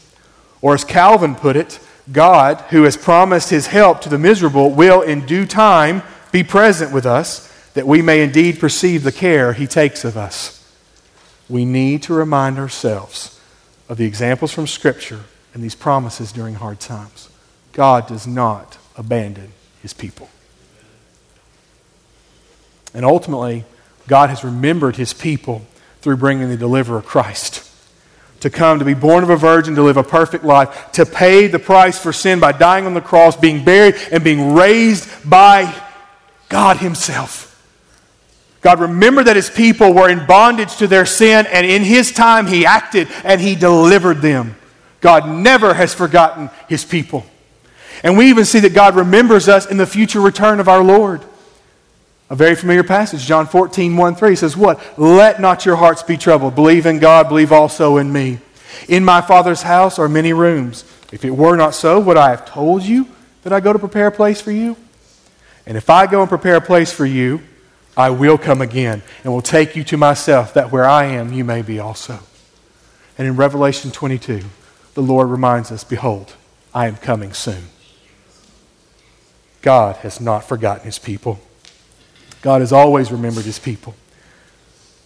Or 0.60 0.74
as 0.74 0.84
Calvin 0.84 1.34
put 1.34 1.56
it, 1.56 1.80
God, 2.12 2.60
who 2.68 2.82
has 2.82 2.98
promised 2.98 3.48
his 3.48 3.68
help 3.68 4.02
to 4.02 4.10
the 4.10 4.18
miserable, 4.18 4.70
will 4.72 5.00
in 5.00 5.24
due 5.24 5.46
time 5.46 6.02
be 6.32 6.44
present 6.44 6.92
with 6.92 7.06
us 7.06 7.50
that 7.72 7.86
we 7.86 8.02
may 8.02 8.22
indeed 8.22 8.60
perceive 8.60 9.02
the 9.02 9.10
care 9.10 9.54
he 9.54 9.66
takes 9.66 10.04
of 10.04 10.18
us. 10.18 10.70
We 11.48 11.64
need 11.64 12.02
to 12.02 12.12
remind 12.12 12.58
ourselves 12.58 13.40
of 13.88 13.96
the 13.96 14.04
examples 14.04 14.52
from 14.52 14.66
Scripture 14.66 15.20
and 15.54 15.62
these 15.62 15.74
promises 15.74 16.30
during 16.30 16.56
hard 16.56 16.78
times. 16.78 17.30
God 17.72 18.06
does 18.06 18.26
not 18.26 18.76
abandon 18.98 19.52
his 19.80 19.94
people. 19.94 20.28
And 22.94 23.04
ultimately, 23.04 23.64
God 24.06 24.30
has 24.30 24.44
remembered 24.44 24.96
his 24.96 25.12
people 25.12 25.62
through 26.00 26.16
bringing 26.16 26.48
the 26.48 26.56
deliverer 26.56 27.02
Christ 27.02 27.64
to 28.40 28.50
come, 28.50 28.78
to 28.78 28.84
be 28.84 28.94
born 28.94 29.24
of 29.24 29.30
a 29.30 29.36
virgin, 29.36 29.74
to 29.74 29.82
live 29.82 29.96
a 29.96 30.02
perfect 30.02 30.44
life, 30.44 30.92
to 30.92 31.04
pay 31.04 31.48
the 31.48 31.58
price 31.58 31.98
for 31.98 32.12
sin 32.12 32.38
by 32.38 32.52
dying 32.52 32.86
on 32.86 32.94
the 32.94 33.00
cross, 33.00 33.36
being 33.36 33.64
buried, 33.64 33.96
and 34.12 34.22
being 34.22 34.54
raised 34.54 35.08
by 35.28 35.74
God 36.48 36.76
Himself. 36.78 37.46
God 38.60 38.80
remembered 38.80 39.26
that 39.26 39.36
His 39.36 39.50
people 39.50 39.92
were 39.92 40.08
in 40.08 40.26
bondage 40.26 40.76
to 40.76 40.86
their 40.86 41.06
sin, 41.06 41.46
and 41.46 41.66
in 41.66 41.82
His 41.82 42.12
time 42.12 42.46
He 42.46 42.64
acted 42.64 43.08
and 43.24 43.40
He 43.40 43.54
delivered 43.54 44.22
them. 44.22 44.56
God 45.00 45.28
never 45.28 45.74
has 45.74 45.94
forgotten 45.94 46.50
His 46.68 46.84
people. 46.84 47.26
And 48.02 48.16
we 48.16 48.30
even 48.30 48.44
see 48.44 48.60
that 48.60 48.74
God 48.74 48.94
remembers 48.94 49.48
us 49.48 49.66
in 49.66 49.76
the 49.76 49.86
future 49.86 50.20
return 50.20 50.60
of 50.60 50.68
our 50.68 50.82
Lord. 50.82 51.24
A 52.30 52.36
very 52.36 52.54
familiar 52.54 52.84
passage, 52.84 53.24
John 53.24 53.46
14, 53.46 53.96
1 53.96 54.14
3 54.14 54.36
says, 54.36 54.56
What? 54.56 54.80
Let 54.98 55.40
not 55.40 55.64
your 55.64 55.76
hearts 55.76 56.02
be 56.02 56.16
troubled. 56.16 56.54
Believe 56.54 56.84
in 56.84 56.98
God, 56.98 57.28
believe 57.28 57.52
also 57.52 57.96
in 57.96 58.12
me. 58.12 58.38
In 58.86 59.04
my 59.04 59.20
Father's 59.20 59.62
house 59.62 59.98
are 59.98 60.08
many 60.08 60.32
rooms. 60.32 60.84
If 61.10 61.24
it 61.24 61.30
were 61.30 61.56
not 61.56 61.74
so, 61.74 61.98
would 62.00 62.18
I 62.18 62.30
have 62.30 62.44
told 62.44 62.82
you 62.82 63.08
that 63.42 63.52
I 63.52 63.60
go 63.60 63.72
to 63.72 63.78
prepare 63.78 64.08
a 64.08 64.12
place 64.12 64.42
for 64.42 64.52
you? 64.52 64.76
And 65.66 65.76
if 65.76 65.88
I 65.88 66.06
go 66.06 66.20
and 66.20 66.28
prepare 66.28 66.56
a 66.56 66.60
place 66.60 66.92
for 66.92 67.06
you, 67.06 67.40
I 67.96 68.10
will 68.10 68.38
come 68.38 68.60
again 68.60 69.02
and 69.24 69.32
will 69.32 69.42
take 69.42 69.74
you 69.74 69.82
to 69.84 69.96
myself, 69.96 70.54
that 70.54 70.70
where 70.70 70.84
I 70.84 71.06
am, 71.06 71.32
you 71.32 71.44
may 71.44 71.62
be 71.62 71.78
also. 71.78 72.20
And 73.16 73.26
in 73.26 73.36
Revelation 73.36 73.90
22, 73.90 74.44
the 74.94 75.02
Lord 75.02 75.28
reminds 75.28 75.72
us 75.72 75.82
Behold, 75.82 76.34
I 76.74 76.86
am 76.88 76.96
coming 76.96 77.32
soon. 77.32 77.64
God 79.62 79.96
has 79.96 80.20
not 80.20 80.44
forgotten 80.44 80.84
his 80.84 80.98
people. 80.98 81.40
God 82.42 82.60
has 82.60 82.72
always 82.72 83.10
remembered 83.10 83.44
his 83.44 83.58
people. 83.58 83.94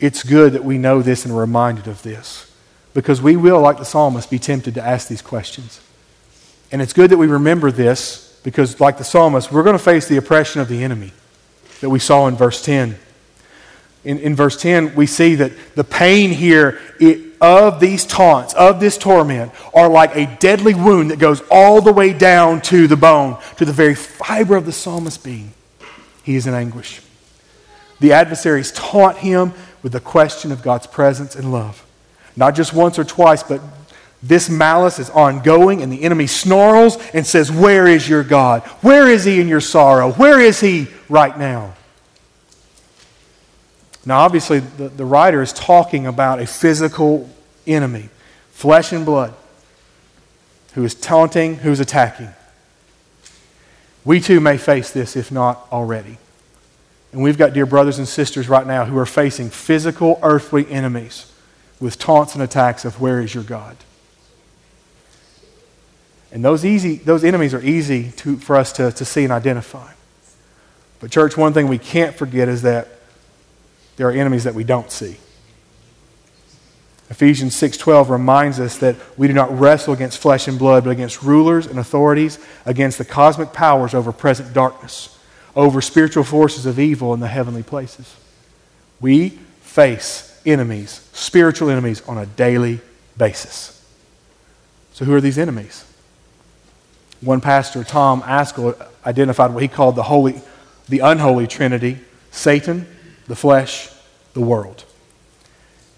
It's 0.01 0.23
good 0.23 0.55
that 0.55 0.65
we 0.65 0.79
know 0.79 1.01
this 1.01 1.25
and 1.25 1.33
are 1.33 1.41
reminded 1.41 1.87
of 1.87 2.03
this 2.03 2.51
because 2.95 3.23
we 3.23 3.37
will, 3.37 3.61
like 3.61 3.79
the 3.79 3.85
psalmist, 3.85 4.31
be 4.31 4.39
tempted 4.39 4.75
to 4.75 4.83
ask 4.83 5.09
these 5.09 5.23
questions. 5.23 5.81
And 6.71 6.83
it's 6.83 6.93
good 6.93 7.11
that 7.11 7.19
we 7.19 7.27
remember 7.27 7.71
this 7.71 8.41
because, 8.43 8.81
like 8.81 8.99
the 8.99 9.05
psalmist, 9.05 9.53
we're 9.53 9.63
going 9.63 9.77
to 9.77 9.83
face 9.83 10.09
the 10.09 10.17
oppression 10.17 10.61
of 10.61 10.69
the 10.69 10.83
enemy 10.83 11.13
that 11.81 11.91
we 11.91 11.99
saw 11.99 12.27
in 12.27 12.35
verse 12.35 12.63
10. 12.65 12.99
In, 14.05 14.19
in 14.19 14.35
verse 14.35 14.61
10, 14.61 14.95
we 14.95 15.07
see 15.07 15.37
that 15.37 15.53
the 15.75 15.85
pain 15.85 16.31
here 16.31 16.81
it, 16.99 17.37
of 17.41 17.79
these 17.79 18.05
taunts, 18.05 18.55
of 18.55 18.81
this 18.81 18.99
torment, 18.99 19.53
are 19.75 19.89
like 19.89 20.17
a 20.17 20.37
deadly 20.39 20.75
wound 20.75 21.11
that 21.11 21.19
goes 21.19 21.43
all 21.51 21.81
the 21.81 21.93
way 21.93 22.13
down 22.13 22.61
to 22.63 22.89
the 22.89 22.97
bone, 22.97 23.41
to 23.57 23.65
the 23.65 23.73
very 23.73 23.95
fiber 23.95 24.57
of 24.57 24.67
the 24.67 24.73
psalmist's 24.73 25.23
being. 25.23 25.53
He 26.25 26.35
is 26.35 26.47
in 26.47 26.55
anguish. 26.55 27.01
The 28.03 28.15
adversaries 28.15 28.73
taunt 28.73 29.19
him 29.19 29.53
with 29.81 29.93
the 29.93 30.01
question 30.01 30.51
of 30.51 30.61
God's 30.61 30.89
presence 30.89 31.37
and 31.37 31.53
love. 31.53 31.87
Not 32.35 32.57
just 32.57 32.75
once 32.75 32.99
or 32.99 33.05
twice, 33.05 33.45
but 33.45 33.61
this 34.21 34.51
malice 34.51 34.99
is 34.99 35.09
ongoing, 35.09 35.83
and 35.83 35.93
the 35.93 36.03
enemy 36.03 36.27
snarls 36.27 36.99
and 37.15 37.25
says, 37.25 37.53
Where 37.53 37.87
is 37.87 38.09
your 38.09 38.25
God? 38.25 38.63
Where 38.81 39.07
is 39.07 39.23
he 39.23 39.41
in 39.41 39.47
your 39.47 39.61
sorrow? 39.61 40.11
Where 40.15 40.41
is 40.41 40.59
he 40.59 40.89
right 41.09 41.39
now? 41.39 41.75
Now, 44.05 44.19
obviously, 44.19 44.59
the, 44.59 44.89
the 44.89 45.05
writer 45.05 45.41
is 45.41 45.53
talking 45.53 46.05
about 46.05 46.41
a 46.41 46.47
physical 46.47 47.31
enemy, 47.69 48.09
flesh 48.51 48.93
and 48.93 49.07
blood, 49.07 49.33
who 50.75 50.83
is 50.83 50.97
taunting, 50.97 51.55
who 51.55 51.71
is 51.71 51.79
attacking. 51.79 52.31
We 54.05 54.19
too 54.19 54.41
may 54.41 54.59
face 54.59 54.91
this, 54.91 55.15
if 55.15 55.31
not 55.31 55.69
already. 55.71 56.19
And 57.13 57.23
we've 57.23 57.37
got 57.37 57.53
dear 57.53 57.67
brothers 57.67 57.99
and 57.99 58.09
sisters 58.09 58.49
right 58.49 58.67
now 58.67 58.87
who 58.87 58.97
are 58.99 59.07
facing 59.07 59.51
physical, 59.51 60.19
earthly 60.23 60.69
enemies 60.71 61.31
with 61.79 61.99
taunts 61.99 62.35
and 62.35 62.43
attacks 62.43 62.85
of 62.85 63.01
where 63.01 63.21
is 63.21 63.35
your 63.35 63.45
God? 63.45 63.77
And 66.33 66.43
those, 66.43 66.65
easy, 66.65 66.97
those 66.97 67.23
enemies 67.25 67.53
are 67.53 67.61
easy 67.61 68.13
to, 68.13 68.39
for 68.39 68.57
us 68.57 68.73
to, 68.73 68.91
to 68.93 69.05
see 69.05 69.25
and 69.25 69.33
identify. 69.33 69.93
But, 71.01 71.11
church, 71.11 71.37
one 71.37 71.53
thing 71.53 71.69
we 71.69 71.79
can't 71.79 72.17
forget 72.17 72.49
is 72.49 72.63
that 72.63 72.89
there 73.97 74.09
are 74.09 74.13
enemies 74.13 74.45
that 74.45 74.55
we 74.55 74.65
don't 74.65 74.91
see. 74.91 75.19
Ephesians 77.11 77.55
6:12 77.55 78.09
reminds 78.09 78.59
us 78.59 78.79
that 78.79 78.97
we 79.19 79.27
do 79.27 79.35
not 79.35 79.59
wrestle 79.59 79.93
against 79.93 80.17
flesh 80.17 80.49
and 80.49 80.59
blood, 80.59 80.85
but 80.85 80.91
against 80.91 81.23
rulers 81.23 81.67
and 81.67 81.79
authorities, 81.79 82.39
against 82.65 82.97
the 82.97 83.05
cosmic 83.05 83.53
powers 83.53 83.93
over 83.93 84.13
present 84.13 84.55
darkness 84.55 85.12
over 85.55 85.81
spiritual 85.81 86.25
forces 86.25 86.67
of 86.67 86.79
evil 86.79 87.13
in 87.15 87.21
the 87.21 87.29
heavenly 87.29 87.63
places. 87.63 88.17
We 89.01 89.31
face 89.61 90.41
enemies, 90.47 91.09
spiritual 91.13 91.71
enemies, 91.71 92.03
on 92.09 92.19
a 92.19 92.27
daily 92.27 92.81
basis. 93.17 93.85
So, 94.93 95.05
who 95.05 95.15
are 95.15 95.21
these 95.21 95.39
enemies? 95.39 95.85
One 97.21 97.41
pastor, 97.41 97.85
Tom 97.85 98.23
Ascol, 98.23 98.87
identified 99.07 99.53
what 99.53 99.63
he 99.63 99.69
called 99.69 99.97
the 99.97 100.03
holy, 100.03 100.41
the 100.89 101.01
unholy 101.01 101.47
trinity 101.47 101.99
Satan, 102.31 102.87
the 103.27 103.37
flesh, 103.37 103.91
the 104.35 104.41
world. 104.41 104.85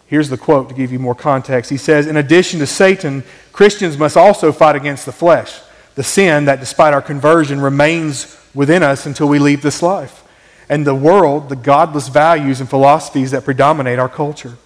Here's 0.07 0.29
the 0.29 0.37
quote 0.37 0.69
to 0.69 0.75
give 0.75 0.93
you 0.93 0.99
more 0.99 1.15
context. 1.15 1.71
He 1.71 1.77
says, 1.77 2.07
In 2.07 2.17
addition 2.17 2.61
to 2.61 2.67
Satan, 2.67 3.25
Christians 3.53 3.97
must 3.97 4.17
also 4.17 4.53
fight 4.53 4.77
against 4.77 5.07
the 5.07 5.13
flesh, 5.13 5.61
the 5.95 6.03
sin 6.03 6.45
that, 6.45 6.61
despite 6.61 6.93
our 6.93 7.01
conversion, 7.03 7.61
remains 7.61 8.37
within 8.55 8.83
us 8.83 9.07
until 9.07 9.29
we 9.29 9.39
leave 9.39 9.63
this 9.63 9.83
life, 9.83 10.23
and 10.69 10.87
the 10.87 10.95
world, 10.95 11.49
the 11.49 11.57
godless 11.57 12.09
values 12.09 12.61
and 12.61 12.69
philosophies 12.69 13.33
that 13.33 13.45
predominate 13.45 13.99
our 13.99 14.09
culture. 14.09 14.57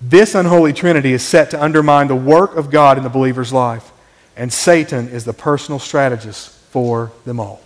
This 0.00 0.34
unholy 0.34 0.72
trinity 0.72 1.12
is 1.12 1.22
set 1.22 1.50
to 1.50 1.62
undermine 1.62 2.08
the 2.08 2.14
work 2.14 2.56
of 2.56 2.70
God 2.70 2.96
in 2.96 3.04
the 3.04 3.10
believer's 3.10 3.52
life, 3.52 3.90
and 4.36 4.52
Satan 4.52 5.08
is 5.08 5.24
the 5.24 5.32
personal 5.32 5.78
strategist 5.78 6.50
for 6.70 7.12
them 7.24 7.40
all. 7.40 7.60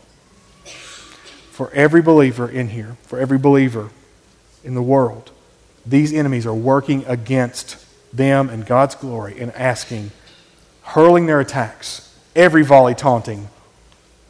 For 1.50 1.70
every 1.72 2.02
believer 2.02 2.48
in 2.48 2.68
here, 2.68 2.96
for 3.02 3.18
every 3.18 3.38
believer 3.38 3.90
in 4.64 4.74
the 4.74 4.82
world, 4.82 5.30
these 5.86 6.12
enemies 6.12 6.46
are 6.46 6.54
working 6.54 7.04
against 7.06 7.84
them 8.12 8.48
and 8.48 8.66
God's 8.66 8.94
glory 8.94 9.38
and 9.38 9.52
asking, 9.52 10.10
hurling 10.82 11.26
their 11.26 11.40
attacks, 11.40 12.16
every 12.34 12.64
volley 12.64 12.94
taunting, 12.94 13.48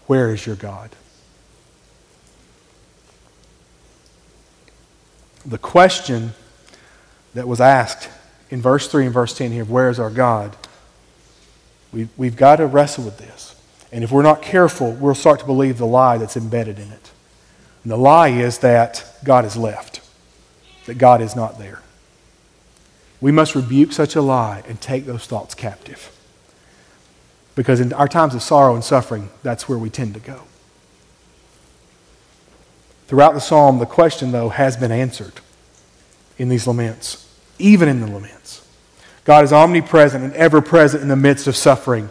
Where 0.06 0.34
is 0.34 0.46
your 0.46 0.56
God? 0.56 0.90
The 5.46 5.58
question 5.58 6.32
that 7.34 7.46
was 7.46 7.60
asked 7.60 8.08
in 8.50 8.62
verse 8.62 8.88
3 8.88 9.06
and 9.06 9.14
verse 9.14 9.36
10 9.36 9.52
here, 9.52 9.64
Where 9.64 9.90
is 9.90 9.98
our 9.98 10.10
God? 10.10 10.56
We, 11.92 12.08
we've 12.16 12.36
got 12.36 12.56
to 12.56 12.66
wrestle 12.66 13.04
with 13.04 13.18
this. 13.18 13.54
And 13.92 14.02
if 14.02 14.10
we're 14.10 14.22
not 14.22 14.42
careful, 14.42 14.92
we'll 14.92 15.14
start 15.14 15.40
to 15.40 15.46
believe 15.46 15.78
the 15.78 15.86
lie 15.86 16.18
that's 16.18 16.36
embedded 16.36 16.78
in 16.78 16.90
it. 16.90 17.10
And 17.82 17.92
the 17.92 17.96
lie 17.96 18.28
is 18.28 18.58
that 18.58 19.04
God 19.22 19.44
is 19.44 19.56
left, 19.56 20.00
that 20.86 20.98
God 20.98 21.20
is 21.20 21.36
not 21.36 21.58
there. 21.58 21.80
We 23.20 23.30
must 23.30 23.54
rebuke 23.54 23.92
such 23.92 24.16
a 24.16 24.22
lie 24.22 24.62
and 24.66 24.80
take 24.80 25.06
those 25.06 25.26
thoughts 25.26 25.54
captive. 25.54 26.10
Because 27.54 27.80
in 27.80 27.92
our 27.92 28.08
times 28.08 28.34
of 28.34 28.42
sorrow 28.42 28.74
and 28.74 28.82
suffering, 28.82 29.30
that's 29.42 29.68
where 29.68 29.78
we 29.78 29.90
tend 29.90 30.14
to 30.14 30.20
go. 30.20 30.42
Throughout 33.06 33.34
the 33.34 33.40
psalm, 33.40 33.78
the 33.78 33.86
question, 33.86 34.32
though, 34.32 34.48
has 34.48 34.76
been 34.76 34.92
answered 34.92 35.34
in 36.38 36.48
these 36.48 36.66
laments, 36.66 37.28
even 37.58 37.88
in 37.88 38.00
the 38.00 38.06
laments. 38.06 38.66
God 39.24 39.44
is 39.44 39.52
omnipresent 39.52 40.24
and 40.24 40.34
ever 40.34 40.60
present 40.60 41.02
in 41.02 41.08
the 41.08 41.16
midst 41.16 41.46
of 41.46 41.56
suffering. 41.56 42.10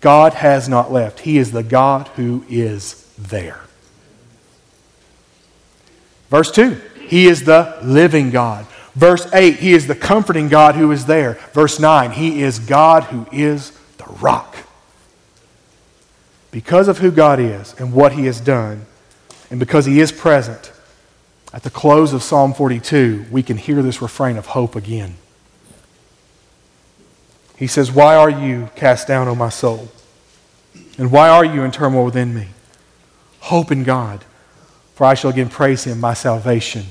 God 0.00 0.34
has 0.34 0.68
not 0.68 0.92
left. 0.92 1.20
He 1.20 1.38
is 1.38 1.52
the 1.52 1.62
God 1.62 2.08
who 2.08 2.44
is 2.48 3.10
there. 3.18 3.60
Verse 6.28 6.50
2, 6.50 6.80
He 7.08 7.26
is 7.26 7.44
the 7.44 7.78
living 7.82 8.30
God. 8.30 8.66
Verse 8.94 9.32
8, 9.32 9.56
He 9.56 9.72
is 9.72 9.86
the 9.86 9.94
comforting 9.94 10.48
God 10.48 10.74
who 10.74 10.90
is 10.92 11.06
there. 11.06 11.34
Verse 11.52 11.78
9, 11.78 12.12
He 12.12 12.42
is 12.42 12.58
God 12.58 13.04
who 13.04 13.26
is 13.32 13.70
the 13.98 14.06
rock. 14.20 14.56
Because 16.50 16.88
of 16.88 16.98
who 16.98 17.10
God 17.10 17.38
is 17.38 17.74
and 17.78 17.92
what 17.92 18.12
He 18.12 18.26
has 18.26 18.40
done, 18.40 18.86
and 19.50 19.60
because 19.60 19.86
He 19.86 20.00
is 20.00 20.12
present, 20.12 20.72
at 21.52 21.62
the 21.62 21.70
close 21.70 22.12
of 22.12 22.22
Psalm 22.22 22.52
42, 22.52 23.26
we 23.30 23.42
can 23.42 23.56
hear 23.56 23.82
this 23.82 24.02
refrain 24.02 24.36
of 24.36 24.46
hope 24.46 24.76
again. 24.76 25.16
He 27.56 27.66
says, 27.66 27.90
Why 27.90 28.16
are 28.16 28.30
you 28.30 28.68
cast 28.76 29.08
down, 29.08 29.28
O 29.28 29.34
my 29.34 29.48
soul? 29.48 29.88
And 30.98 31.10
why 31.10 31.28
are 31.28 31.44
you 31.44 31.62
in 31.62 31.70
turmoil 31.70 32.04
within 32.04 32.34
me? 32.34 32.48
Hope 33.40 33.70
in 33.70 33.84
God 33.84 34.24
for 34.96 35.04
I 35.04 35.12
shall 35.12 35.30
again 35.30 35.50
praise 35.50 35.84
him, 35.84 36.00
my 36.00 36.14
salvation 36.14 36.86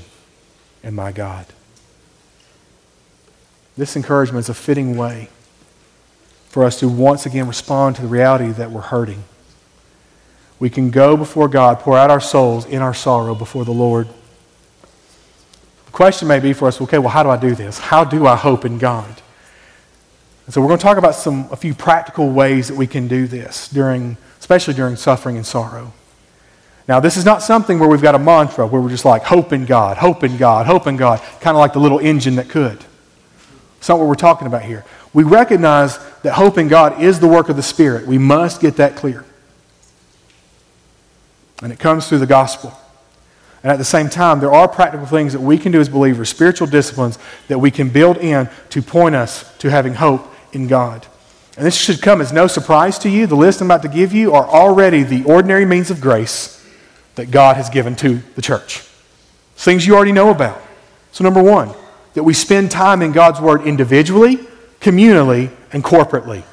and 0.84 0.94
my 0.94 1.10
God. 1.10 1.44
This 3.76 3.96
encouragement 3.96 4.44
is 4.44 4.48
a 4.48 4.54
fitting 4.54 4.96
way 4.96 5.28
for 6.48 6.62
us 6.62 6.78
to 6.78 6.88
once 6.88 7.26
again 7.26 7.48
respond 7.48 7.96
to 7.96 8.02
the 8.02 8.08
reality 8.08 8.46
that 8.50 8.70
we're 8.70 8.80
hurting. 8.80 9.24
We 10.58 10.70
can 10.70 10.90
go 10.90 11.16
before 11.16 11.48
God, 11.48 11.80
pour 11.80 11.98
out 11.98 12.10
our 12.10 12.20
souls 12.20 12.64
in 12.64 12.80
our 12.80 12.94
sorrow 12.94 13.34
before 13.34 13.64
the 13.64 13.72
Lord. 13.72 14.08
The 15.86 15.92
question 15.92 16.28
may 16.28 16.40
be 16.40 16.52
for 16.52 16.68
us 16.68 16.80
okay, 16.80 16.98
well, 16.98 17.10
how 17.10 17.22
do 17.22 17.28
I 17.28 17.36
do 17.36 17.54
this? 17.54 17.78
How 17.78 18.04
do 18.04 18.26
I 18.26 18.36
hope 18.36 18.64
in 18.64 18.78
God? 18.78 19.22
And 20.46 20.54
so 20.54 20.60
we're 20.60 20.68
going 20.68 20.78
to 20.78 20.82
talk 20.84 20.96
about 20.96 21.14
some, 21.14 21.48
a 21.50 21.56
few 21.56 21.74
practical 21.74 22.30
ways 22.30 22.68
that 22.68 22.76
we 22.76 22.86
can 22.86 23.08
do 23.08 23.26
this, 23.26 23.68
during, 23.68 24.16
especially 24.38 24.74
during 24.74 24.96
suffering 24.96 25.36
and 25.36 25.44
sorrow. 25.44 25.92
Now, 26.88 27.00
this 27.00 27.16
is 27.16 27.24
not 27.24 27.42
something 27.42 27.80
where 27.80 27.88
we've 27.88 28.02
got 28.02 28.14
a 28.14 28.18
mantra 28.18 28.64
where 28.66 28.80
we're 28.80 28.90
just 28.90 29.04
like, 29.04 29.24
hope 29.24 29.52
in 29.52 29.66
God, 29.66 29.96
hope 29.96 30.22
in 30.22 30.36
God, 30.36 30.66
hope 30.66 30.86
in 30.86 30.96
God, 30.96 31.20
kind 31.40 31.56
of 31.56 31.58
like 31.58 31.72
the 31.72 31.80
little 31.80 31.98
engine 31.98 32.36
that 32.36 32.48
could. 32.48 32.78
It's 33.78 33.88
not 33.88 33.98
what 33.98 34.06
we're 34.08 34.14
talking 34.14 34.46
about 34.46 34.62
here. 34.62 34.84
We 35.12 35.24
recognize 35.24 35.98
that 36.22 36.34
hope 36.34 36.58
in 36.58 36.68
God 36.68 37.02
is 37.02 37.18
the 37.18 37.26
work 37.26 37.48
of 37.48 37.56
the 37.56 37.62
Spirit. 37.62 38.06
We 38.06 38.18
must 38.18 38.60
get 38.60 38.76
that 38.76 38.94
clear. 38.94 39.24
And 41.62 41.72
it 41.72 41.78
comes 41.78 42.08
through 42.08 42.18
the 42.18 42.26
gospel. 42.26 42.78
And 43.62 43.72
at 43.72 43.78
the 43.78 43.84
same 43.84 44.08
time, 44.08 44.40
there 44.40 44.52
are 44.52 44.68
practical 44.68 45.06
things 45.06 45.32
that 45.32 45.40
we 45.40 45.58
can 45.58 45.72
do 45.72 45.80
as 45.80 45.88
believers, 45.88 46.28
spiritual 46.28 46.66
disciplines 46.66 47.18
that 47.48 47.58
we 47.58 47.70
can 47.70 47.88
build 47.88 48.18
in 48.18 48.48
to 48.70 48.82
point 48.82 49.14
us 49.14 49.56
to 49.58 49.70
having 49.70 49.94
hope 49.94 50.32
in 50.52 50.68
God. 50.68 51.06
And 51.56 51.64
this 51.64 51.74
should 51.74 52.02
come 52.02 52.20
as 52.20 52.32
no 52.32 52.46
surprise 52.46 52.98
to 53.00 53.08
you. 53.08 53.26
The 53.26 53.34
list 53.34 53.60
I'm 53.60 53.66
about 53.68 53.82
to 53.82 53.88
give 53.88 54.12
you 54.12 54.34
are 54.34 54.46
already 54.46 55.02
the 55.02 55.24
ordinary 55.24 55.64
means 55.64 55.90
of 55.90 56.00
grace 56.00 56.64
that 57.14 57.30
God 57.30 57.56
has 57.56 57.70
given 57.70 57.96
to 57.96 58.20
the 58.34 58.42
church. 58.42 58.80
Things 59.56 59.86
you 59.86 59.96
already 59.96 60.12
know 60.12 60.30
about. 60.30 60.60
So, 61.12 61.24
number 61.24 61.42
one, 61.42 61.72
that 62.12 62.22
we 62.22 62.34
spend 62.34 62.70
time 62.70 63.00
in 63.00 63.12
God's 63.12 63.40
Word 63.40 63.62
individually, 63.62 64.38
communally, 64.80 65.50
and 65.72 65.82
corporately. 65.82 66.44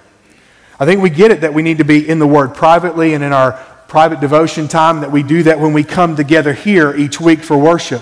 I 0.80 0.86
think 0.86 1.02
we 1.02 1.10
get 1.10 1.32
it 1.32 1.42
that 1.42 1.54
we 1.54 1.62
need 1.62 1.78
to 1.80 1.86
be 1.86 2.08
in 2.08 2.20
the 2.20 2.28
Word 2.28 2.56
privately 2.56 3.14
and 3.14 3.24
in 3.24 3.34
our 3.34 3.60
private 3.94 4.20
devotion 4.20 4.68
time, 4.68 5.00
that 5.02 5.12
we 5.12 5.24
do 5.24 5.44
that 5.44 5.60
when 5.60 5.72
we 5.72 5.86
come 5.86 6.18
together 6.18 6.52
here 6.52 6.94
each 6.96 7.22
week 7.22 7.40
for 7.40 7.58
worship. 7.58 8.02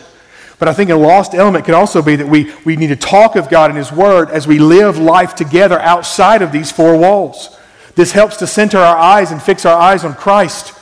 But 0.57 0.67
I 0.67 0.73
think 0.73 0.89
a 0.89 0.95
lost 0.95 1.35
element 1.35 1.65
could 1.65 1.75
also 1.75 2.01
be 2.01 2.15
that 2.15 2.27
we, 2.27 2.51
we 2.65 2.75
need 2.75 2.87
to 2.87 2.95
talk 2.95 3.35
of 3.35 3.49
God 3.49 3.69
and 3.69 3.77
His 3.77 3.91
Word 3.91 4.29
as 4.29 4.47
we 4.47 4.57
live 4.57 4.97
life 4.97 5.35
together 5.35 5.79
outside 5.79 6.41
of 6.41 6.51
these 6.51 6.71
four 6.71 6.97
walls. 6.97 7.55
This 7.95 8.11
helps 8.11 8.37
to 8.37 8.47
center 8.47 8.79
our 8.79 8.97
eyes 8.97 9.31
and 9.31 9.41
fix 9.41 9.65
our 9.65 9.77
eyes 9.77 10.03
on 10.03 10.15
Christ 10.15 10.73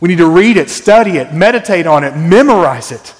we 0.00 0.08
need 0.08 0.18
to 0.18 0.28
read 0.28 0.56
it, 0.56 0.68
study 0.68 1.16
it, 1.16 1.32
meditate 1.32 1.86
on 1.86 2.04
it, 2.04 2.16
memorize 2.16 2.92
it, 2.92 3.14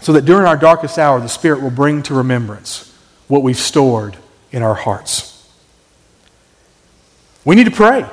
so 0.00 0.12
that 0.12 0.24
during 0.24 0.46
our 0.46 0.56
darkest 0.56 0.98
hour, 0.98 1.20
the 1.20 1.28
Spirit 1.28 1.62
will 1.62 1.70
bring 1.70 2.02
to 2.04 2.14
remembrance 2.14 2.94
what 3.28 3.42
we've 3.42 3.56
stored 3.56 4.16
in 4.52 4.62
our 4.62 4.74
hearts. 4.74 5.32
We 7.44 7.56
need 7.56 7.64
to 7.64 7.70
pray. 7.70 8.04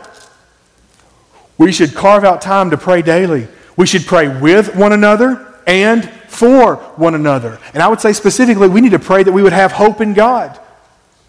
We 1.58 1.72
should 1.72 1.94
carve 1.94 2.24
out 2.24 2.42
time 2.42 2.72
to 2.72 2.78
pray 2.78 3.02
daily. 3.02 3.48
We 3.78 3.86
should 3.86 4.06
pray 4.06 4.28
with 4.28 4.76
one 4.76 4.94
another 4.94 5.54
and 5.66 6.10
for 6.28 6.76
one 6.96 7.16
another. 7.16 7.60
And 7.74 7.82
I 7.82 7.88
would 7.88 8.02
say 8.02 8.14
specifically, 8.14 8.68
we 8.68 8.82
need 8.82 8.92
to 8.92 9.00
pray 9.00 9.24
that 9.24 9.32
we 9.32 9.44
would 9.44 9.54
have 9.54 9.72
hope 9.72 10.02
in 10.02 10.14
God 10.14 10.60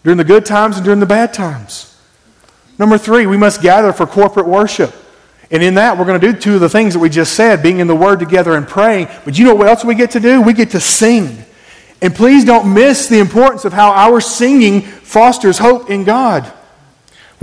during 0.03 0.19
the 0.19 0.25
good 0.25 0.45
times 0.45 0.77
and 0.77 0.85
during 0.85 1.01
the 1.01 1.07
bad 1.07 1.33
times. 1.35 1.91
Number 2.79 2.99
three, 2.99 3.27
we 3.27 3.37
must 3.37 3.63
gather 3.63 3.93
for 3.93 4.07
corporate 4.07 4.47
worship. 4.47 4.95
And 5.51 5.63
in 5.63 5.75
that, 5.75 5.97
we're 5.97 6.07
going 6.07 6.21
to 6.21 6.33
do 6.33 6.39
two 6.39 6.55
of 6.55 6.61
the 6.61 6.69
things 6.69 6.95
that 6.95 7.01
we 7.01 7.09
just 7.09 7.35
said 7.35 7.63
being 7.63 7.79
in 7.79 7.87
the 7.87 7.95
Word 7.95 8.19
together 8.19 8.57
and 8.57 8.67
praying. 8.67 9.09
But 9.25 9.39
you 9.39 9.45
know 9.45 9.55
what 9.55 9.69
else 9.69 9.85
we 9.85 9.95
get 9.95 10.13
to 10.13 10.21
do? 10.21 10.43
We 10.43 10.53
get 10.53 10.71
to 10.71 10.81
sing. 10.81 11.45
And 12.03 12.15
please 12.15 12.45
don't 12.45 12.75
miss 12.75 13.09
the 13.09 13.19
importance 13.19 13.65
of 13.65 13.73
how 13.73 13.93
our 13.93 14.21
singing 14.21 14.81
fosters 14.81 15.59
hope 15.59 15.91
in 15.91 16.05
God. 16.05 16.53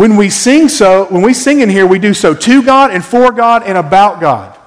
When 0.02 0.16
we 0.16 0.32
sing 0.32 0.68
so, 0.68 1.06
when 1.12 1.22
we 1.22 1.32
sing 1.32 1.60
in 1.60 1.70
here, 1.70 1.86
we 1.86 2.00
do 2.00 2.16
so 2.16 2.34
to 2.34 2.64
God 2.64 2.90
and 2.90 3.06
for 3.06 3.32
God 3.32 3.62
and 3.62 3.78
about 3.78 4.20
God. 4.20 4.58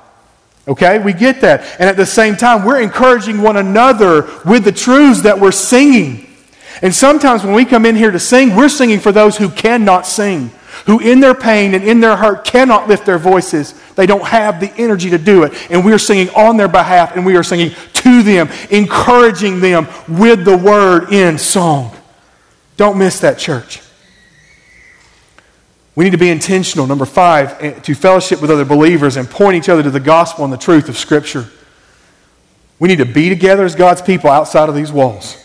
Okay? 0.68 1.00
We 1.00 1.12
get 1.12 1.40
that. 1.40 1.62
And 1.80 1.90
at 1.90 1.96
the 1.96 2.06
same 2.06 2.36
time, 2.36 2.64
we're 2.64 2.80
encouraging 2.80 3.42
one 3.42 3.56
another 3.56 4.30
with 4.44 4.62
the 4.62 4.70
truths 4.70 5.22
that 5.22 5.40
we're 5.40 5.50
singing. 5.50 6.32
And 6.82 6.94
sometimes 6.94 7.42
when 7.42 7.52
we 7.52 7.64
come 7.64 7.84
in 7.84 7.96
here 7.96 8.12
to 8.12 8.20
sing, 8.20 8.54
we're 8.54 8.68
singing 8.68 9.00
for 9.00 9.10
those 9.10 9.36
who 9.36 9.48
cannot 9.48 10.06
sing 10.06 10.52
who 10.86 11.00
in 11.00 11.18
their 11.18 11.34
pain 11.34 11.74
and 11.74 11.82
in 11.82 11.98
their 11.98 12.14
hurt 12.14 12.44
cannot 12.44 12.86
lift 12.86 13.04
their 13.04 13.18
voices. 13.18 13.74
They 13.96 14.06
don't 14.06 14.24
have 14.24 14.60
the 14.60 14.72
energy 14.76 15.10
to 15.10 15.18
do 15.18 15.42
it. 15.42 15.52
And 15.68 15.84
we 15.84 15.92
are 15.92 15.98
singing 15.98 16.28
on 16.30 16.56
their 16.56 16.68
behalf 16.68 17.16
and 17.16 17.26
we 17.26 17.36
are 17.36 17.42
singing 17.42 17.70
to 17.70 18.22
them, 18.22 18.48
encouraging 18.70 19.58
them 19.60 19.88
with 20.06 20.44
the 20.44 20.56
word 20.56 21.12
in 21.12 21.38
song. 21.38 21.92
Don't 22.76 22.98
miss 22.98 23.18
that, 23.18 23.36
church. 23.36 23.80
We 25.96 26.04
need 26.04 26.10
to 26.10 26.18
be 26.18 26.30
intentional, 26.30 26.86
number 26.86 27.04
five, 27.04 27.56
eh, 27.60 27.72
to 27.80 27.94
fellowship 27.94 28.40
with 28.40 28.50
other 28.50 28.64
believers 28.64 29.16
and 29.16 29.30
point 29.30 29.56
each 29.56 29.68
other 29.68 29.82
to 29.82 29.90
the 29.90 30.00
gospel 30.00 30.44
and 30.44 30.52
the 30.52 30.58
truth 30.58 30.88
of 30.88 30.98
Scripture. 30.98 31.46
We 32.80 32.88
need 32.88 32.98
to 32.98 33.06
be 33.06 33.28
together 33.28 33.64
as 33.64 33.74
God's 33.74 34.02
people 34.02 34.28
outside 34.30 34.68
of 34.68 34.74
these 34.74 34.90
walls. 34.90 35.36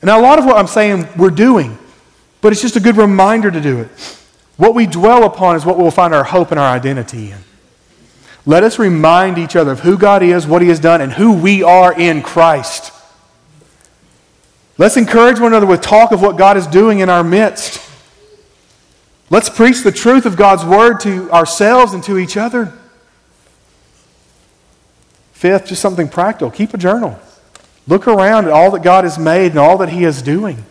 And 0.00 0.10
a 0.10 0.18
lot 0.18 0.38
of 0.38 0.44
what 0.44 0.56
I'm 0.56 0.68
saying 0.68 1.08
we're 1.16 1.30
doing, 1.30 1.76
but 2.40 2.52
it's 2.52 2.62
just 2.62 2.76
a 2.76 2.80
good 2.80 2.96
reminder 2.96 3.50
to 3.50 3.60
do 3.60 3.80
it. 3.80 3.88
What 4.56 4.74
we 4.74 4.86
dwell 4.86 5.24
upon 5.24 5.56
is 5.56 5.64
what 5.64 5.76
we'll 5.76 5.90
find 5.90 6.14
our 6.14 6.24
hope 6.24 6.50
and 6.52 6.60
our 6.60 6.74
identity 6.74 7.32
in. 7.32 7.38
Let 8.46 8.62
us 8.62 8.78
remind 8.78 9.38
each 9.38 9.56
other 9.56 9.72
of 9.72 9.80
who 9.80 9.98
God 9.98 10.22
is, 10.22 10.46
what 10.46 10.62
He 10.62 10.68
has 10.68 10.80
done, 10.80 11.00
and 11.00 11.12
who 11.12 11.32
we 11.32 11.62
are 11.62 11.92
in 11.92 12.22
Christ. 12.22 12.92
Let's 14.78 14.96
encourage 14.96 15.40
one 15.40 15.52
another 15.52 15.66
with 15.66 15.82
talk 15.82 16.12
of 16.12 16.22
what 16.22 16.36
God 16.36 16.56
is 16.56 16.66
doing 16.68 17.00
in 17.00 17.08
our 17.08 17.24
midst. 17.24 17.87
Let's 19.30 19.50
preach 19.50 19.82
the 19.82 19.92
truth 19.92 20.24
of 20.24 20.36
God's 20.36 20.64
word 20.64 21.00
to 21.00 21.30
ourselves 21.30 21.92
and 21.92 22.02
to 22.04 22.18
each 22.18 22.36
other. 22.36 22.72
Fifth, 25.32 25.66
just 25.66 25.82
something 25.82 26.08
practical 26.08 26.50
keep 26.50 26.74
a 26.74 26.78
journal. 26.78 27.18
Look 27.86 28.06
around 28.06 28.46
at 28.46 28.52
all 28.52 28.70
that 28.72 28.82
God 28.82 29.04
has 29.04 29.18
made 29.18 29.52
and 29.52 29.58
all 29.58 29.78
that 29.78 29.88
He 29.88 30.04
is 30.04 30.22
doing, 30.22 30.64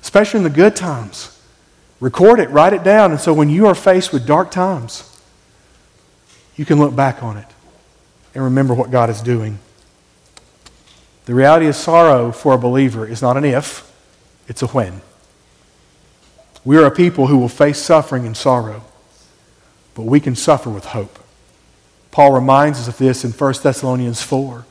especially 0.00 0.38
in 0.38 0.44
the 0.44 0.50
good 0.50 0.74
times. 0.74 1.38
Record 2.00 2.40
it, 2.40 2.50
write 2.50 2.72
it 2.72 2.82
down, 2.82 3.12
and 3.12 3.20
so 3.20 3.32
when 3.32 3.48
you 3.48 3.66
are 3.66 3.74
faced 3.74 4.12
with 4.12 4.26
dark 4.26 4.50
times, 4.50 5.08
you 6.56 6.64
can 6.64 6.78
look 6.78 6.96
back 6.96 7.22
on 7.22 7.36
it 7.36 7.46
and 8.34 8.42
remember 8.42 8.74
what 8.74 8.90
God 8.90 9.08
is 9.08 9.20
doing. 9.22 9.58
The 11.26 11.34
reality 11.34 11.66
of 11.68 11.76
sorrow 11.76 12.32
for 12.32 12.54
a 12.54 12.58
believer 12.58 13.06
is 13.06 13.22
not 13.22 13.36
an 13.36 13.44
if, 13.44 13.90
it's 14.48 14.62
a 14.62 14.66
when. 14.66 15.00
We 16.64 16.76
are 16.76 16.86
a 16.86 16.90
people 16.90 17.26
who 17.26 17.38
will 17.38 17.48
face 17.48 17.78
suffering 17.78 18.26
and 18.26 18.36
sorrow, 18.36 18.84
but 19.94 20.02
we 20.02 20.20
can 20.20 20.36
suffer 20.36 20.70
with 20.70 20.86
hope. 20.86 21.18
Paul 22.10 22.32
reminds 22.32 22.78
us 22.78 22.88
of 22.88 22.98
this 22.98 23.24
in 23.24 23.32
1 23.32 23.54
Thessalonians 23.62 24.22
4. 24.22 24.64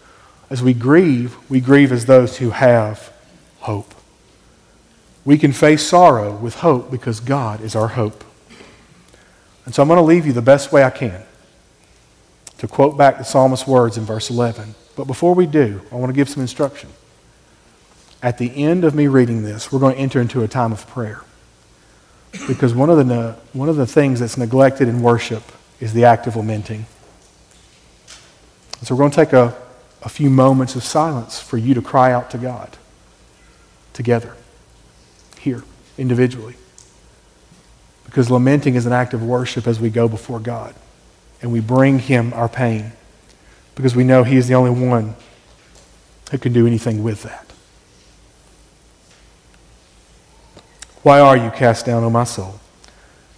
As 0.50 0.62
we 0.62 0.74
grieve, 0.74 1.38
we 1.50 1.60
grieve 1.60 1.92
as 1.92 2.06
those 2.06 2.38
who 2.38 2.52
have 2.52 3.12
hope. 3.60 3.94
We 5.26 5.38
can 5.38 5.52
face 5.52 5.86
sorrow 5.86 6.36
with 6.36 6.56
hope 6.56 6.92
because 6.92 7.20
God 7.20 7.62
is 7.62 7.76
our 7.76 7.90
hope. 7.90 8.24
And 9.66 9.76
so 9.76 9.82
I'm 9.82 9.88
going 9.88 9.98
to 9.98 10.04
leave 10.04 10.26
you 10.26 10.34
the 10.34 10.42
best 10.42 10.72
way 10.72 10.84
I 10.84 10.90
can 10.90 11.24
to 12.58 12.68
quote 12.68 12.98
back 12.98 13.18
the 13.18 13.24
psalmist's 13.24 13.66
words 13.68 13.98
in 13.98 14.04
verse 14.04 14.30
11. 14.30 14.76
But 14.96 15.06
before 15.06 15.34
we 15.34 15.48
do, 15.48 15.82
I 15.92 15.96
want 15.96 16.10
to 16.10 16.16
give 16.16 16.30
some 16.30 16.42
instruction. 16.42 16.90
At 18.22 18.38
the 18.38 18.56
end 18.56 18.84
of 18.84 18.94
me 18.94 19.08
reading 19.08 19.44
this, 19.44 19.72
we're 19.72 19.80
going 19.80 19.96
to 19.96 20.00
enter 20.00 20.22
into 20.22 20.44
a 20.44 20.48
time 20.48 20.72
of 20.72 20.88
prayer. 20.88 21.24
Because 22.48 22.74
one 22.74 22.90
of 22.90 23.08
the, 23.08 23.36
one 23.54 23.70
of 23.70 23.76
the 23.76 23.86
things 23.86 24.20
that's 24.20 24.38
neglected 24.38 24.88
in 24.88 25.02
worship 25.02 25.44
is 25.80 25.94
the 25.94 26.06
act 26.06 26.28
of 26.28 26.36
lamenting. 26.36 26.86
So 28.84 28.96
we're 28.96 29.00
going 29.00 29.12
to 29.12 29.16
take 29.16 29.34
a, 29.34 29.56
a 30.02 30.10
few 30.10 30.30
moments 30.30 30.76
of 30.76 30.84
silence 30.84 31.40
for 31.40 31.58
you 31.58 31.74
to 31.74 31.82
cry 31.82 32.12
out 32.12 32.32
to 32.32 32.38
God 32.38 32.78
together, 33.94 34.36
here, 35.40 35.64
individually. 35.98 36.56
Because 38.06 38.32
lamenting 38.32 38.76
is 38.76 38.86
an 38.86 38.94
act 38.94 39.14
of 39.14 39.24
worship 39.24 39.68
as 39.68 39.80
we 39.80 39.90
go 39.90 40.08
before 40.08 40.40
God 40.40 40.74
and 41.42 41.52
we 41.52 41.60
bring 41.60 42.00
Him 42.00 42.34
our 42.34 42.50
pain 42.50 42.92
because 43.76 43.96
we 43.96 44.04
know 44.04 44.24
He 44.24 44.38
is 44.38 44.48
the 44.48 44.56
only 44.56 44.72
one 44.72 45.16
who 46.32 46.38
can 46.38 46.54
do 46.54 46.66
anything 46.66 47.04
with 47.04 47.24
that. 47.24 47.51
Why 51.04 51.20
are 51.20 51.38
you 51.38 51.50
cast 51.52 51.86
down, 51.86 52.04
O 52.04 52.10
my 52.10 52.24
soul? 52.24 52.60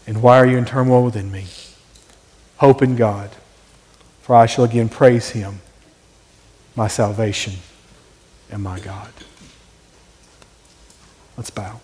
And 0.05 0.21
why 0.21 0.37
are 0.37 0.45
you 0.45 0.57
in 0.57 0.65
turmoil 0.65 1.03
within 1.03 1.31
me? 1.31 1.45
Hope 2.57 2.81
in 2.81 2.95
God, 2.95 3.29
for 4.21 4.35
I 4.35 4.45
shall 4.45 4.65
again 4.65 4.89
praise 4.89 5.29
Him, 5.29 5.61
my 6.75 6.87
salvation 6.87 7.53
and 8.49 8.61
my 8.61 8.79
God. 8.79 9.11
Let's 11.37 11.49
bow. 11.49 11.79